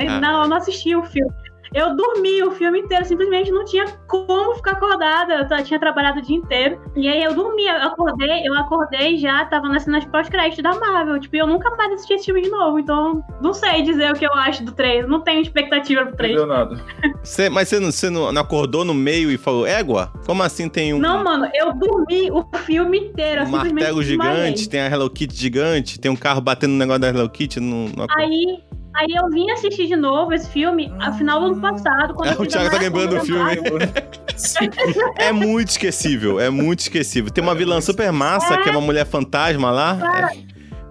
Ah. 0.08 0.20
Não, 0.20 0.44
eu 0.44 0.50
não 0.50 0.58
assisti 0.58 0.96
o 0.96 1.04
filme. 1.04 1.34
Eu 1.76 1.94
dormi 1.94 2.42
o 2.42 2.52
filme 2.52 2.80
inteiro, 2.80 3.04
simplesmente 3.04 3.52
não 3.52 3.66
tinha 3.66 3.86
como 4.08 4.56
ficar 4.56 4.72
acordada. 4.72 5.46
Eu 5.52 5.64
tinha 5.66 5.78
trabalhado 5.78 6.20
o 6.20 6.22
dia 6.22 6.38
inteiro. 6.38 6.80
E 6.96 7.06
aí 7.10 7.22
eu 7.22 7.36
dormi, 7.36 7.66
eu 7.66 7.76
acordei, 7.84 8.48
eu 8.48 8.54
acordei 8.56 9.18
já, 9.18 9.44
tava 9.44 9.68
nas 9.68 9.84
cenas 9.84 10.06
pós-crédito 10.06 10.62
da 10.62 10.74
Marvel. 10.74 11.20
Tipo, 11.20 11.36
eu 11.36 11.46
nunca 11.46 11.70
mais 11.76 11.92
assisti 11.92 12.14
esse 12.14 12.26
filme 12.26 12.44
de 12.44 12.50
novo. 12.50 12.80
Então, 12.80 13.22
não 13.42 13.54
sei 13.54 13.82
dizer 13.82 14.10
o 14.10 14.16
que 14.16 14.26
eu 14.26 14.34
acho 14.34 14.64
do 14.64 14.72
3. 14.72 15.06
Não 15.06 15.20
tenho 15.20 15.42
expectativa 15.42 16.02
pro 16.04 16.12
Não 16.12 16.18
3. 16.18 16.36
deu 16.36 16.48
nada. 16.48 16.78
Você- 17.22 17.50
mas 17.50 17.68
você, 17.68 17.80
não, 17.80 17.92
você 17.92 18.10
não, 18.10 18.32
não 18.32 18.42
acordou 18.42 18.86
no 18.86 18.94
meio 18.94 19.30
e 19.30 19.38
falou, 19.38 19.68
égua? 19.68 20.14
Como 20.26 20.42
assim 20.44 20.70
tem 20.70 20.94
um, 20.94 20.98
Não, 21.00 21.24
mano, 21.26 21.50
eu 21.54 21.74
dormi 21.74 22.32
o 22.32 22.46
filme 22.60 23.00
inteiro. 23.00 23.44
um 23.44 23.50
martelo 23.50 24.02
gigante, 24.02 24.70
tem 24.70 24.80
a 24.80 24.88
Hello 24.90 25.10
Kitty 25.10 25.36
gigante, 25.36 26.00
tem 26.00 26.10
um 26.10 26.16
carro 26.16 26.40
batendo 26.40 26.72
no 26.72 26.78
negócio 26.78 27.02
da 27.02 27.10
Hello 27.10 27.30
Kitty? 27.30 27.60
Não, 27.60 27.90
não 27.98 28.06
acordou. 28.06 28.26
Aí, 28.26 28.64
aí 28.96 29.08
eu 29.16 29.30
vim 29.30 29.50
assistir 29.52 29.88
de 29.88 29.96
novo 29.96 30.34
esse 30.34 30.50
filme 30.50 30.88
no 30.88 31.14
final 31.14 31.40
do 31.40 31.46
ano 31.48 31.62
passado. 31.62 32.14
Quando 32.14 32.30
É, 32.30 32.34
eu 32.34 32.42
o 32.42 32.46
Thiago 32.46 32.70
tá 32.70 32.78
lembrando 32.78 33.10
do 33.10 33.16
da 33.16 33.22
filme. 33.22 33.52
É 35.18 35.32
muito 35.32 35.70
esquecível, 35.70 36.40
é 36.40 36.50
muito 36.50 36.80
esquecível. 36.82 37.32
Tem 37.32 37.42
uma 37.44 37.56
vilã 37.56 37.80
super 37.80 38.12
massa, 38.12 38.58
que 38.58 38.68
é 38.68 38.72
uma 38.72 38.82
mulher 38.82 39.06
fantasma 39.06 39.72
lá, 39.72 39.98
é, 40.34 40.38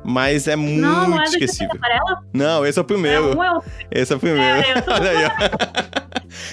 mas 0.03 0.49
é 0.49 0.57
muito 0.57 0.81
Não, 0.81 1.09
não 1.11 1.21
é 1.21 1.25
esquecível. 1.25 1.75
Amarela? 1.77 2.23
Não, 2.33 2.65
esse 2.65 2.79
é 2.79 2.81
o 2.81 2.85
É 2.85 2.87
primeiro. 2.87 3.37
um, 3.39 3.43
é 3.45 3.53
o... 3.53 3.63
Esse 3.91 4.13
é 4.13 4.17
o 4.17 4.19
primeiro. 4.19 4.43
É, 4.67 4.79
eu 4.79 4.83
tô- 4.83 4.93
Olha 4.95 5.11
aí, 5.11 5.25
ó. 5.27 6.04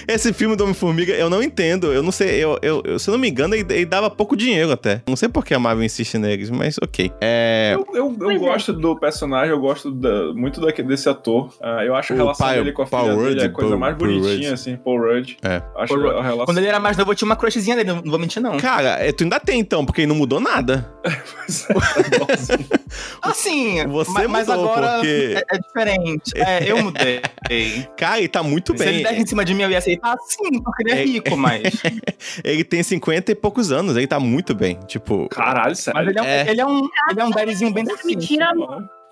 Esse 0.08 0.32
filme 0.32 0.56
do 0.56 0.64
Homem-Formiga, 0.64 1.12
eu 1.12 1.28
não 1.30 1.42
entendo. 1.42 1.92
Eu 1.92 2.02
não 2.02 2.12
sei, 2.12 2.42
eu, 2.42 2.58
eu, 2.62 2.82
eu- 2.84 2.98
se 2.98 3.08
eu 3.08 3.12
não 3.12 3.18
me 3.18 3.28
engano, 3.28 3.54
ele, 3.54 3.64
ele 3.72 3.84
dava 3.86 4.10
pouco 4.10 4.36
dinheiro 4.36 4.70
até. 4.72 5.02
Não 5.08 5.16
sei 5.16 5.28
por 5.28 5.44
que 5.44 5.54
a 5.54 5.58
Marvel 5.58 5.84
insiste 5.84 6.18
neles, 6.18 6.50
mas 6.50 6.76
ok. 6.82 7.10
É. 7.20 7.72
Eu, 7.74 7.86
eu, 7.94 8.16
eu 8.20 8.30
é. 8.30 8.38
gosto 8.38 8.72
do 8.72 8.96
personagem, 8.98 9.50
eu 9.50 9.60
gosto 9.60 9.90
da- 9.90 10.32
muito 10.34 10.60
desse 10.82 11.08
ator. 11.08 11.52
Ah, 11.62 11.84
eu 11.84 11.94
acho 11.94 12.12
a 12.12 12.16
O 12.16 12.18
relação 12.18 12.46
Paul- 12.46 12.56
dele 12.58 12.72
com 12.72 12.82
a 12.82 12.86
filha 12.86 12.98
Paul 12.98 13.08
dele 13.08 13.18
é 13.40 13.42
a 13.42 13.46
Rudd, 13.46 13.52
coisa 13.54 13.70
Paul- 13.70 13.78
mais 13.80 13.96
Paul 13.96 14.08
bonitinha, 14.08 14.34
Rudd. 14.50 14.52
assim, 14.54 14.76
Paul 14.76 15.00
Rudd. 15.00 15.36
É. 15.42 15.62
Acho 15.76 15.94
Paul 15.94 16.10
a 16.10 16.22
relação... 16.22 16.44
Quando 16.46 16.58
ele 16.58 16.66
era 16.66 16.80
mais 16.80 16.96
novo, 16.96 17.10
eu 17.10 17.14
tinha 17.14 17.26
uma 17.26 17.36
crushzinha 17.36 17.76
dele, 17.76 17.92
não 17.92 18.02
vou 18.02 18.18
mentir, 18.18 18.42
não. 18.42 18.56
Cara, 18.58 18.98
é, 19.04 19.12
tu 19.12 19.24
ainda 19.24 19.38
tem 19.40 19.60
então, 19.60 19.84
porque 19.84 20.06
não 20.06 20.14
mudou 20.16 20.40
nada. 20.40 20.90
Assim, 23.22 23.86
Você 23.86 24.10
ma- 24.10 24.28
mas 24.28 24.48
mudou, 24.48 24.64
agora 24.72 24.94
porque- 24.96 25.34
é, 25.50 25.56
é 25.56 25.58
diferente. 25.58 26.32
É, 26.36 26.70
eu 26.70 26.82
mudei. 26.82 27.20
Cara, 27.96 28.18
ele 28.18 28.28
tá 28.28 28.42
muito 28.42 28.76
Se 28.76 28.82
ele 28.84 28.92
bem. 28.92 29.02
desse 29.02 29.22
em 29.22 29.26
cima 29.26 29.44
de 29.44 29.54
mim, 29.54 29.62
eu 29.62 29.70
ia 29.70 29.80
aceitar 29.92 30.16
sim, 30.26 30.62
porque 30.62 30.82
ele 30.84 30.90
é 30.92 31.02
É- 31.02 31.04
rico, 31.04 31.36
mas. 31.36 31.62
Ele 32.44 32.64
tem 32.64 32.82
50 32.82 33.32
e 33.32 33.34
poucos 33.34 33.70
anos, 33.72 33.96
ele 33.96 34.06
tá 34.06 34.18
muito 34.18 34.54
bem. 34.54 34.78
Tipo, 34.86 35.28
Caralho, 35.28 35.74
sério. 35.76 36.00
Mas 36.00 36.08
ele 36.08 36.18
é 36.18 36.22
um, 36.22 36.26
É. 36.26 36.50
ele 36.50 36.60
é 36.60 36.66
um, 36.66 36.88
ele 37.10 37.20
é 37.20 37.24
um 37.24 37.30
daddyzinho 37.30 37.72
bem 37.72 37.84
decente. 37.84 38.06
Mentira, 38.06 38.50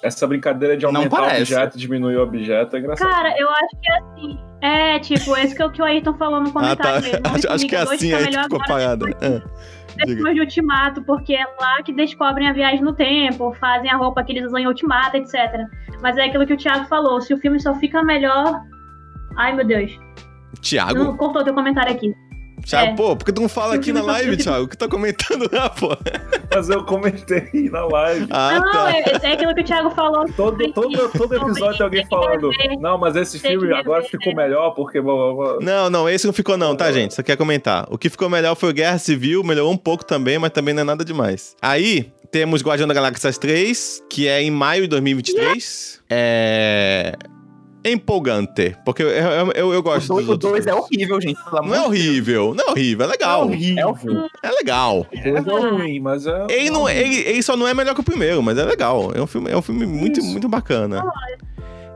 Essa 0.02 0.26
brincadeira 0.26 0.76
de 0.76 0.84
aumentar 0.86 1.22
o 1.22 1.26
objeto 1.26 1.76
e 1.76 1.80
diminuir 1.80 2.16
o 2.16 2.22
objeto 2.22 2.76
é 2.76 2.78
engraçado. 2.78 3.10
Cara, 3.10 3.34
eu 3.38 3.48
acho 3.50 3.68
que 3.80 3.90
é 3.92 3.98
assim. 3.98 4.38
É, 4.62 4.98
tipo, 4.98 5.36
esse 5.36 5.54
que, 5.54 5.62
o 5.62 5.70
que 5.70 5.80
o 5.82 5.84
Ayrton 5.84 6.14
falou 6.14 6.40
no 6.40 6.48
ah, 6.48 6.52
comentário 6.52 7.02
tá. 7.02 7.08
mesmo. 7.20 7.20
Acho, 7.36 7.52
acho 7.52 7.66
que 7.66 7.74
é 7.74 7.78
Homem-Formiga 7.82 7.86
2 7.86 7.90
assim 8.00 8.10
tá 8.10 8.16
aí 8.16 8.22
que 8.24 8.30
melhor 8.30 8.42
ficou 8.44 8.58
parada. 8.66 9.06
depois- 9.06 9.22
Ah, 9.22 10.04
diga. 10.04 10.14
Depois 10.16 10.34
de 10.34 10.40
Ultimato, 10.40 11.02
porque 11.04 11.34
é 11.34 11.44
lá 11.60 11.82
que 11.82 11.92
descobrem 11.92 12.48
a 12.48 12.52
viagem 12.52 12.80
no 12.82 12.92
tempo, 12.94 13.52
fazem 13.60 13.90
a 13.90 13.96
roupa 13.96 14.22
que 14.22 14.32
eles 14.32 14.44
usam 14.46 14.58
em 14.60 14.66
Ultimato, 14.66 15.16
etc. 15.16 15.34
Mas 16.02 16.16
é 16.16 16.24
aquilo 16.24 16.46
que 16.46 16.52
o 16.54 16.56
Thiago 16.56 16.86
falou, 16.86 17.20
se 17.20 17.34
o 17.34 17.38
filme 17.38 17.60
só 17.60 17.74
fica 17.74 18.02
melhor... 18.02 18.60
Ai, 19.36 19.54
meu 19.54 19.66
Deus. 19.66 19.92
Thiago? 20.60 20.98
Não 21.04 21.16
cortou 21.16 21.44
teu 21.44 21.54
comentário 21.54 21.92
aqui. 21.92 22.14
Thiago, 22.66 22.92
É. 22.92 22.94
pô, 22.94 23.16
por 23.16 23.24
que 23.24 23.32
tu 23.32 23.40
não 23.40 23.48
fala 23.48 23.74
aqui 23.74 23.90
na 23.90 24.02
live, 24.02 24.36
Thiago? 24.36 24.64
O 24.64 24.68
que 24.68 24.76
tá 24.76 24.86
comentando 24.86 25.48
lá, 25.50 25.70
pô? 25.70 25.96
Mas 26.54 26.68
eu 26.68 26.84
comentei 26.84 27.48
na 27.70 27.86
live. 27.86 28.26
Ah, 28.30 28.60
não, 28.60 28.70
tá. 28.70 28.92
é, 28.92 29.02
é 29.22 29.32
aquilo 29.32 29.54
que 29.54 29.62
o 29.62 29.64
Thiago 29.64 29.90
falou. 29.90 30.26
Todo, 30.36 30.72
todo, 30.72 31.08
todo 31.16 31.34
episódio 31.36 31.78
tem 31.78 31.84
alguém 31.84 32.06
falando. 32.06 32.50
Não, 32.80 32.98
mas 32.98 33.16
esse 33.16 33.38
filme 33.38 33.72
agora 33.72 34.02
ficou 34.02 34.34
melhor 34.34 34.72
porque. 34.72 35.00
blá, 35.00 35.14
blá, 35.14 35.34
blá." 35.34 35.58
Não, 35.62 35.88
não, 35.88 36.08
esse 36.08 36.26
não 36.26 36.34
ficou 36.34 36.58
não, 36.58 36.76
tá, 36.76 36.92
gente? 36.92 37.14
Só 37.14 37.22
quer 37.22 37.36
comentar. 37.36 37.86
O 37.90 37.96
que 37.96 38.10
ficou 38.10 38.28
melhor 38.28 38.54
foi 38.54 38.68
o 38.70 38.74
Guerra 38.74 38.98
Civil, 38.98 39.42
melhorou 39.42 39.72
um 39.72 39.76
pouco 39.78 40.04
também, 40.04 40.38
mas 40.38 40.50
também 40.50 40.74
não 40.74 40.82
é 40.82 40.84
nada 40.84 41.02
demais. 41.02 41.56
Aí, 41.62 42.12
temos 42.30 42.62
Guardião 42.62 42.86
da 42.86 42.92
Galáxia 42.92 43.32
3, 43.32 44.02
que 44.10 44.28
é 44.28 44.42
em 44.42 44.50
maio 44.50 44.82
de 44.82 44.88
2023. 44.88 46.02
É... 46.10 47.14
empolgante. 47.84 48.76
Porque 48.84 49.02
eu, 49.02 49.08
eu, 49.08 49.52
eu, 49.52 49.72
eu 49.74 49.82
gosto 49.82 50.12
O 50.14 50.16
dos 50.16 50.26
2 50.26 50.28
outros 50.28 50.66
é 50.66 50.70
filmes. 50.70 50.84
horrível, 50.84 51.20
gente. 51.20 51.38
pelo 51.50 51.66
Não 51.66 51.74
é 51.74 51.80
horrível, 51.86 52.54
não 52.54 52.64
é 52.66 52.70
horrível, 52.70 53.04
é 53.04 53.08
É 53.08 53.10
legal. 53.10 53.46
horrível. 53.46 53.96
É 54.42 54.50
legal. 54.50 55.06
É 55.12 55.38
ruim, 55.40 56.00
mas 56.00 56.26
é. 56.26 56.46
Ele, 56.50 56.70
não, 56.70 56.88
ele, 56.88 57.16
ele 57.20 57.42
só 57.42 57.56
não 57.56 57.66
é 57.66 57.74
melhor 57.74 57.94
que 57.94 58.00
o 58.00 58.04
primeiro, 58.04 58.42
mas 58.42 58.58
é 58.58 58.64
legal. 58.64 59.12
É 59.14 59.20
um 59.22 59.26
filme, 59.26 59.50
é 59.50 59.56
um 59.56 59.62
filme 59.62 59.86
muito, 59.86 60.22
muito 60.22 60.48
bacana. 60.48 60.98
Es- 60.98 61.49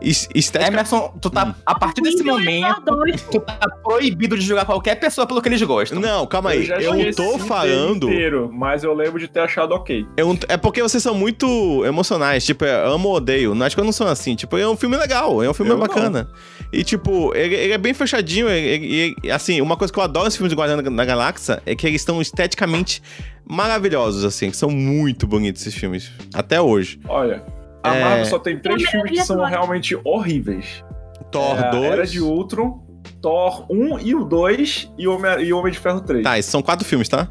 Estética. 0.05 0.67
Emerson, 0.73 1.15
tu 1.21 1.31
tá, 1.31 1.55
a 1.65 1.75
partir 1.79 2.03
desse 2.03 2.23
momento, 2.23 2.83
é 2.83 2.85
dois. 2.85 3.23
tu 3.23 3.41
tá 3.41 3.69
proibido 3.83 4.37
de 4.37 4.45
julgar 4.45 4.65
qualquer 4.67 4.97
pessoa 4.97 5.27
pelo 5.27 5.41
que 5.41 5.49
eles 5.49 5.63
gostam. 5.63 5.99
Não, 6.01 6.27
calma 6.27 6.51
aí. 6.51 6.65
já 6.65 6.77
Eu, 6.81 6.95
esqueci 6.95 7.17
tô 7.17 7.39
falando. 7.39 8.09
Inteiro, 8.09 8.51
mas 8.53 8.85
eu 8.85 8.95
lembro 8.95 9.19
de 9.19 9.29
ter 9.29 9.41
achado 9.41 9.73
ok. 9.73 10.07
Eu, 10.17 10.39
é 10.49 10.57
porque 10.57 10.83
vocês 10.83 11.03
são 11.03 11.15
muito 11.15 11.85
emocionais. 11.85 12.45
Tipo, 12.45 12.65
é, 12.65 12.87
amo 12.87 13.09
ou 13.09 13.17
odeio. 13.17 13.55
Não, 13.55 13.65
acho 13.67 13.75
que 13.75 13.81
eu 13.81 13.85
não 13.85 13.93
sou 13.93 14.07
assim. 14.07 14.35
Tipo, 14.35 14.57
é 14.59 14.69
um 14.69 14.77
filme 14.77 14.97
legal. 14.97 15.43
É 15.43 15.49
um 15.49 15.55
filme 15.55 15.73
Eu 15.73 15.79
não. 15.79 15.87
bacana. 15.87 16.29
E, 16.73 16.83
tipo, 16.85 17.35
ele, 17.35 17.55
ele 17.55 17.73
é 17.73 17.79
bem 17.79 17.95
fechadinho. 17.95 18.49
E, 18.51 19.15
assim, 19.31 19.61
uma 19.61 19.77
coisa 19.77 19.93
que 19.93 19.99
eu 19.99 20.03
adoro 20.03 20.27
nos 20.27 20.37
filmes 20.37 20.51
de 20.51 20.57
Guardião 20.57 20.83
da, 20.83 20.91
da 20.91 21.05
Galáxia 21.05 21.63
é 21.65 21.75
que 21.75 21.87
eles 21.87 22.01
estão 22.01 22.21
esteticamente 22.21 23.03
maravilhosos, 23.47 24.25
assim. 24.25 24.51
Que 24.51 24.57
são 24.57 24.71
muito 24.71 25.27
bonitos 25.27 25.63
esses 25.63 25.75
filmes. 25.75 26.11
Até 26.33 26.61
hoje. 26.61 26.99
Olha, 27.09 27.43
a 27.85 27.95
É. 27.97 28.03
Marvel 28.05 28.27
só 28.27 28.39
tem 28.39 28.59
três 28.59 28.83
Eu 28.83 28.89
filmes 28.91 29.11
que 29.13 29.25
são 29.25 29.37
agora. 29.37 29.51
realmente 29.51 29.99
horríveis. 30.05 30.85
Thor 31.31 31.57
é, 31.59 31.67
a 31.67 31.71
2. 31.71 31.85
Era 31.85 32.07
de 32.07 32.21
Ultron, 32.21 32.83
Thor 33.21 33.67
1 33.71 33.99
e 34.01 34.15
o 34.15 34.25
2 34.25 34.93
e 34.99 35.07
Homem, 35.09 35.43
e 35.47 35.53
Homem 35.53 35.73
de 35.73 35.79
Ferro 35.79 36.01
3. 36.01 36.23
Tá, 36.23 36.39
esses 36.39 36.51
são 36.51 36.63
quatro 36.63 36.85
filmes, 36.87 37.09
tá? 37.09 37.29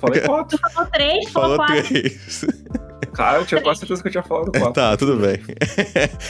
Falei 0.00 0.20
4. 0.22 0.58
Falou 0.72 0.90
três, 0.90 1.30
falou, 1.30 1.56
Falou 1.56 1.66
quatro. 1.66 1.88
três. 1.88 2.44
Cara, 3.12 3.38
eu 3.38 3.46
tinha 3.46 3.60
quase 3.60 3.80
certeza 3.80 4.02
que 4.02 4.08
eu 4.08 4.12
tinha 4.12 4.22
falado 4.22 4.50
4. 4.52 4.72
tá, 4.72 4.96
tudo 4.96 5.16
bem. 5.16 5.40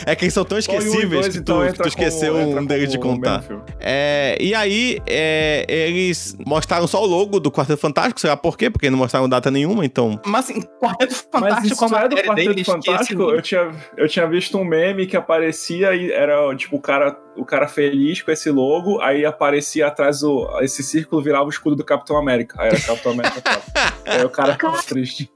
é 0.07 0.15
que 0.15 0.25
eles 0.25 0.35
são 0.35 0.45
tão 0.45 0.59
Thor 0.61 0.75
1 0.75 0.79
esquecíveis 0.79 1.11
2, 1.11 1.29
que 1.29 1.39
então, 1.39 1.59
tu, 1.59 1.65
entra 1.65 1.83
tu 1.83 1.89
esqueceu 1.89 2.35
como- 2.35 2.59
um 2.59 2.65
deles 2.67 2.91
de 2.91 2.99
como 2.99 3.15
contar. 3.17 3.45
É, 3.81 4.37
e 4.41 4.55
aí, 4.55 4.99
é, 5.07 5.65
eles 5.69 6.37
mostraram 6.47 6.87
só 6.87 7.03
o 7.03 7.07
logo 7.07 7.41
do 7.41 7.51
Quarteto 7.51 7.81
Fantástico, 7.81 8.21
sei 8.21 8.31
lá 8.31 8.37
por 8.37 8.57
quê, 8.57 8.71
porque 8.71 8.91
não 8.91 8.99
mostraram 8.99 9.29
data 9.29 9.51
nenhuma, 9.51 9.85
então. 9.85 10.21
Mas 10.25 10.49
assim, 10.51 10.63
Quarteto 10.81 11.15
Fantástico 11.31 11.67
isso 11.75 11.85
é 11.85 11.87
uma 11.87 12.01
é 12.01 12.09
do 12.09 12.17
Quarteto 12.17 12.35
deles 12.49 12.67
Fantástico, 12.67 13.23
eu, 13.23 13.43
tinha, 13.43 13.71
eu 13.97 14.09
tinha 14.09 14.27
visto 14.27 14.59
um 14.59 14.65
meme 14.65 15.07
que 15.07 15.17
aparecia 15.17 15.95
e 15.95 16.11
era, 16.11 16.55
tipo, 16.57 16.77
o 16.77 16.81
cara, 16.81 17.17
o 17.37 17.45
cara 17.45 17.69
feliz 17.69 18.23
com 18.23 18.31
esse 18.31 18.51
logo, 18.51 19.01
aí 19.01 19.25
aparecia 19.25 19.87
atrás, 19.87 20.23
o, 20.23 20.49
esse 20.61 20.83
círculo 20.83 21.23
virava 21.23 21.45
o 21.45 21.51
escudo 21.51 21.77
do 21.77 21.85
Capitão 21.85 22.17
América. 22.17 22.61
Aí 22.61 22.69
era 22.69 22.81
Capitão 22.81 23.13
América 23.13 23.41
4. 23.41 23.63
aí 24.07 24.25
o 24.25 24.31
cara 24.31 24.53
ficava 24.53 24.83
triste. 24.83 25.31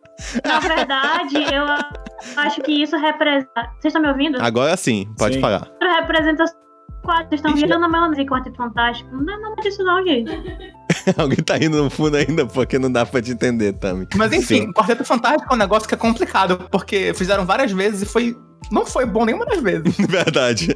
Na 0.45 0.61
verdade, 0.61 1.37
eu 1.53 1.65
acho 2.37 2.61
que 2.63 2.83
isso 2.83 2.97
representa. 2.97 3.71
Vocês 3.81 3.87
estão 3.87 4.03
me 4.03 4.09
ouvindo? 4.09 4.41
Agora 4.41 4.77
sim, 4.77 5.13
pode 5.19 5.35
Sim. 5.35 5.41
falar. 5.41 5.69
Representa 5.81 6.45
quatro. 7.03 7.29
Vocês 7.29 7.41
estão 7.41 7.55
virando 7.55 7.85
a 7.85 7.89
maionese 7.89 8.25
Quarteto 8.25 8.57
Fantástico. 8.57 9.11
Não 9.13 9.25
dá 9.25 9.39
nada 9.39 9.57
disso, 9.63 9.83
não, 9.83 10.05
gente. 10.07 10.31
Alguém 11.19 11.39
tá 11.39 11.57
indo 11.59 11.83
no 11.83 11.91
fundo 11.91 12.17
ainda 12.17 12.47
porque 12.47 12.79
não 12.79 12.91
dá 12.91 13.05
pra 13.05 13.21
te 13.21 13.33
entender, 13.33 13.73
Tami. 13.75 14.07
Mas 14.17 14.33
enfim, 14.33 14.63
Sim. 14.63 14.73
Quarteto 14.73 15.05
Fantástico 15.05 15.53
é 15.53 15.55
um 15.55 15.59
negócio 15.59 15.89
que 15.89 15.95
é 15.95 15.99
complicado, 15.99 16.69
porque 16.71 17.13
fizeram 17.15 17.45
várias 17.45 17.73
vezes 17.73 18.03
e 18.03 18.07
foi. 18.07 18.37
Não 18.71 18.87
foi 18.87 19.05
bom 19.05 19.25
nenhuma 19.25 19.45
das 19.45 19.61
vezes. 19.61 19.95
Verdade. 20.09 20.75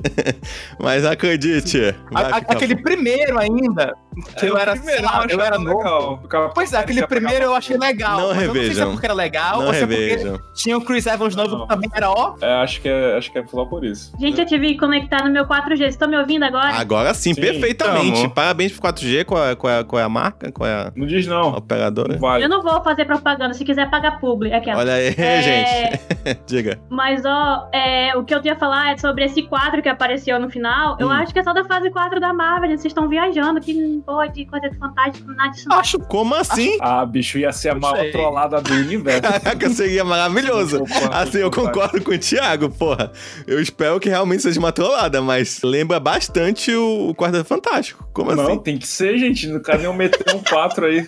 Mas 0.78 1.04
acredite. 1.04 1.94
A- 2.14 2.20
a- 2.20 2.24
ficar 2.40 2.52
aquele 2.52 2.76
primeiro 2.76 3.38
ainda, 3.38 3.94
que 4.38 4.46
É, 4.46 4.50
eu 4.50 4.56
era, 4.56 4.72
primeiro 4.72 5.00
sei 5.00 5.06
lá, 5.06 5.16
eu 5.18 5.24
achava 5.24 5.44
era 5.46 5.58
novo. 5.58 5.78
legal. 6.22 6.50
Pois 6.54 6.72
é, 6.72 6.78
aquele 6.78 7.06
primeiro 7.06 7.44
eu 7.46 7.54
achei 7.54 7.76
legal. 7.78 8.18
Não 8.20 8.28
mas 8.34 8.42
eu 8.42 8.48
não 8.48 8.54
sei 8.54 8.62
se 8.64 8.68
é 8.68 8.68
revejam. 8.70 8.90
porque 8.92 9.06
era 9.06 9.14
legal 9.14 9.58
Não 9.60 9.66
ou 9.68 9.74
se 9.74 9.82
é 9.82 9.86
porque 9.86 10.06
revejam. 10.08 10.38
tinha 10.54 10.76
o 10.76 10.80
Chris 10.84 11.06
Evans 11.06 11.34
novo 11.36 11.50
Não. 11.56 11.62
que 11.66 11.68
também 11.74 11.90
era 11.94 12.10
ó. 12.10 12.34
É, 12.40 12.52
acho 12.62 12.80
que 12.80 12.88
é, 12.88 13.16
acho 13.16 13.32
que 13.32 13.38
é 13.38 13.46
só 13.46 13.64
por 13.64 13.84
isso. 13.84 14.12
Gente, 14.18 14.40
eu 14.40 14.46
tive 14.46 14.68
que 14.68 14.78
conectar 14.78 15.24
no 15.24 15.30
meu 15.30 15.46
4G. 15.46 15.76
Vocês 15.78 15.94
estão 15.94 16.08
me 16.08 16.16
ouvindo 16.18 16.44
agora? 16.44 16.74
Agora 16.74 17.14
sim, 17.14 17.32
Sim, 17.34 17.40
perfeitamente. 17.40 18.22
tamo. 18.22 18.34
Parabéns 18.34 18.72
pro 18.72 18.82
4G, 18.92 19.24
qual 19.24 19.46
é, 19.46 19.54
qual, 19.54 19.72
é, 19.72 19.84
qual 19.84 20.00
é 20.00 20.04
a 20.04 20.08
marca? 20.08 20.50
Qual 20.52 20.68
é 20.68 20.72
a 20.74 20.92
Não 20.94 21.06
diz 21.06 21.26
não. 21.26 21.54
operadora? 21.56 22.14
Não 22.14 22.20
vale. 22.20 22.44
Eu 22.44 22.48
não 22.48 22.62
vou 22.62 22.82
fazer 22.82 23.04
propaganda. 23.04 23.54
Se 23.54 23.64
quiser 23.64 23.88
pagar 23.90 24.18
publi, 24.20 24.50
é 24.50 24.56
aquela. 24.56 24.80
Olha 24.80 24.94
aí, 24.94 25.14
É, 25.18 25.42
gente. 25.42 26.40
Diga. 26.46 26.78
Mas, 26.90 27.22
ó, 27.24 27.68
é, 27.76 28.16
o 28.16 28.24
que 28.24 28.34
eu 28.34 28.40
tinha 28.40 28.56
falar 28.56 28.92
é 28.92 28.96
sobre 28.96 29.24
esse 29.24 29.42
quadro 29.42 29.82
que 29.82 29.88
apareceu 29.88 30.38
no 30.40 30.48
final. 30.50 30.96
Eu 30.98 31.08
Hum. 31.08 31.10
acho 31.12 31.32
que 31.32 31.38
é 31.38 31.42
só 31.42 31.52
da 31.52 31.64
fase 31.64 31.90
4 31.90 32.18
da 32.20 32.32
Marvel. 32.32 32.70
Vocês 32.70 32.86
estão 32.86 33.08
viajando. 33.08 33.60
Que 33.60 33.74
não 33.74 34.00
pode, 34.00 34.46
Quarteto 34.46 34.76
Fantástico, 34.78 35.30
nada 35.32 35.50
disso. 35.50 35.68
Acho. 35.72 35.98
Como 36.00 36.34
assim? 36.34 36.78
Ah, 36.80 37.04
bicho, 37.04 37.38
ia 37.38 37.52
ser 37.52 37.70
a 37.70 37.74
maior 37.74 37.96
sei. 37.98 38.12
trollada 38.12 38.60
do 38.60 38.72
universo. 38.72 39.22
Caraca, 39.42 39.70
seria 39.70 40.04
maravilhoso. 40.04 40.84
Assim, 41.12 41.38
eu 41.38 41.50
concordo 41.50 42.00
com 42.02 42.12
o 42.12 42.18
Thiago, 42.18 42.70
porra. 42.70 43.12
Eu 43.46 43.60
espero 43.60 43.98
que 44.00 44.08
realmente 44.08 44.42
seja 44.42 44.58
uma 44.58 44.72
trollada, 44.72 45.20
mas 45.20 45.60
lembra 45.62 45.98
bastante 46.00 46.72
o, 46.74 47.10
o 47.10 47.14
Quarteto 47.14 47.44
Fantástico. 47.44 48.05
Como 48.16 48.34
Não, 48.34 48.44
assim? 48.44 48.58
tem 48.60 48.78
que 48.78 48.88
ser, 48.88 49.18
gente. 49.18 49.46
No 49.46 49.60
cara 49.60 49.76
nem 49.76 49.94
meter 49.94 50.34
um 50.34 50.42
4 50.42 50.86
aí 50.86 51.06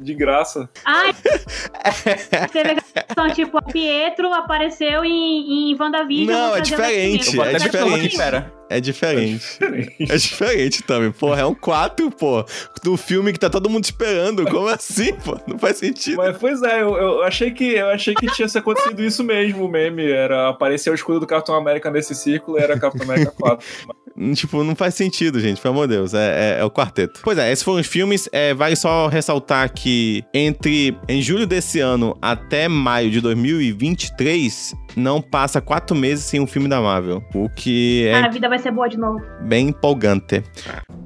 de 0.00 0.14
graça. 0.14 0.66
Ai, 0.82 1.14
questão, 2.50 3.28
tipo, 3.34 3.58
a 3.58 3.62
Pietro 3.62 4.32
apareceu 4.32 5.04
em, 5.04 5.72
em 5.72 5.76
WandaVision. 5.78 6.34
Não, 6.34 6.56
é 6.56 6.62
diferente, 6.62 7.28
é 7.28 7.30
de 7.30 7.36
novo 7.36 7.58
diferente. 7.58 8.06
aqui, 8.06 8.16
pera. 8.16 8.52
É 8.70 8.80
diferente. 8.80 9.58
É 10.00 10.16
diferente 10.16 10.82
também, 10.82 11.12
porra. 11.12 11.42
É 11.42 11.44
um 11.44 11.54
4, 11.54 12.10
pô. 12.12 12.42
Do 12.82 12.96
filme 12.96 13.32
que 13.32 13.38
tá 13.38 13.50
todo 13.50 13.68
mundo 13.68 13.84
esperando. 13.84 14.44
Como 14.46 14.68
assim, 14.68 15.12
pô? 15.14 15.38
Não 15.46 15.58
faz 15.58 15.76
sentido. 15.76 16.16
Mas, 16.16 16.36
pois 16.38 16.62
é, 16.62 16.80
eu, 16.80 16.96
eu 16.96 17.22
achei 17.24 17.50
que, 17.50 17.74
eu 17.74 17.88
achei 17.88 18.14
que 18.14 18.26
tinha 18.32 18.48
acontecido 18.54 19.02
isso 19.02 19.22
mesmo, 19.22 19.66
o 19.66 19.68
meme. 19.68 20.10
Era 20.10 20.48
aparecer 20.48 20.90
o 20.90 20.94
escudo 20.94 21.20
do 21.20 21.26
Capitão 21.26 21.54
América 21.54 21.90
nesse 21.90 22.14
círculo 22.14 22.58
e 22.58 22.62
era 22.62 22.78
Capitão 22.78 23.04
América 23.04 23.32
4. 23.38 23.66
Tipo, 24.34 24.64
não 24.64 24.74
faz 24.74 24.94
sentido, 24.94 25.40
gente, 25.40 25.60
pelo 25.60 25.74
amor 25.74 25.88
de 25.88 25.94
Deus. 25.94 26.14
É, 26.14 26.56
é- 26.56 26.60
é 26.60 26.64
o 26.64 26.70
quarteto. 26.70 27.20
Pois 27.22 27.38
é, 27.38 27.50
esses 27.52 27.62
foram 27.62 27.80
os 27.80 27.86
filmes. 27.86 28.28
É, 28.32 28.52
vale 28.54 28.76
só 28.76 29.06
ressaltar 29.08 29.72
que 29.72 30.24
entre 30.34 30.96
em 31.08 31.22
julho 31.22 31.46
desse 31.46 31.80
ano 31.80 32.16
até 32.20 32.68
maio 32.68 33.10
de 33.10 33.20
2023, 33.20 34.74
não 34.96 35.20
passa 35.20 35.60
quatro 35.60 35.96
meses 35.96 36.24
sem 36.24 36.40
um 36.40 36.46
filme 36.46 36.68
da 36.68 36.80
Marvel. 36.80 37.22
O 37.34 37.48
que 37.48 38.08
Cara, 38.10 38.26
é 38.26 38.28
a 38.28 38.32
vida 38.32 38.48
vai 38.48 38.58
ser 38.58 38.70
boa 38.70 38.88
de 38.88 38.96
novo. 38.96 39.20
bem 39.42 39.68
empolgante. 39.68 40.42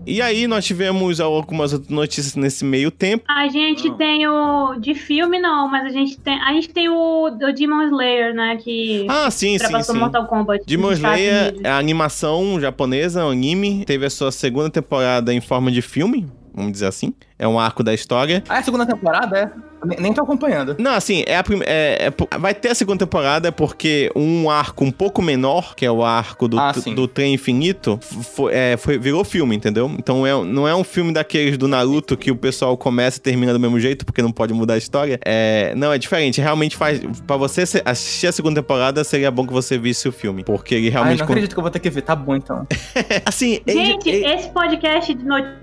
E 0.04 0.20
aí, 0.20 0.48
nós 0.48 0.64
tivemos 0.64 1.20
algumas 1.20 1.72
outras 1.72 1.90
notícias 1.90 2.34
nesse 2.34 2.64
meio 2.64 2.90
tempo. 2.90 3.24
A 3.28 3.46
gente 3.48 3.88
Não. 3.88 3.96
tem 3.96 4.26
o. 4.26 4.74
De 4.80 4.94
filme, 4.94 5.38
não, 5.38 5.68
mas 5.68 5.84
a 5.86 5.90
gente 5.90 6.18
tem. 6.18 6.34
A 6.40 6.52
gente 6.52 6.70
tem 6.70 6.88
o, 6.88 7.26
o 7.26 7.52
Demon 7.52 7.82
Slayer, 7.84 8.34
né? 8.34 8.56
Que 8.56 9.06
Ah, 9.08 9.30
sim, 9.30 9.56
sim, 9.58 9.82
sim. 9.82 9.98
Mortal 9.98 10.26
Kombat. 10.26 10.64
Demon 10.66 10.92
Slayer 10.92 11.42
Unidos. 11.50 11.60
é 11.64 11.68
a 11.70 11.78
animação 11.78 12.60
japonesa, 12.60 13.24
um 13.26 13.30
anime. 13.30 13.84
Teve 13.84 14.06
a 14.06 14.10
sua 14.10 14.32
segunda 14.32 14.70
temporada 14.70 15.32
em 15.32 15.40
forma 15.40 15.70
de 15.70 15.80
filme, 15.82 16.26
vamos 16.54 16.72
dizer 16.72 16.86
assim. 16.86 17.12
É 17.38 17.46
um 17.48 17.58
arco 17.58 17.82
da 17.82 17.92
história. 17.92 18.42
Ah, 18.48 18.56
é 18.56 18.58
a 18.60 18.62
segunda 18.62 18.86
temporada, 18.86 19.36
é? 19.36 19.50
Nem, 19.84 19.98
nem 19.98 20.12
tô 20.14 20.22
acompanhando. 20.22 20.76
Não, 20.78 20.92
assim, 20.92 21.24
é 21.26 21.36
a 21.36 21.42
prim... 21.42 21.60
é, 21.66 22.06
é 22.30 22.38
vai 22.38 22.54
ter 22.54 22.68
a 22.68 22.74
segunda 22.74 23.00
temporada 23.04 23.50
porque 23.50 24.12
um 24.14 24.48
arco 24.48 24.84
um 24.84 24.92
pouco 24.92 25.20
menor, 25.20 25.74
que 25.74 25.84
é 25.84 25.90
o 25.90 26.04
arco 26.04 26.46
do, 26.46 26.56
Ah, 26.56 26.70
do 26.94 27.08
trem 27.08 27.34
infinito, 27.34 27.98
foi, 28.00 28.52
é, 28.54 28.76
foi- 28.76 28.96
virou 28.96 29.24
filme, 29.24 29.56
entendeu? 29.56 29.90
Então 29.98 30.24
é, 30.24 30.32
não 30.44 30.68
é 30.68 30.74
um 30.76 30.84
filme 30.84 31.12
daqueles 31.12 31.58
do 31.58 31.66
Naruto 31.66 32.16
que 32.16 32.30
o 32.30 32.36
pessoal 32.36 32.76
começa 32.76 33.18
e 33.18 33.20
termina 33.20 33.52
do 33.52 33.58
mesmo 33.58 33.80
jeito, 33.80 34.06
porque 34.06 34.22
não 34.22 34.30
pode 34.30 34.54
mudar 34.54 34.74
a 34.74 34.78
história. 34.78 35.18
É, 35.24 35.74
não, 35.74 35.92
é 35.92 35.98
diferente. 35.98 36.40
Realmente 36.40 36.76
faz. 36.76 37.00
Pra 37.26 37.36
você 37.36 37.64
assistir 37.84 38.28
a 38.28 38.32
segunda 38.32 38.62
temporada, 38.62 39.02
seria 39.02 39.32
bom 39.32 39.44
que 39.44 39.52
você 39.52 39.76
visse 39.76 40.06
o 40.08 40.12
filme. 40.12 40.44
Porque 40.44 40.76
ele 40.76 40.86
Ai, 40.86 40.92
realmente. 40.92 41.18
não 41.18 41.24
acredito 41.24 41.54
que 41.54 41.58
eu 41.58 41.62
vou 41.62 41.70
ter 41.72 41.80
que 41.80 41.90
ver. 41.90 42.02
Tá 42.02 42.14
bom, 42.14 42.36
então. 42.36 42.64
assim, 43.26 43.58
ele- 43.66 43.84
Gente, 43.84 44.08
ele- 44.08 44.26
esse 44.26 44.48
podcast 44.50 45.12
de 45.12 45.24
notícias 45.24 45.62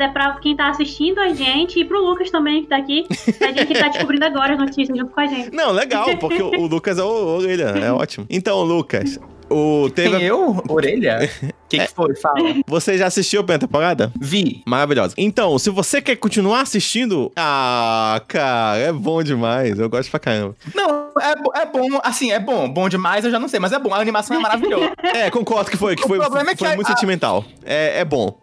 é 0.00 0.08
pra 0.08 0.36
quem 0.40 0.56
tá 0.56 0.68
assistindo 0.68 1.18
a 1.18 1.28
gente 1.28 1.80
e 1.80 1.84
pro 1.84 2.04
Lucas 2.04 2.30
também, 2.30 2.62
que 2.62 2.68
tá 2.68 2.76
aqui. 2.76 3.06
A 3.40 3.52
gente 3.52 3.78
tá 3.78 3.88
descobrindo 3.88 4.24
agora 4.24 4.52
as 4.52 4.58
notícias 4.58 4.96
junto 4.96 5.12
com 5.12 5.20
a 5.20 5.26
gente. 5.26 5.54
Não, 5.54 5.72
legal, 5.72 6.16
porque 6.18 6.42
o, 6.42 6.66
Lucas 6.66 6.98
é 6.98 7.02
o 7.02 7.06
o 7.06 7.38
orelha, 7.38 7.64
é 7.64 7.92
ótimo. 7.92 8.26
Então, 8.28 8.62
Lucas, 8.62 9.18
o 9.50 9.88
teve. 9.90 10.16
Quem 10.18 10.22
eu? 10.26 10.62
Orelha? 10.68 11.18
O 11.42 11.46
que, 11.68 11.78
que 11.78 11.88
foi? 11.94 12.14
Fala. 12.16 12.38
Você 12.66 12.96
já 12.98 13.06
assistiu 13.06 13.40
a 13.40 13.44
primeira 13.44 13.66
temporada? 13.66 14.12
Vi. 14.20 14.62
Maravilhosa. 14.66 15.14
Então, 15.18 15.58
se 15.58 15.70
você 15.70 16.00
quer 16.00 16.16
continuar 16.16 16.60
assistindo, 16.62 17.30
ah, 17.36 18.20
cara, 18.28 18.78
é 18.78 18.92
bom 18.92 19.22
demais. 19.22 19.78
Eu 19.78 19.88
gosto 19.88 20.10
pra 20.10 20.20
caramba. 20.20 20.54
Não, 20.74 21.10
é, 21.20 21.60
é 21.62 21.66
bom, 21.66 22.00
assim, 22.02 22.30
é 22.32 22.38
bom. 22.40 22.68
Bom 22.68 22.88
demais, 22.88 23.24
eu 23.24 23.30
já 23.30 23.38
não 23.38 23.48
sei, 23.48 23.58
mas 23.60 23.72
é 23.72 23.78
bom. 23.78 23.92
A 23.94 23.98
animação 24.00 24.36
é 24.36 24.40
maravilhosa. 24.40 24.92
É, 25.02 25.30
concordo 25.30 25.70
que 25.70 25.76
foi, 25.76 25.96
que 25.96 26.04
O 26.04 26.08
foi, 26.08 26.18
problema 26.18 26.50
é 26.52 26.56
foi 26.56 26.66
que 26.68 26.72
a- 26.72 26.76
muito 26.76 26.86
a- 26.86 26.90
sentimental. 26.94 27.44
É, 27.64 28.00
é 28.00 28.04
bom. 28.04 28.38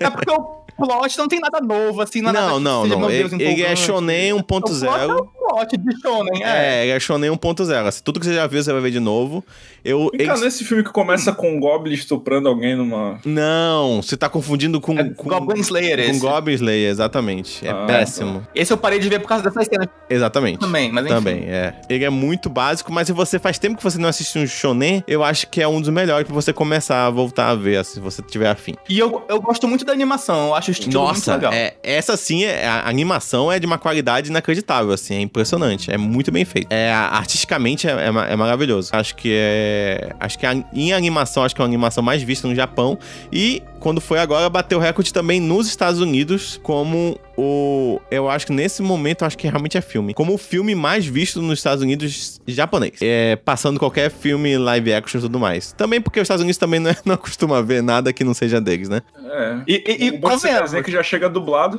é 0.00 0.10
porque 0.10 0.30
o 0.30 0.65
plot 0.76 1.18
não 1.18 1.28
tem 1.28 1.40
nada 1.40 1.60
novo, 1.60 2.00
assim, 2.00 2.20
não 2.20 2.30
é 2.30 2.32
nada 2.32 2.46
Não, 2.46 2.56
que 2.58 2.64
não, 2.64 2.82
seja, 2.82 2.96
não. 2.96 3.10
Ele, 3.10 3.44
ele 3.44 3.62
é 3.62 3.76
shonen 3.76 4.32
O 4.34 4.42
plot 4.42 4.70
é 4.70 4.74
1.0. 4.74 5.10
o 5.10 5.24
plot. 5.24 5.30
plot 5.48 5.76
de 5.76 6.00
shonen, 6.00 6.42
é. 6.44 6.48
É, 6.48 6.82
ele 6.84 6.92
é 6.92 7.00
Shonen 7.00 7.30
1.0. 7.30 7.86
Assim, 7.86 8.00
tudo 8.04 8.18
que 8.20 8.26
você 8.26 8.34
já 8.34 8.46
viu, 8.46 8.62
você 8.62 8.72
vai 8.72 8.82
ver 8.82 8.90
de 8.90 9.00
novo. 9.00 9.44
Eu, 9.84 10.10
eles- 10.12 10.40
nesse 10.40 10.64
filme 10.64 10.82
que 10.82 10.90
começa 10.90 11.32
com 11.32 11.56
um 11.56 11.60
Goblin 11.60 11.94
estuprando 11.94 12.48
alguém 12.48 12.74
numa. 12.76 13.20
Não, 13.24 14.02
você 14.02 14.16
tá 14.16 14.28
confundindo 14.28 14.80
com, 14.80 14.98
É 14.98 15.04
com, 15.10 15.28
Goblin 15.28 15.60
Slayer 15.60 16.04
com 16.04 16.10
esse. 16.10 16.20
Goblin 16.20 16.54
Slayer, 16.54 16.90
exatamente. 16.90 17.64
É 17.66 17.70
Ah, 17.70 17.84
péssimo. 17.86 18.46
Esse 18.54 18.72
eu 18.72 18.76
parei 18.76 18.98
de 18.98 19.08
ver 19.08 19.20
por 19.20 19.28
causa 19.28 19.44
dessas 19.44 19.66
cenas 19.66 19.86
Exatamente. 20.10 20.58
também, 20.58 20.90
mas 20.90 21.04
enfim. 21.06 21.14
Também, 21.14 21.44
é. 21.44 21.74
Ele 21.88 22.04
é 22.04 22.10
muito 22.10 22.48
básico, 22.50 22.92
mas 22.92 23.06
se 23.06 23.12
você 23.12 23.38
faz 23.38 23.58
tempo 23.58 23.76
que 23.76 23.82
você 23.84 23.98
não 23.98 24.08
assiste 24.08 24.38
um 24.38 24.46
shonen, 24.46 25.04
eu 25.06 25.22
acho 25.22 25.46
que 25.48 25.62
é 25.62 25.68
um 25.68 25.80
dos 25.80 25.90
melhores 25.90 26.26
pra 26.26 26.34
você 26.34 26.52
começar 26.52 27.06
a 27.06 27.10
voltar 27.10 27.50
a 27.50 27.54
ver, 27.54 27.76
assim, 27.76 27.94
se 27.94 28.00
você 28.00 28.20
tiver 28.22 28.48
afim. 28.50 28.74
E 28.88 28.98
eu, 28.98 29.22
eu 29.28 29.40
gosto 29.40 29.68
muito 29.68 29.84
da 29.84 29.92
animação, 29.92 30.48
eu 30.48 30.54
acho 30.54 30.65
o 30.70 30.72
estilo 30.72 30.92
muito 30.92 31.08
Nossa, 31.08 31.34
legal. 31.34 31.52
é, 31.52 31.74
essa 31.82 32.16
sim, 32.16 32.44
é, 32.44 32.66
a 32.66 32.88
animação 32.88 33.50
é 33.50 33.58
de 33.58 33.66
uma 33.66 33.78
qualidade 33.78 34.30
inacreditável, 34.30 34.92
assim, 34.92 35.14
é 35.14 35.20
impressionante, 35.20 35.90
é 35.90 35.96
muito 35.96 36.30
bem 36.30 36.44
feito. 36.44 36.68
É, 36.70 36.92
artisticamente 36.92 37.86
é, 37.88 37.92
é 37.92 38.12
é 38.26 38.36
maravilhoso. 38.36 38.90
Acho 38.92 39.14
que 39.14 39.32
é, 39.32 40.14
acho 40.20 40.38
que 40.38 40.46
em 40.72 40.92
animação, 40.92 41.42
acho 41.42 41.54
que 41.54 41.60
é 41.60 41.64
a 41.64 41.66
animação 41.66 42.02
mais 42.02 42.22
vista 42.22 42.46
no 42.46 42.54
Japão 42.54 42.98
e 43.32 43.62
quando 43.86 44.00
foi 44.00 44.18
agora 44.18 44.50
bateu 44.50 44.80
recorde 44.80 45.12
também 45.12 45.38
nos 45.38 45.68
Estados 45.68 46.00
Unidos 46.00 46.58
como 46.60 47.16
o, 47.36 48.00
eu 48.10 48.28
acho 48.28 48.46
que 48.46 48.52
nesse 48.52 48.82
momento 48.82 49.24
acho 49.24 49.38
que 49.38 49.46
realmente 49.46 49.78
é 49.78 49.80
filme, 49.80 50.12
como 50.12 50.34
o 50.34 50.38
filme 50.38 50.74
mais 50.74 51.06
visto 51.06 51.40
nos 51.40 51.60
Estados 51.60 51.84
Unidos 51.84 52.40
japonês, 52.48 52.94
é, 53.00 53.36
passando 53.36 53.78
qualquer 53.78 54.10
filme 54.10 54.58
live 54.58 54.92
action 54.92 55.18
e 55.18 55.22
tudo 55.22 55.38
mais. 55.38 55.70
Também 55.72 56.00
porque 56.00 56.18
os 56.18 56.24
Estados 56.24 56.42
Unidos 56.42 56.58
também 56.58 56.80
não, 56.80 56.90
é- 56.90 56.96
não 57.04 57.16
costuma 57.16 57.62
ver 57.62 57.80
nada 57.80 58.12
que 58.12 58.24
não 58.24 58.34
seja 58.34 58.60
deles, 58.60 58.88
né? 58.88 59.02
É. 59.24 59.58
E, 59.68 59.84
e, 59.86 60.06
e 60.06 60.18
convenhamos, 60.18 60.72
que 60.82 60.90
já 60.90 61.02
chega 61.04 61.28
dublado. 61.28 61.78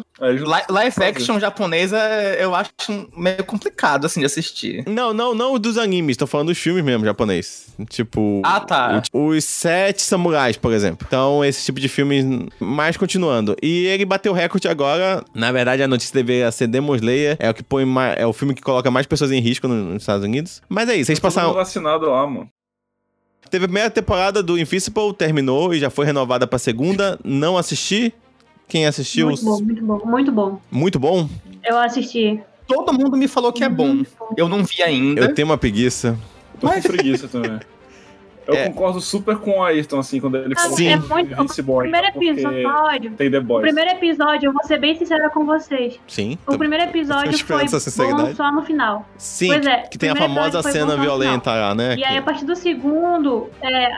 Live 0.70 1.04
action 1.04 1.40
japonesa 1.40 1.98
eu 2.40 2.56
acho 2.56 2.70
meio 3.18 3.44
complicado, 3.44 4.06
assim, 4.06 4.22
de 4.22 4.26
assistir. 4.28 4.84
Não, 4.88 5.14
não, 5.14 5.34
não 5.36 5.60
dos 5.60 5.78
animes, 5.78 6.16
tô 6.16 6.26
falando 6.26 6.48
dos 6.48 6.58
filmes 6.58 6.84
mesmo 6.86 7.04
japonês. 7.04 7.68
Tipo. 7.90 8.42
Ah, 8.46 8.60
tá. 8.60 9.02
o- 9.12 9.28
Os 9.28 9.44
Sete 9.44 10.02
Samurais, 10.04 10.56
por 10.56 10.72
exemplo. 10.72 11.06
Então, 11.08 11.44
esse 11.44 11.66
tipo 11.66 11.80
de 11.80 11.88
filmes. 11.98 12.26
Mas 12.60 12.96
continuando. 12.98 13.56
E 13.62 13.86
ele 13.88 14.06
bateu 14.06 14.32
recorde 14.34 14.68
agora. 14.68 15.24
Na 15.34 15.52
verdade, 15.52 15.84
a 15.84 15.88
notícia 15.88 16.14
deveria 16.14 16.52
ser 16.52 16.68
Demon 16.68 16.96
Slayer. 16.96 17.36
É 17.40 17.50
o 17.50 17.54
que 17.54 17.64
põe 17.64 17.86
mais, 17.86 18.18
É 18.18 18.26
o 18.26 18.32
filme 18.34 18.54
que 18.54 18.62
coloca 18.62 18.90
mais 18.90 19.06
pessoas 19.06 19.32
em 19.32 19.40
risco 19.40 19.68
no- 19.68 19.76
nos 19.94 20.04
Estados 20.04 20.24
Unidos. 20.24 20.62
Mas 20.70 20.88
é 20.90 20.96
isso, 20.96 21.08
vocês 21.08 21.20
passaram. 21.20 21.54
vacinado 21.54 22.06
lá, 22.10 22.26
mano. 22.26 22.50
Teve 23.50 23.66
a 23.66 23.68
primeira 23.68 23.90
temporada 23.90 24.44
do 24.44 24.58
Invincible, 24.60 25.14
terminou 25.14 25.74
e 25.74 25.80
já 25.80 25.90
foi 25.90 26.06
renovada 26.06 26.46
pra 26.46 26.60
segunda. 26.60 27.18
Não 27.24 27.58
assisti. 27.58 28.14
Quem 28.68 28.86
assistiu? 28.86 29.28
Muito 29.30 29.44
bom, 29.46 29.60
muito 29.62 29.82
bom, 29.82 30.02
muito 30.04 30.32
bom. 30.32 30.60
Muito 30.72 31.00
bom. 31.00 31.30
Eu 31.64 31.78
assisti. 31.80 32.40
Todo 32.68 32.92
mundo 32.94 33.16
me 33.16 33.28
falou 33.28 33.54
que 33.54 33.64
é 33.64 33.70
bom. 33.70 34.04
Eu 34.36 34.50
não 34.50 34.64
vi 34.66 34.84
ainda. 34.84 35.22
Eu 35.22 35.34
tenho 35.34 35.48
uma 35.48 35.58
preguiça. 35.58 36.18
Tô 36.60 36.68
com 36.70 36.82
preguiça 36.82 37.28
também. 37.30 37.60
Eu 38.48 38.54
É. 38.56 38.70
concordo 38.70 39.02
super 39.02 39.38
com 39.38 39.60
o 39.60 39.64
Ayrton, 39.64 40.00
assim, 40.00 40.20
quando 40.22 40.38
ele 40.38 40.56
falou 40.56 40.78
Sim. 40.78 40.88
é 40.88 40.96
muito. 40.96 41.12
O 41.14 41.44
Invincible, 41.44 41.78
primeiro 41.80 42.08
episódio. 42.08 43.12
tem 43.12 43.30
The 43.32 43.38
O 43.40 43.44
Boys. 43.44 43.62
primeiro 43.64 43.92
episódio, 43.92 44.48
eu 44.48 44.54
vou 44.54 44.64
ser 44.64 44.80
bem 44.80 44.96
sincera 44.96 45.30
com 45.30 45.46
vocês. 45.46 46.00
Sim. 46.08 46.38
O 46.48 46.58
primeiro 46.58 46.86
episódio 46.86 47.38
foi 47.46 47.66
bom 48.14 48.34
só 48.36 48.52
no 48.52 48.64
final. 48.64 49.06
Sim, 49.18 49.48
Pois 49.50 49.66
é, 49.66 49.78
que 49.82 49.98
tem 49.98 50.10
a 50.10 50.16
famosa 50.16 50.62
cena 50.64 50.96
violenta 50.98 51.52
lá, 51.54 51.76
né? 51.76 51.96
E 51.98 52.06
aí, 52.06 52.18
a 52.18 52.22
partir 52.22 52.46
do 52.46 52.56
segundo, 52.56 53.50
é, 53.62 53.90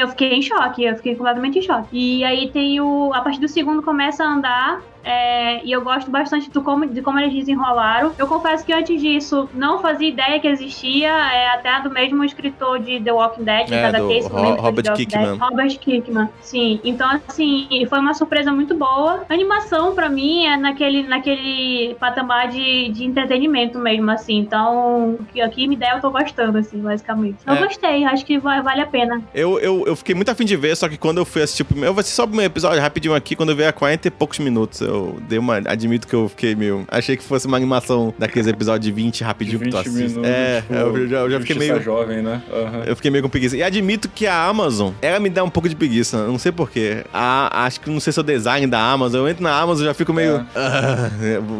eu 0.00 0.08
fiquei 0.08 0.32
em 0.34 0.42
choque, 0.42 0.84
eu 0.84 0.96
fiquei 0.96 1.14
completamente 1.14 1.58
em 1.58 1.62
choque. 1.62 1.88
E 1.92 2.24
aí 2.24 2.50
tem 2.50 2.80
o. 2.80 3.12
A 3.14 3.20
partir 3.20 3.40
do 3.40 3.48
segundo 3.48 3.82
começa 3.82 4.24
a 4.24 4.26
andar. 4.26 4.80
É, 5.04 5.64
e 5.64 5.72
eu 5.72 5.82
gosto 5.82 6.10
bastante 6.10 6.50
do 6.50 6.62
como, 6.62 6.86
de 6.86 7.00
como 7.02 7.18
eles 7.18 7.34
desenrolaram. 7.34 8.12
Eu 8.18 8.26
confesso 8.26 8.64
que 8.64 8.72
antes 8.72 9.00
disso 9.00 9.48
não 9.54 9.78
fazia 9.80 10.08
ideia 10.08 10.38
que 10.40 10.46
existia, 10.48 11.08
é, 11.08 11.48
até 11.50 11.80
do 11.82 11.90
mesmo 11.90 12.24
escritor 12.24 12.78
de 12.78 13.00
The 13.00 13.12
Walking 13.12 13.44
Dead, 13.44 13.70
É, 13.72 13.90
da 13.92 13.98
do 13.98 14.04
HQ, 14.06 14.22
se 14.22 14.28
Ro- 14.28 14.54
Robert 14.56 14.82
de 14.82 14.90
Walking 14.90 15.06
Dead. 15.06 15.38
Robert 15.38 15.78
Kirkman, 15.78 16.28
sim. 16.40 16.80
Então, 16.84 17.08
assim, 17.28 17.86
foi 17.88 17.98
uma 17.98 18.14
surpresa 18.14 18.52
muito 18.52 18.74
boa. 18.74 19.24
A 19.28 19.34
animação, 19.34 19.94
pra 19.94 20.08
mim, 20.08 20.44
é 20.46 20.56
naquele, 20.56 21.02
naquele 21.04 21.94
patamar 21.98 22.48
de, 22.48 22.88
de 22.90 23.04
entretenimento 23.04 23.78
mesmo, 23.78 24.10
assim. 24.10 24.38
Então, 24.38 25.18
aqui 25.44 25.66
me 25.66 25.76
der, 25.76 25.94
eu 25.96 26.00
tô 26.00 26.10
gostando, 26.10 26.58
assim, 26.58 26.78
basicamente. 26.80 27.38
Eu 27.46 27.54
É. 27.54 27.58
gostei, 27.64 28.04
acho 28.04 28.24
que 28.24 28.38
vai- 28.38 28.62
vale 28.62 28.80
a 28.82 28.86
pena. 28.86 29.22
Eu, 29.34 29.58
eu, 29.60 29.84
eu 29.86 29.96
fiquei 29.96 30.14
muito 30.14 30.30
afim 30.30 30.44
de 30.44 30.56
ver, 30.56 30.76
só 30.76 30.88
que 30.88 30.96
quando 30.96 31.18
eu 31.18 31.24
fui 31.24 31.42
assistir 31.42 31.62
o 31.62 31.66
primeiro. 31.66 31.90
Eu 31.90 31.94
vou 31.94 32.00
assistir 32.00 32.16
só 32.16 32.24
o 32.24 32.28
primeiro 32.28 32.52
episódio 32.52 32.80
rapidinho 32.80 33.14
aqui, 33.14 33.34
quando 33.36 33.50
eu 33.50 33.56
vi 33.56 33.64
a 33.64 33.72
40 33.72 34.08
e 34.08 34.10
poucos 34.10 34.38
minutos. 34.38 34.80
Eu 34.88 35.18
dei 35.28 35.38
uma. 35.38 35.56
Admito 35.66 36.06
que 36.06 36.14
eu 36.14 36.28
fiquei 36.28 36.54
meio. 36.54 36.84
Achei 36.88 37.16
que 37.16 37.22
fosse 37.22 37.46
uma 37.46 37.56
animação 37.56 38.12
daqueles 38.18 38.46
episódios 38.46 38.84
de 38.84 38.92
20 38.92 39.18
De 39.18 39.24
rapidinho 39.24 39.58
20 39.58 39.64
que 39.66 39.70
tu 39.70 39.78
assiste. 39.78 39.96
minutos. 40.08 40.28
é, 40.30 40.60
tipo, 40.62 40.74
eu 40.74 41.08
já, 41.08 41.16
eu 41.18 41.30
já 41.30 41.40
fiquei 41.40 41.56
meio. 41.58 41.82
jovem, 41.82 42.22
né? 42.22 42.42
Aham. 42.52 42.82
Eu 42.86 42.96
fiquei 42.96 43.10
meio 43.10 43.22
com 43.22 43.28
preguiça. 43.30 43.56
E 43.56 43.62
admito 43.62 44.08
que 44.08 44.26
a 44.26 44.44
Amazon, 44.46 44.92
ela 45.02 45.20
me 45.20 45.28
dá 45.30 45.44
um 45.44 45.50
pouco 45.50 45.68
de 45.68 45.76
preguiça. 45.76 46.26
Não 46.26 46.38
sei 46.38 46.50
porquê. 46.52 47.04
Acho 47.12 47.80
que 47.80 47.90
não 47.90 48.00
sei 48.00 48.12
se 48.12 48.18
é 48.18 48.22
o 48.22 48.24
design 48.24 48.66
da 48.66 48.80
Amazon. 48.80 49.20
Eu 49.20 49.28
entro 49.28 49.42
na 49.42 49.58
Amazon 49.58 49.82
e 49.84 49.86
já 49.86 49.94
fico 49.94 50.12
meio. 50.12 50.36
É. 50.36 50.44
"Ah, 50.56 51.10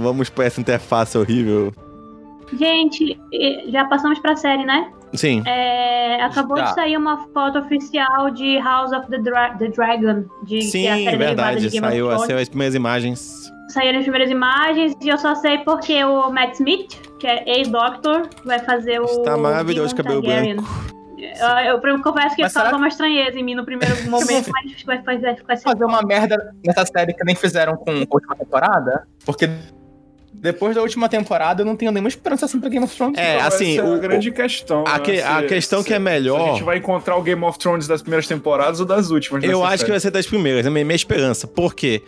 vamos 0.02 0.28
pra 0.30 0.44
essa 0.44 0.60
interface 0.60 1.16
horrível. 1.18 1.72
Gente, 2.52 3.18
já 3.68 3.84
passamos 3.86 4.18
pra 4.20 4.36
série, 4.36 4.64
né? 4.64 4.90
Sim. 5.14 5.42
É, 5.46 6.22
acabou 6.22 6.56
Já. 6.58 6.64
de 6.64 6.74
sair 6.74 6.96
uma 6.96 7.26
foto 7.32 7.58
oficial 7.60 8.30
de 8.30 8.58
House 8.58 8.92
of 8.92 9.08
the, 9.08 9.18
Dra- 9.18 9.54
the 9.58 9.68
Dragon, 9.68 10.24
de, 10.44 10.62
Sim, 10.62 10.82
que 10.82 10.86
é 10.86 10.90
a 10.90 10.94
série 10.94 11.04
derivada 11.04 11.26
verdade. 11.26 11.60
de 11.60 11.68
Game 11.70 11.86
Saiu, 11.86 12.04
of 12.06 12.12
Thrones. 12.14 12.26
saiu 12.26 12.38
as 12.42 12.48
primeiras 12.48 12.74
imagens. 12.74 13.52
Saíram 13.68 13.98
as 13.98 14.04
primeiras 14.04 14.30
imagens 14.30 14.94
e 15.02 15.08
eu 15.08 15.18
só 15.18 15.34
sei 15.34 15.58
porque 15.58 16.02
o 16.04 16.30
Matt 16.30 16.54
Smith, 16.54 16.94
que 17.18 17.26
é 17.26 17.42
ex-Doctor, 17.58 18.28
vai 18.44 18.58
fazer 18.58 19.00
o. 19.00 19.04
Está 19.04 19.36
maravilhoso 19.36 19.94
de 19.94 20.02
Demon 20.02 20.20
cabelo 20.20 20.22
Targaryen. 20.22 20.56
branco. 20.56 20.98
Eu, 21.18 21.90
eu 21.90 22.02
confesso 22.02 22.36
que 22.36 22.42
Mas 22.42 22.52
causou 22.52 22.68
será- 22.70 22.76
uma 22.78 22.88
estranheza 22.88 23.38
em 23.38 23.42
mim 23.42 23.54
no 23.54 23.64
primeiro 23.64 23.94
momento, 24.08 24.50
mas 24.52 24.82
vai, 24.84 24.98
vai, 25.02 25.18
vai, 25.18 25.34
vai 25.36 25.56
ser 25.56 25.64
fazer 25.64 25.84
uma 25.84 26.00
merda 26.02 26.54
nessa 26.64 26.86
série 26.86 27.12
que 27.12 27.24
nem 27.24 27.34
fizeram 27.34 27.76
com 27.76 27.90
a 27.90 27.94
última 28.14 28.36
temporada, 28.36 29.06
porque 29.26 29.48
depois 30.40 30.74
da 30.74 30.82
última 30.82 31.08
temporada 31.08 31.62
eu 31.62 31.66
não 31.66 31.74
tenho 31.76 31.90
nenhuma 31.92 32.08
esperança 32.08 32.46
assim 32.46 32.60
pra 32.60 32.68
Game 32.68 32.84
of 32.84 32.94
Thrones. 32.96 33.18
É, 33.18 33.36
Então, 33.36 33.46
assim, 33.46 33.72
essa 33.78 33.80
é 33.86 33.90
o- 33.90 33.94
a 33.94 33.98
grande 33.98 34.30
questão. 34.30 34.84
a 34.86 34.98
né? 34.98 35.04
que- 35.04 35.20
a 35.20 35.42
questão 35.42 35.82
que 35.82 35.92
é 35.92 35.98
melhor- 35.98 36.40
Se 36.40 36.48
a 36.48 36.52
gente 36.52 36.62
vai 36.64 36.78
encontrar 36.78 37.16
o 37.16 37.22
Game 37.22 37.42
of 37.44 37.58
Thrones 37.58 37.86
das 37.86 38.00
primeiras 38.02 38.26
temporadas 38.26 38.80
ou 38.80 38.86
das 38.86 39.10
últimas. 39.10 39.42
Eu 39.42 39.60
dessa 39.60 39.72
acho 39.74 39.84
que 39.84 39.90
vai 39.90 40.00
ser 40.00 40.10
das 40.10 40.26
primeiras, 40.26 40.64
é 40.64 40.68
a 40.68 40.70
minha, 40.70 40.84
minha 40.84 40.96
esperança. 40.96 41.46
Por 41.46 41.74
quê? 41.74 42.02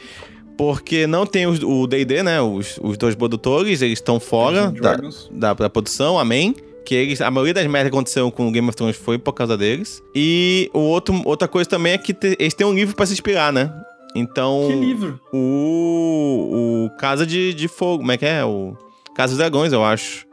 Porque 0.57 1.07
não 1.07 1.25
tem 1.25 1.47
os- 1.47 1.63
o 1.63 1.87
D&D, 1.87 2.23
né? 2.23 2.41
Os, 2.41 2.79
os 2.83 2.97
dois 2.99 3.15
produtores, 3.15 3.81
eles 3.83 3.99
estão 3.99 4.21
fora 4.21 4.71
da, 4.71 4.97
da, 5.31 5.55
da 5.55 5.71
produção, 5.71 6.19
amém. 6.19 6.55
Que 6.85 6.95
eles, 6.95 7.21
a 7.21 7.31
maioria 7.31 7.55
das 7.55 7.67
merdas 7.67 7.91
que 7.91 7.97
aconteceu 7.97 8.31
com 8.33 8.49
o 8.49 8.51
Game 8.51 8.67
of 8.69 8.77
Thrones 8.77 8.97
foi 8.97 9.19
por 9.19 9.33
causa 9.33 9.57
deles. 9.57 10.03
E 10.15 10.71
o 10.75 10.81
outro, 10.81 11.21
outra 11.25 11.47
coisa 11.47 11.69
também 11.69 11.93
é 11.93 11.99
que 11.99 12.13
te- 12.13 12.37
eles 12.39 12.53
têm 12.55 12.67
um 12.67 12.75
livro 12.75 12.95
pra 12.97 13.07
se 13.07 13.13
inspirar, 13.13 13.53
né? 13.53 13.73
Então, 14.15 14.65
Que 14.67 14.75
livro? 14.75 15.21
o, 15.33 16.87
o 16.87 16.97
Casa 16.99 17.25
de, 17.27 17.55
de 17.55 17.69
Fogo, 17.69 17.99
como 17.99 18.13
é 18.13 18.17
que 18.17 18.27
é? 18.27 18.45
O 18.45 18.77
Casa 19.15 19.31
dos 19.33 19.39
Dragões, 19.39 19.73
eu 19.73 19.85
acho. 19.85 20.27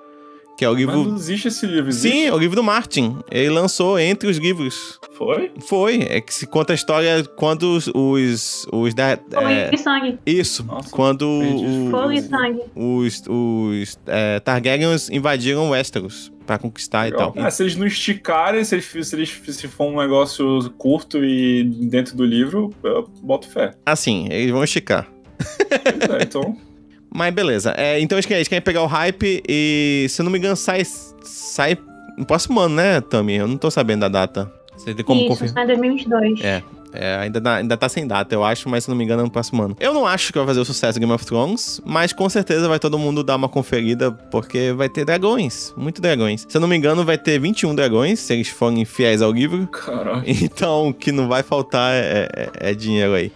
Que 0.58 0.66
é 0.66 0.70
o 0.70 0.72
Mas 0.72 0.80
livro... 0.80 1.04
não 1.04 1.16
existe 1.16 1.48
esse 1.50 1.66
livro, 1.68 1.90
existe? 1.90 2.10
Sim, 2.12 2.26
é 2.26 2.34
o 2.34 2.38
livro 2.38 2.56
do 2.56 2.64
Martin. 2.64 3.18
Ele 3.30 3.50
lançou 3.52 4.00
entre 4.00 4.28
os 4.28 4.38
livros. 4.38 5.00
Foi? 5.14 5.52
Foi, 5.68 6.02
é 6.10 6.20
que 6.20 6.34
se 6.34 6.48
conta 6.48 6.74
a 6.74 6.76
história 6.76 7.24
quando 7.36 7.76
os. 7.76 7.88
os, 7.94 8.66
os 8.72 8.94
da- 8.96 9.18
fogo 9.18 9.48
é, 9.48 9.70
e 9.74 9.78
sangue. 9.78 10.20
isso, 10.26 10.64
Nossa, 10.64 10.90
quando 10.90 11.40
perdi. 11.42 11.92
Fogo 11.92 12.12
e 12.12 12.20
o- 12.20 12.24
sangue. 12.24 12.62
os, 12.76 13.24
os 13.28 14.00
é, 14.08 14.40
Targaryens 14.40 15.10
invadiram 15.12 15.70
Westeros 15.70 16.32
pra 16.46 16.58
conquistar 16.58 17.08
e 17.08 17.12
tal. 17.12 17.34
Ah, 17.38 17.52
se 17.52 17.62
eles 17.64 17.76
não 17.76 17.86
esticarem, 17.86 18.64
se, 18.64 18.74
eles, 18.76 18.86
se, 18.86 19.16
eles, 19.16 19.30
se 19.30 19.68
for 19.68 19.86
um 19.92 19.98
negócio 20.00 20.72
curto 20.78 21.24
e 21.24 21.64
dentro 21.64 22.16
do 22.16 22.24
livro, 22.26 22.74
eu 22.84 23.08
boto 23.22 23.48
fé. 23.50 23.74
Assim, 23.86 24.28
eles 24.32 24.50
vão 24.52 24.64
esticar. 24.64 25.08
Pois 25.38 26.20
é, 26.20 26.24
então. 26.24 26.58
Mas 27.14 27.34
beleza. 27.34 27.74
É, 27.78 28.00
então 28.00 28.18
eles 28.18 28.26
querem, 28.26 28.40
eles 28.40 28.48
querem 28.48 28.62
pegar 28.62 28.84
o 28.84 28.88
hype 28.88 29.42
e, 29.48 30.06
se 30.10 30.22
eu 30.22 30.24
não 30.24 30.32
me 30.32 30.38
engano, 30.38 30.56
sai, 30.56 30.84
sai 31.24 31.78
no 32.18 32.26
próximo 32.26 32.60
ano, 32.60 32.76
né, 32.76 33.02
Tami? 33.02 33.36
Eu 33.36 33.48
não 33.48 33.58
tô 33.58 33.70
sabendo 33.72 34.02
da 34.02 34.08
data. 34.10 34.52
Você 34.76 34.94
tem 34.94 35.04
como 35.04 35.20
Isso, 35.22 35.30
confirmar? 35.30 35.54
sai 35.54 35.64
em 35.64 35.68
2022. 35.68 36.42
É. 36.42 36.64
É, 36.94 37.18
ainda, 37.18 37.40
dá- 37.42 37.56
ainda 37.58 37.76
tá 37.76 37.90
sem 37.90 38.08
data, 38.08 38.34
eu 38.34 38.44
acho, 38.46 38.70
mas 38.70 38.86
se 38.86 38.90
não 38.90 38.96
me 38.96 39.04
engano 39.04 39.22
é 39.22 39.26
no 39.26 39.30
próximo 39.30 39.62
ano. 39.62 39.76
Eu 39.80 39.94
não 39.94 40.08
acho 40.08 40.32
que 40.32 40.40
vai 40.40 40.48
fazer 40.48 40.62
o 40.62 40.66
sucesso 40.66 40.98
Game 41.00 41.12
of 41.12 41.24
Thrones, 41.26 41.82
mas 41.86 42.14
com 42.14 42.28
certeza 42.30 42.68
vai 42.68 42.80
todo 42.80 42.98
mundo 42.98 43.24
dar 43.24 43.36
uma 43.36 43.50
conferida, 43.50 44.10
porque 44.12 44.72
vai 44.72 44.88
ter 44.88 45.04
dragões, 45.04 45.74
muito 45.76 46.02
dragões. 46.02 46.46
Se 46.48 46.56
eu 46.58 46.62
não 46.62 46.68
me 46.68 46.78
engano, 46.78 47.04
vai 47.04 47.18
ter 47.18 47.40
21 47.40 47.76
dragões, 47.76 48.20
se 48.22 48.34
eles 48.34 48.48
forem 48.48 48.84
fiéis 48.86 49.22
ao 49.22 49.32
livro. 49.32 49.68
Caralho. 49.68 50.24
Então, 50.26 50.88
o 50.88 50.94
que 50.94 51.12
não 51.12 51.28
vai 51.28 51.44
faltar 51.44 51.94
é, 51.94 52.30
é- 52.34 52.72
é 52.72 52.74
dinheiro 52.74 53.14
aí. 53.14 53.32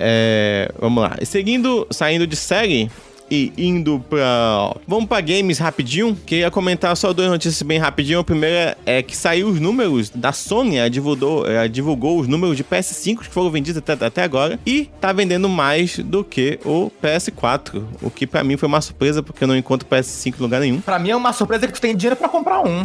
É, 0.00 0.72
vamos 0.78 1.02
lá. 1.02 1.16
Seguindo, 1.24 1.86
saindo 1.90 2.26
de 2.26 2.34
série, 2.34 2.90
e 3.30 3.52
indo 3.56 4.00
pra. 4.08 4.74
Vamos 4.86 5.06
pra 5.06 5.20
games 5.20 5.58
rapidinho. 5.58 6.16
Queria 6.26 6.50
comentar 6.50 6.96
só 6.96 7.12
duas 7.12 7.28
notícias 7.28 7.62
bem 7.62 7.78
rapidinho. 7.78 8.18
A 8.18 8.24
primeira 8.24 8.76
é 8.84 9.02
que 9.02 9.16
saiu 9.16 9.48
os 9.48 9.60
números 9.60 10.10
da 10.10 10.32
Sony, 10.32 10.76
ela 10.76 10.90
divulgou, 10.90 11.46
ela 11.46 11.68
divulgou 11.68 12.20
os 12.20 12.26
números 12.26 12.56
de 12.56 12.64
PS5 12.64 13.18
que 13.18 13.26
foram 13.26 13.50
vendidos 13.50 13.78
até, 13.78 14.04
até 14.04 14.22
agora 14.22 14.58
e 14.66 14.88
tá 15.00 15.12
vendendo 15.12 15.48
mais 15.48 15.98
do 15.98 16.24
que 16.24 16.58
o 16.64 16.90
PS4. 17.02 17.82
O 18.02 18.10
que 18.10 18.26
pra 18.26 18.42
mim 18.42 18.56
foi 18.56 18.68
uma 18.68 18.80
surpresa, 18.80 19.22
porque 19.22 19.44
eu 19.44 19.48
não 19.48 19.56
encontro 19.56 19.88
PS5 19.88 20.34
em 20.38 20.42
lugar 20.42 20.60
nenhum. 20.60 20.80
Pra 20.80 20.98
mim 20.98 21.10
é 21.10 21.16
uma 21.16 21.32
surpresa 21.32 21.66
que 21.66 21.72
tu 21.72 21.80
tem 21.80 21.94
dinheiro 21.94 22.16
pra 22.16 22.28
comprar 22.28 22.60
um. 22.60 22.82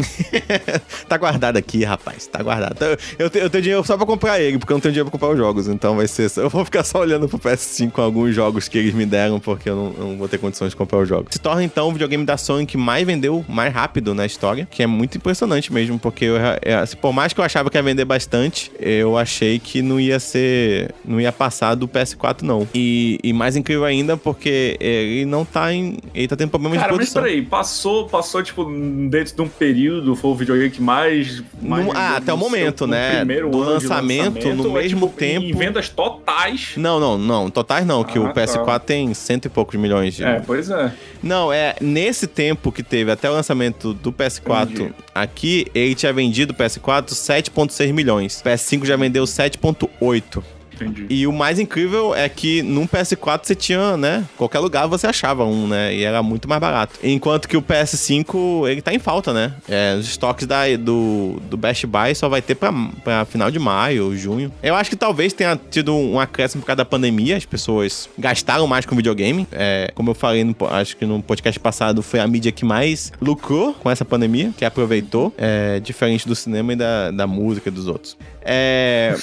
tá 1.08 1.18
guardado 1.18 1.58
aqui, 1.58 1.84
rapaz. 1.84 2.28
Tá 2.28 2.41
guardado. 2.41 2.78
Eu, 2.84 2.98
eu, 3.20 3.30
tenho, 3.30 3.46
eu 3.46 3.50
tenho 3.50 3.62
dinheiro 3.62 3.84
só 3.86 3.98
pra 3.98 4.06
comprar 4.06 4.39
ele, 4.39 4.58
porque 4.58 4.72
eu 4.72 4.76
não 4.76 4.82
tenho 4.82 4.91
dinheiro 4.91 5.10
pra 5.10 5.20
comprar 5.20 5.34
os 5.34 5.38
jogos. 5.38 5.68
Então 5.68 5.96
vai 5.96 6.08
ser. 6.08 6.26
Eu 6.46 6.50
vou 6.50 6.66
ficar 6.66 6.84
só 6.84 7.00
olhando 7.00 7.28
pro 7.28 7.39
PS5 7.39 7.91
com 7.91 8.02
alguns 8.02 8.36
jogos 8.36 8.68
que 8.68 8.78
eles 8.78 8.93
me 8.93 9.06
deram, 9.06 9.39
porque 9.39 9.70
eu 9.70 9.76
não, 9.76 9.86
eu 9.98 10.12
não 10.12 10.18
vou 10.18 10.28
ter 10.28 10.35
condições 10.38 10.70
de 10.72 10.76
comprar 10.76 11.00
os 11.00 11.08
jogos. 11.10 11.28
Se 11.32 11.40
torna 11.40 11.64
então 11.64 11.88
o 11.90 11.92
videogame 11.92 12.26
da 12.26 12.38
Sony 12.38 12.66
que 12.66 12.78
mais 12.78 13.06
vendeu 13.06 13.44
mais 13.48 13.74
rápido 13.74 14.14
na 14.14 14.26
história, 14.26 14.68
que 14.70 14.82
é 14.84 14.88
muito 14.88 15.18
impressionante 15.18 15.72
mesmo, 15.74 15.98
porque 16.00 16.26
eu, 16.26 16.36
eu, 16.38 16.98
por 17.02 17.14
mais 17.14 17.34
que 17.34 17.40
eu 17.40 17.44
achava 17.46 17.70
que 17.70 17.78
ia 17.78 17.84
vender 17.84 18.06
bastante, 18.06 18.72
eu 18.80 19.18
achei 19.18 19.60
que 19.60 19.82
não 19.82 20.00
ia 20.00 20.20
ser. 20.20 20.94
não 21.06 21.20
ia 21.22 21.32
passar 21.32 21.76
do 21.76 21.88
PS4, 21.88 22.42
não. 22.42 22.68
E, 22.74 23.20
e 23.24 23.34
mais 23.34 23.56
incrível 23.56 23.86
ainda, 23.86 24.16
porque 24.18 24.78
ele 24.80 25.26
não 25.26 25.44
tá 25.46 25.74
em. 25.74 25.98
Ele 26.14 26.28
tá 26.28 26.36
tendo 26.36 26.50
problemas 26.50 26.78
Cara, 26.80 26.92
de 26.92 26.98
mas 26.98 27.10
produção. 27.10 27.24
peraí, 27.24 27.42
passou, 27.46 28.08
passou, 28.08 28.42
tipo, 28.44 28.66
dentro 29.10 29.36
de 29.36 29.42
um 29.42 29.48
período, 29.48 30.16
foi 30.16 30.32
o 30.32 30.36
videogame 30.36 30.70
que 30.72 30.82
mais. 30.82 31.44
mais 31.62 31.86
No- 31.86 31.92
ah, 31.96 32.18
até 32.18 32.34
o 32.34 32.38
seu- 32.38 32.38
momento, 32.38 32.82
no 32.88 32.92
né? 32.94 33.18
primeiro 33.18 33.50
Do 33.50 33.62
ano 33.62 33.80
de 33.80 33.88
lançamento, 33.88 34.54
no 34.56 34.78
é, 34.78 34.82
mesmo 34.84 35.08
tipo, 35.08 35.20
tempo- 35.20 35.46
Em 35.46 35.54
vendas 35.54 35.90
totais. 35.90 36.74
Não, 36.78 37.00
não, 37.00 37.18
não. 37.18 37.50
Totais 37.50 37.86
não, 37.86 38.04
que 38.04 38.18
Ah, 38.18 38.22
o 38.22 38.34
PS4 38.34 38.66
tá. 38.66 38.80
tem 38.80 39.14
cento 39.14 39.46
e 39.46 39.50
poucos 39.50 39.80
milhões 39.80 40.14
de. 40.16 40.24
É, 40.26 40.41
pois 40.45 40.69
é. 40.69 40.91
Não, 41.21 41.51
é 41.51 41.76
nesse 41.80 42.28
tempo 42.28 42.71
que 42.71 42.82
teve 42.84 43.11
até 43.11 43.30
o 43.30 43.34
lançamento 43.34 43.93
do 43.93 44.11
PS4 44.11 44.71
Entendi. 44.71 44.93
aqui, 45.13 45.67
ele 45.73 45.95
tinha 45.95 46.11
vendido 46.11 46.53
o 46.53 46.55
PS4 46.55 47.09
7,6 47.09 47.93
milhões. 47.93 48.41
PS5 48.43 48.86
já 48.86 48.95
vendeu 48.95 49.23
7,8. 49.23 50.43
Entendi. 50.76 51.05
E 51.09 51.26
o 51.26 51.34
mais 51.34 51.59
incrível 51.59 52.13
é 52.13 52.28
que 52.28 52.61
num 52.61 52.88
PS4 52.88 53.41
você 53.43 53.55
tinha, 53.55 53.97
né? 53.97 54.26
Qualquer 54.38 54.59
lugar 54.59 54.88
você 54.88 55.07
achava 55.07 55.45
um, 55.45 55.67
né? 55.67 55.95
E 55.95 56.03
era 56.03 56.21
muito 56.21 56.47
mais 56.47 56.59
barato. 56.59 56.99
Enquanto 57.03 57.47
que 57.47 57.57
o 57.57 57.61
PS5, 57.61 58.69
ele 58.69 58.82
tá 58.82 58.93
em 58.93 58.99
falta, 58.99 59.34
né? 59.34 59.53
É, 59.67 59.95
os 59.97 60.07
estoques 60.07 60.45
da, 60.45 60.63
do, 60.78 61.39
do 61.49 61.57
Best 61.57 61.86
Buy 61.88 62.13
só 62.13 62.28
vai 62.28 62.41
ter 62.41 62.55
pra, 62.55 62.71
pra 63.03 63.26
final 63.26 63.49
de 63.49 63.59
maio, 63.59 64.15
junho. 64.17 64.51
Eu 64.61 64.76
acho 64.76 64.89
que 64.89 64.95
talvez 64.95 65.34
tenha 65.34 65.59
tido 65.69 65.95
um 65.95 66.19
acréscimo 66.19 66.61
por 66.61 66.67
causa 66.67 66.78
da 66.78 66.86
pandemia. 66.86 67.38
As 67.38 67.45
pessoas 67.45 68.09
gastaram 68.17 68.67
mais 68.67 68.86
com 68.86 68.95
videogame. 68.95 69.47
É, 69.51 69.91
como 69.95 70.11
eu 70.11 70.15
falei, 70.15 70.43
no, 70.43 70.55
acho 70.69 70.97
que 70.97 71.05
no 71.05 71.21
podcast 71.21 71.59
passado, 71.59 72.01
foi 72.01 72.19
a 72.19 72.28
mídia 72.28 72.51
que 72.51 72.65
mais 72.65 73.11
lucrou 73.21 73.73
com 73.73 73.89
essa 73.89 74.03
pandemia, 74.03 74.51
que 74.57 74.65
aproveitou. 74.65 75.34
É, 75.38 75.80
diferente 75.80 76.28
do 76.28 76.36
cinema 76.36 76.73
e 76.73 76.76
da, 76.76 77.11
da 77.11 77.28
música 77.28 77.71
dos 77.71 77.88
outros. 77.88 78.17
É... 78.41 79.15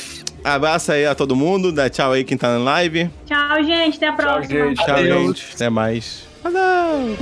Abraço 0.45 0.93
aí 0.93 1.07
a 1.07 1.14
todo 1.14 1.36
mundo, 1.36 1.70
dá 1.72 1.88
tchau 1.88 2.12
aí 2.12 2.24
quem 2.24 2.36
tá 2.36 2.59
na 2.59 2.64
live. 2.64 3.11
Tchau, 3.26 3.62
gente. 3.62 3.97
Até 3.97 4.09
a 4.09 4.12
próxima. 4.12 4.68
gente. 4.68 4.84
Tchau, 4.84 4.99
gente. 4.99 5.55
Até 5.55 5.70
mais. 5.70 6.24
Falou! 6.43 7.16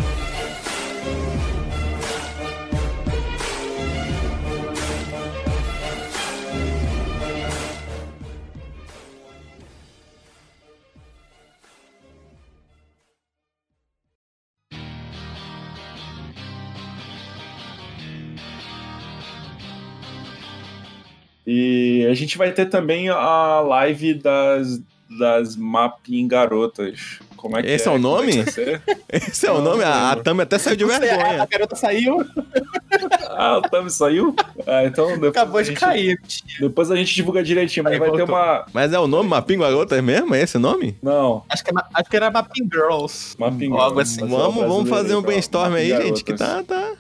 A 22.11 22.15
gente 22.15 22.37
vai 22.39 22.53
ter 22.53 22.67
também 22.67 23.09
a 23.09 23.61
live 23.61 24.15
das, 24.15 24.81
das 25.19 25.57
Mapping 25.57 26.29
Garotas. 26.29 27.19
Como 27.37 27.57
é 27.57 27.63
que 27.63 27.71
Esse 27.71 27.89
é 27.89 27.91
o 27.91 27.95
Como 27.95 28.03
nome? 28.17 28.45
ser? 28.51 28.83
Esse 29.11 29.47
é 29.47 29.53
o 29.53 29.63
nome? 29.63 29.83
A, 29.83 30.11
a 30.11 30.17
Tami 30.17 30.43
até 30.43 30.59
saiu 30.59 30.77
de 30.77 30.85
A 30.93 30.99
vergonha. 30.99 31.47
garota 31.51 31.75
saiu, 31.75 32.19
ah, 33.31 33.57
o 33.59 33.63
Tami 33.63 33.89
saiu? 33.91 34.35
Ah, 34.67 34.85
então 34.85 35.07
depois 35.13 35.31
acabou 35.31 35.59
a 35.59 35.63
de 35.63 35.69
gente, 35.69 35.79
cair. 35.81 36.21
Depois 36.61 36.91
a 36.91 36.97
gente 36.97 37.15
divulga 37.15 37.43
direitinho, 37.43 37.85
mas 37.85 37.95
Aí, 37.95 37.99
vai 37.99 38.11
ter 38.11 38.19
voltou. 38.19 38.35
uma. 38.37 38.67
Mas 38.75 38.93
é 38.93 38.99
o 38.99 39.07
nome 39.07 39.31
Mapingo 39.31 39.63
Garota 39.63 40.01
mesmo? 40.03 40.35
É 40.35 40.43
esse 40.43 40.59
o 40.59 40.61
nome? 40.61 40.99
Não, 41.03 41.43
Acho 41.49 41.65
que, 41.65 41.71
era- 41.71 41.87
acho 41.95 42.11
que 42.11 42.17
era 42.17 42.31
Mapping 42.31 42.69
Girls. 42.71 43.35
Algo 43.41 43.57
Garotas. 43.77 44.11
assim. 44.13 44.23
É 44.23 44.27
Vamos, 44.27 44.63
vamos 44.67 44.89
fazer 44.91 45.15
um 45.17 45.23
brainstorm 45.23 45.75
aí, 45.75 45.89
gente, 45.89 46.23
que 46.23 46.35
Garotas. 46.35 46.67
tá, 46.67 46.75
tá. 46.75 46.93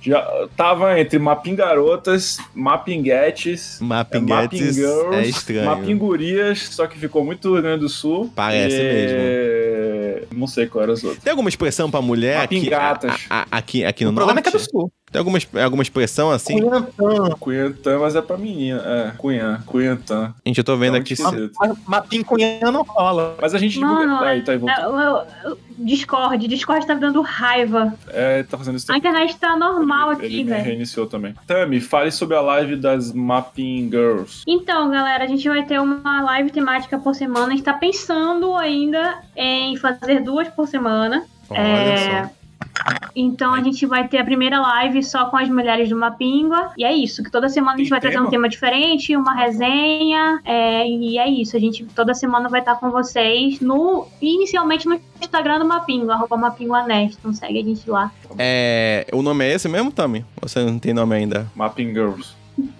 Já 0.00 0.48
tava 0.56 0.98
entre 1.00 1.18
Mapping 1.18 1.54
Garotas, 1.56 2.38
Mapping 2.54 3.02
Gets, 3.04 3.78
Mapping 3.80 4.18
é, 4.18 4.20
Mapping 4.20 4.56
Gets 4.58 4.76
Girls, 4.76 5.14
é 5.16 5.22
estranho. 5.26 5.64
Mapping 5.66 5.96
Gurias, 5.96 6.68
só 6.70 6.86
que 6.86 6.98
ficou 6.98 7.24
muito 7.24 7.52
Rio 7.52 7.62
Grande 7.62 7.80
do 7.80 7.88
Sul. 7.88 8.30
Parece 8.34 8.76
mesmo. 8.76 10.38
Não 10.38 10.46
sei 10.46 10.66
qual 10.66 10.82
era 10.84 10.92
as 10.92 11.02
outras. 11.02 11.22
Tem 11.22 11.30
alguma 11.30 11.48
expressão 11.48 11.90
pra 11.90 12.00
mulher 12.00 12.38
Mapping 12.38 12.58
aqui, 12.58 12.70
gatas. 12.70 13.26
a- 13.28 13.42
a- 13.42 13.46
aqui, 13.58 13.84
aqui 13.84 14.04
no 14.04 14.10
O 14.10 14.14
problema 14.14 14.40
é 14.40 14.42
norte? 14.42 14.50
que 14.52 14.56
é 14.56 14.60
do 14.60 14.70
sul. 14.70 14.92
Tem 15.10 15.18
alguma, 15.18 15.38
alguma 15.64 15.82
expressão 15.82 16.30
assim? 16.30 16.60
Cunhantã. 16.60 17.30
Cunhantã, 17.40 17.98
mas 17.98 18.14
é 18.16 18.20
pra 18.22 18.36
menina. 18.36 18.82
É, 18.84 19.12
Cunhã, 19.16 19.60
Cunhantã. 19.66 20.34
Gente, 20.46 20.58
eu 20.58 20.64
tô 20.64 20.76
vendo 20.76 20.96
É 20.96 21.00
aqui. 21.00 21.14
muito 21.18 21.30
se- 21.30 21.34
esquisito. 21.36 21.54
Mas 21.58 21.78
Mapping 21.86 22.22
Cunhã 22.22 22.70
não 22.70 22.82
rola. 22.82 23.36
Mas 23.40 23.54
a 23.54 23.58
gente 23.58 23.78
divulga. 23.78 24.20
Aí, 24.20 24.42
tá 24.42 24.52
aí, 24.52 24.58
é, 24.58 25.56
Discord. 25.78 26.46
Discord 26.48 26.86
tá 26.86 26.94
me 26.94 27.00
dando 27.00 27.20
raiva. 27.22 27.94
É, 28.08 28.42
tá 28.42 28.58
fazendo 28.58 28.76
isso 28.76 28.90
A 28.92 28.96
internet 28.98 29.36
tá 29.36 29.56
normal 29.56 30.12
Ele- 30.12 30.26
aqui, 30.26 30.34
Ele 30.40 30.44
velho. 30.50 30.64
reiniciou 30.64 31.06
também. 31.06 31.34
Tami, 31.46 31.80
fale 31.80 32.10
sobre 32.10 32.36
a 32.36 32.40
live 32.40 32.76
das 32.76 33.12
Mapping 33.12 33.88
Girls. 33.90 34.42
Então, 34.46 34.90
galera, 34.90 35.24
a 35.24 35.26
gente 35.26 35.48
vai 35.48 35.62
ter 35.64 35.80
uma 35.80 36.20
live 36.22 36.50
temática 36.50 36.98
por 36.98 37.14
semana. 37.14 37.46
A 37.46 37.50
gente 37.50 37.62
tá 37.62 37.72
pensando 37.72 38.54
ainda 38.56 39.18
em 39.36 39.76
fazer 39.76 40.20
duas 40.22 40.48
por 40.48 40.66
semana. 40.66 41.24
Olha 41.50 41.58
É, 41.60 42.24
só. 42.24 42.30
Então 43.14 43.52
a 43.52 43.62
gente 43.62 43.84
vai 43.86 44.06
ter 44.06 44.18
a 44.18 44.24
primeira 44.24 44.60
live 44.60 45.02
só 45.02 45.26
com 45.26 45.36
as 45.36 45.48
mulheres 45.48 45.88
do 45.88 45.96
Mapingua. 45.96 46.72
E 46.76 46.84
é 46.84 46.92
isso, 46.92 47.22
que 47.22 47.30
toda 47.30 47.48
semana 47.48 47.74
a 47.74 47.78
gente 47.78 47.90
vai 47.90 48.00
trazer 48.00 48.20
um 48.20 48.28
tema? 48.28 48.48
diferente, 48.48 49.16
uma 49.16 49.34
resenha. 49.34 50.40
é, 50.44 50.86
e 50.86 51.18
é 51.18 51.28
isso, 51.28 51.56
a 51.56 51.60
gente 51.60 51.84
toda 51.94 52.14
semana 52.14 52.48
vai 52.48 52.60
estar 52.60 52.76
com 52.76 52.90
vocês 52.90 53.60
no. 53.60 54.06
Inicialmente 54.20 54.86
no 54.86 55.00
Instagram 55.20 55.58
do 55.58 55.64
Mapingua, 55.64 56.14
arroba 56.14 56.36
Mapinguanest. 56.36 57.16
Então 57.18 57.32
segue 57.32 57.60
a 57.60 57.64
gente 57.64 57.90
lá. 57.90 58.12
É, 58.38 59.06
o 59.12 59.22
nome 59.22 59.44
é 59.44 59.54
esse 59.54 59.68
mesmo, 59.68 59.90
Tami? 59.90 60.24
Ou 60.40 60.48
Você 60.48 60.62
não 60.62 60.78
tem 60.78 60.92
nome 60.94 61.16
ainda? 61.16 61.50
Mapping 61.54 61.92
Girls. 61.92 62.36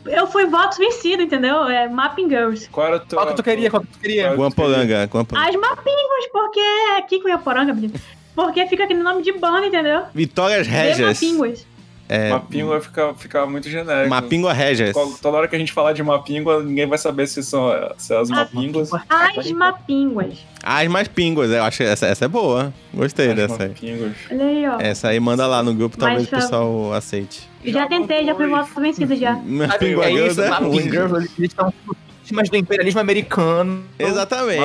Eu 0.07 0.27
fui 0.27 0.47
voto 0.47 0.77
vencido, 0.79 1.23
entendeu? 1.23 1.65
É 1.69 1.89
Mapping 1.89 2.29
Girls. 2.29 2.69
Qual 2.71 2.87
era 2.87 2.97
o 2.97 3.01
teu. 3.01 3.19
Qual 3.19 3.29
que 3.29 3.35
tu 3.35 3.43
queria? 3.43 3.71
Qual 3.71 3.83
que 3.83 3.89
tu 3.89 3.99
queria? 4.01 4.35
Guampolanga. 4.35 5.05
Guampolanga. 5.05 5.49
As 5.49 5.55
Mapinguas, 5.57 6.27
porque 6.33 6.61
é 6.61 6.99
aqui 6.99 7.21
com 7.21 7.29
Iaporanga, 7.29 7.73
menino. 7.73 7.95
Porque 8.39 8.65
fica 8.69 8.85
aqui 8.85 8.95
no 8.95 9.03
nome 9.03 9.21
de 9.21 9.33
banda, 9.33 9.67
entendeu? 9.67 10.03
Vitórias. 10.15 10.69
Mapinguas. 10.69 11.67
É, 12.09 12.31
Mapingo 12.31 12.69
vai 12.69 12.81
ficar, 12.81 13.15
ficar 13.15 13.47
muito 13.47 13.69
genérico. 13.69 14.09
Mapingua. 14.09 14.55
Qual- 14.95 15.13
Toda 15.21 15.39
hora 15.39 15.49
que 15.49 15.57
a 15.57 15.59
gente 15.59 15.73
falar 15.73 15.93
de 15.93 16.05
Mapingua, 16.05 16.63
ninguém 16.63 16.87
vai 16.87 16.97
saber 16.99 17.27
se 17.27 17.43
são 17.43 17.69
se 17.99 18.15
é 18.15 18.17
as 18.21 18.31
Mapinguas. 18.31 18.91
As 19.11 19.51
Mapinguas. 19.51 20.39
As 20.63 20.87
mais 20.87 21.09
pínguas, 21.09 21.51
eu 21.51 21.65
acho 21.65 21.79
que 21.79 21.83
essa, 21.83 22.07
essa 22.07 22.27
é 22.27 22.29
boa. 22.29 22.73
Gostei 22.95 23.31
as 23.31 23.35
dessa 23.35 23.61
aí. 23.65 23.69
Mapinguas. 23.71 24.13
Olha 24.31 24.45
aí, 24.47 24.69
ó. 24.69 24.81
Essa 24.81 25.09
aí 25.09 25.19
manda 25.19 25.45
lá 25.45 25.61
no 25.61 25.75
grupo, 25.75 25.99
talvez 25.99 26.29
Mas, 26.31 26.41
o 26.41 26.45
pessoal 26.45 26.93
aceite. 26.95 27.51
Já 27.65 27.89
tentei, 27.89 28.25
já 28.25 28.37
fui 28.37 28.47
voto 28.47 28.81
vencido 28.81 29.17
já. 29.17 29.33
Mapingua 29.45 30.05
é 30.07 30.13
isso, 30.13 30.41
é. 30.41 30.49
Girls, 30.81 31.17
eles 31.37 31.51
estão 31.51 31.75
vítimas 32.29 32.51
do 32.51 32.57
imperialismo 32.57 33.01
americano. 33.01 33.83
Exatamente. 33.99 34.61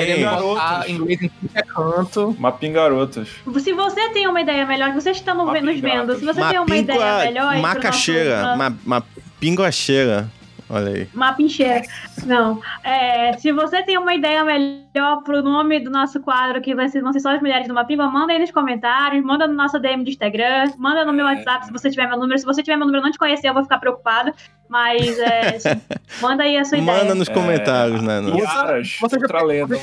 Ah, 0.60 0.84
inglês 0.88 1.22
em 1.22 1.32
é 1.56 1.62
canto. 1.62 2.36
Mapingarotas. 2.38 3.30
Se 3.62 3.74
você 3.74 4.10
tem 4.10 4.28
uma 4.28 4.42
ideia 4.42 4.66
melhor, 4.66 4.90
que 4.90 4.96
vocês 5.02 5.18
estão 5.18 5.36
no- 5.36 5.46
nos 5.46 5.80
vendo, 5.80 6.16
se 6.20 6.26
você 6.26 6.42
tem 6.46 6.60
uma 6.60 6.76
ideia 6.76 7.18
melhor... 7.26 7.58
macaxeira. 7.60 8.42
nosso- 8.44 8.58
Ma, 8.58 8.74
ma, 8.86 9.04
pinguacheira. 9.40 10.30
Olha 10.70 10.90
aí. 10.92 11.08
Mapincheira. 11.14 11.82
Não. 12.26 12.62
É, 12.84 13.34
se 13.38 13.52
você 13.52 13.84
tem 13.84 13.98
uma 13.98 14.14
ideia 14.14 14.44
melhor 14.44 15.22
pro 15.24 15.42
nome 15.44 15.80
do 15.80 15.90
nosso 15.92 16.20
quadro, 16.22 16.62
que 16.62 16.74
vai 16.74 16.88
ser, 16.90 17.02
vão 17.02 17.12
ser 17.14 17.20
só 17.20 17.36
as 17.36 17.42
mulheres 17.42 17.68
do 17.68 17.74
Mapinga, 17.74 18.08
manda 18.08 18.34
aí 18.34 18.40
nos 18.40 18.52
comentários, 18.52 19.24
manda 19.24 19.48
no 19.48 19.54
nosso 19.54 19.80
DM 19.80 20.04
do 20.04 20.10
Instagram, 20.10 20.72
manda 20.78 21.04
no 21.06 21.14
meu 21.14 21.26
WhatsApp 21.26 21.66
se 21.66 21.72
você 21.72 21.90
tiver 21.90 22.08
meu 22.08 22.18
número. 22.18 22.40
Se 22.40 22.46
você 22.46 22.64
tiver 22.64 22.78
meu 22.78 22.86
número 22.86 23.04
e 23.04 23.06
não 23.06 23.12
te 23.12 23.18
conhecer, 23.20 23.50
eu 23.50 23.54
vou 23.54 23.64
ficar 23.64 23.78
preocupada. 23.80 24.34
Mas 24.70 25.20
é, 25.20 25.58
manda 26.22 26.44
aí 26.44 26.58
a 26.58 26.64
sua 26.66 26.78
Manda 26.80 27.00
ideia. 27.02 27.16
nos 27.16 27.30
comentários, 27.30 28.02
né? 28.02 28.20
no- 28.22 28.40
Iaras. 28.40 28.98
Você 29.02 29.16
já 29.18 29.22
outra 29.24 29.40
pode 29.40 29.48
lenda. 29.48 29.78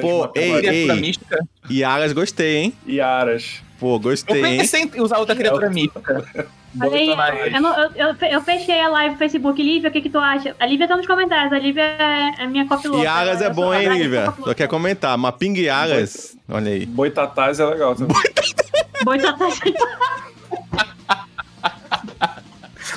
pô, 0.00 0.16
uma 0.22 0.30
ei, 0.36 0.58
Criatura 0.60 0.94
ei. 0.94 1.00
mística. 1.00 1.38
Yaras 1.70 2.12
gostei, 2.12 2.56
hein? 2.56 2.74
Iaras. 2.86 3.60
Pô, 3.78 3.96
Eu 3.96 4.00
gostei, 4.00 4.44
hein? 4.44 4.58
pensei 4.58 4.82
em 4.94 5.00
usar 5.00 5.18
outra 5.18 5.34
criatura 5.34 5.68
mítica. 5.68 6.24
Olha 6.80 6.90
aí, 6.96 7.06
Bolsonaro. 7.06 7.36
eu, 7.36 7.60
não- 7.60 7.90
eu, 7.94 8.16
eu, 8.30 8.40
fechei 8.40 8.80
a 8.80 8.88
live 8.88 9.12
no 9.12 9.18
Facebook. 9.18 9.62
Lívia, 9.62 9.90
o 9.90 9.92
que, 9.92 10.00
que 10.00 10.08
tu 10.10 10.18
acha? 10.18 10.56
A 10.58 10.64
Lívia 10.66 10.88
tá 10.88 10.96
nos 10.96 11.06
comentários. 11.06 11.52
A 11.52 11.58
Lívia 11.58 11.82
é, 11.82 12.44
é 12.44 12.46
minha 12.46 12.66
copiloto. 12.66 13.02
Iaras 13.02 13.42
é 13.42 13.50
bom, 13.50 13.74
hein, 13.74 13.88
Lívia? 13.88 14.24
copiloto. 14.26 14.48
Só 14.50 14.54
quer 14.54 14.68
comentar. 14.68 15.16
Maping 15.18 15.54
Iaras. 15.58 16.36
Olha 16.48 16.70
aí. 16.72 16.86
Boitatás 16.86 17.60
é 17.60 17.64
legal 17.66 17.94
também. 17.94 18.16
Boi 19.04 19.18
Tatás. 19.18 19.60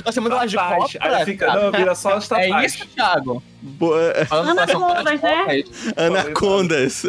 Nós 0.06 0.14
temos 0.14 0.32
uma 0.32 0.46
de 0.48 0.56
cobra, 0.56 0.86
Aí 1.02 1.26
fica, 1.26 1.54
não, 1.54 1.72
vira 1.72 1.96
só 1.96 2.18
os 2.18 2.30
É 2.32 2.48
tatás. 2.48 2.74
isso, 2.76 2.86
Thiago. 2.88 3.42
Boa- 3.62 4.14
que 4.14 4.20
nós 4.20 4.72
somos 4.72 4.90
Anacondas, 4.98 5.22
né? 5.22 5.64
Anacondas. 5.98 7.06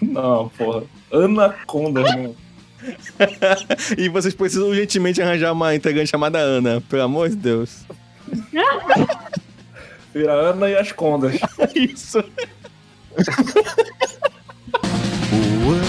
Não, 0.00 0.48
porra. 0.50 0.82
Anaconda, 1.12 2.00
não. 2.02 2.34
E 3.96 4.08
vocês 4.08 4.34
precisam 4.34 4.68
urgentemente 4.68 5.20
arranjar 5.20 5.52
uma 5.52 5.74
integrante 5.74 6.10
chamada 6.10 6.38
Ana. 6.38 6.80
Pelo 6.88 7.02
amor 7.02 7.28
de 7.28 7.36
Deus. 7.36 7.84
Vira 10.14 10.32
Ana 10.32 10.68
e 10.68 10.76
as 10.76 10.92
condas. 10.92 11.38
Isso. 11.74 12.18
O 12.18 12.22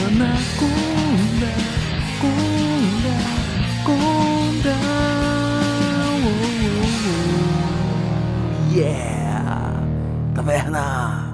Anaconda, 0.07 1.51
Conda, 2.19 3.15
Conda. 3.85 4.75
Oh, 6.11 6.25
oh, 6.25 6.27
oh. 8.71 8.75
Yeah! 8.75 9.83
Taverna! 10.35 11.28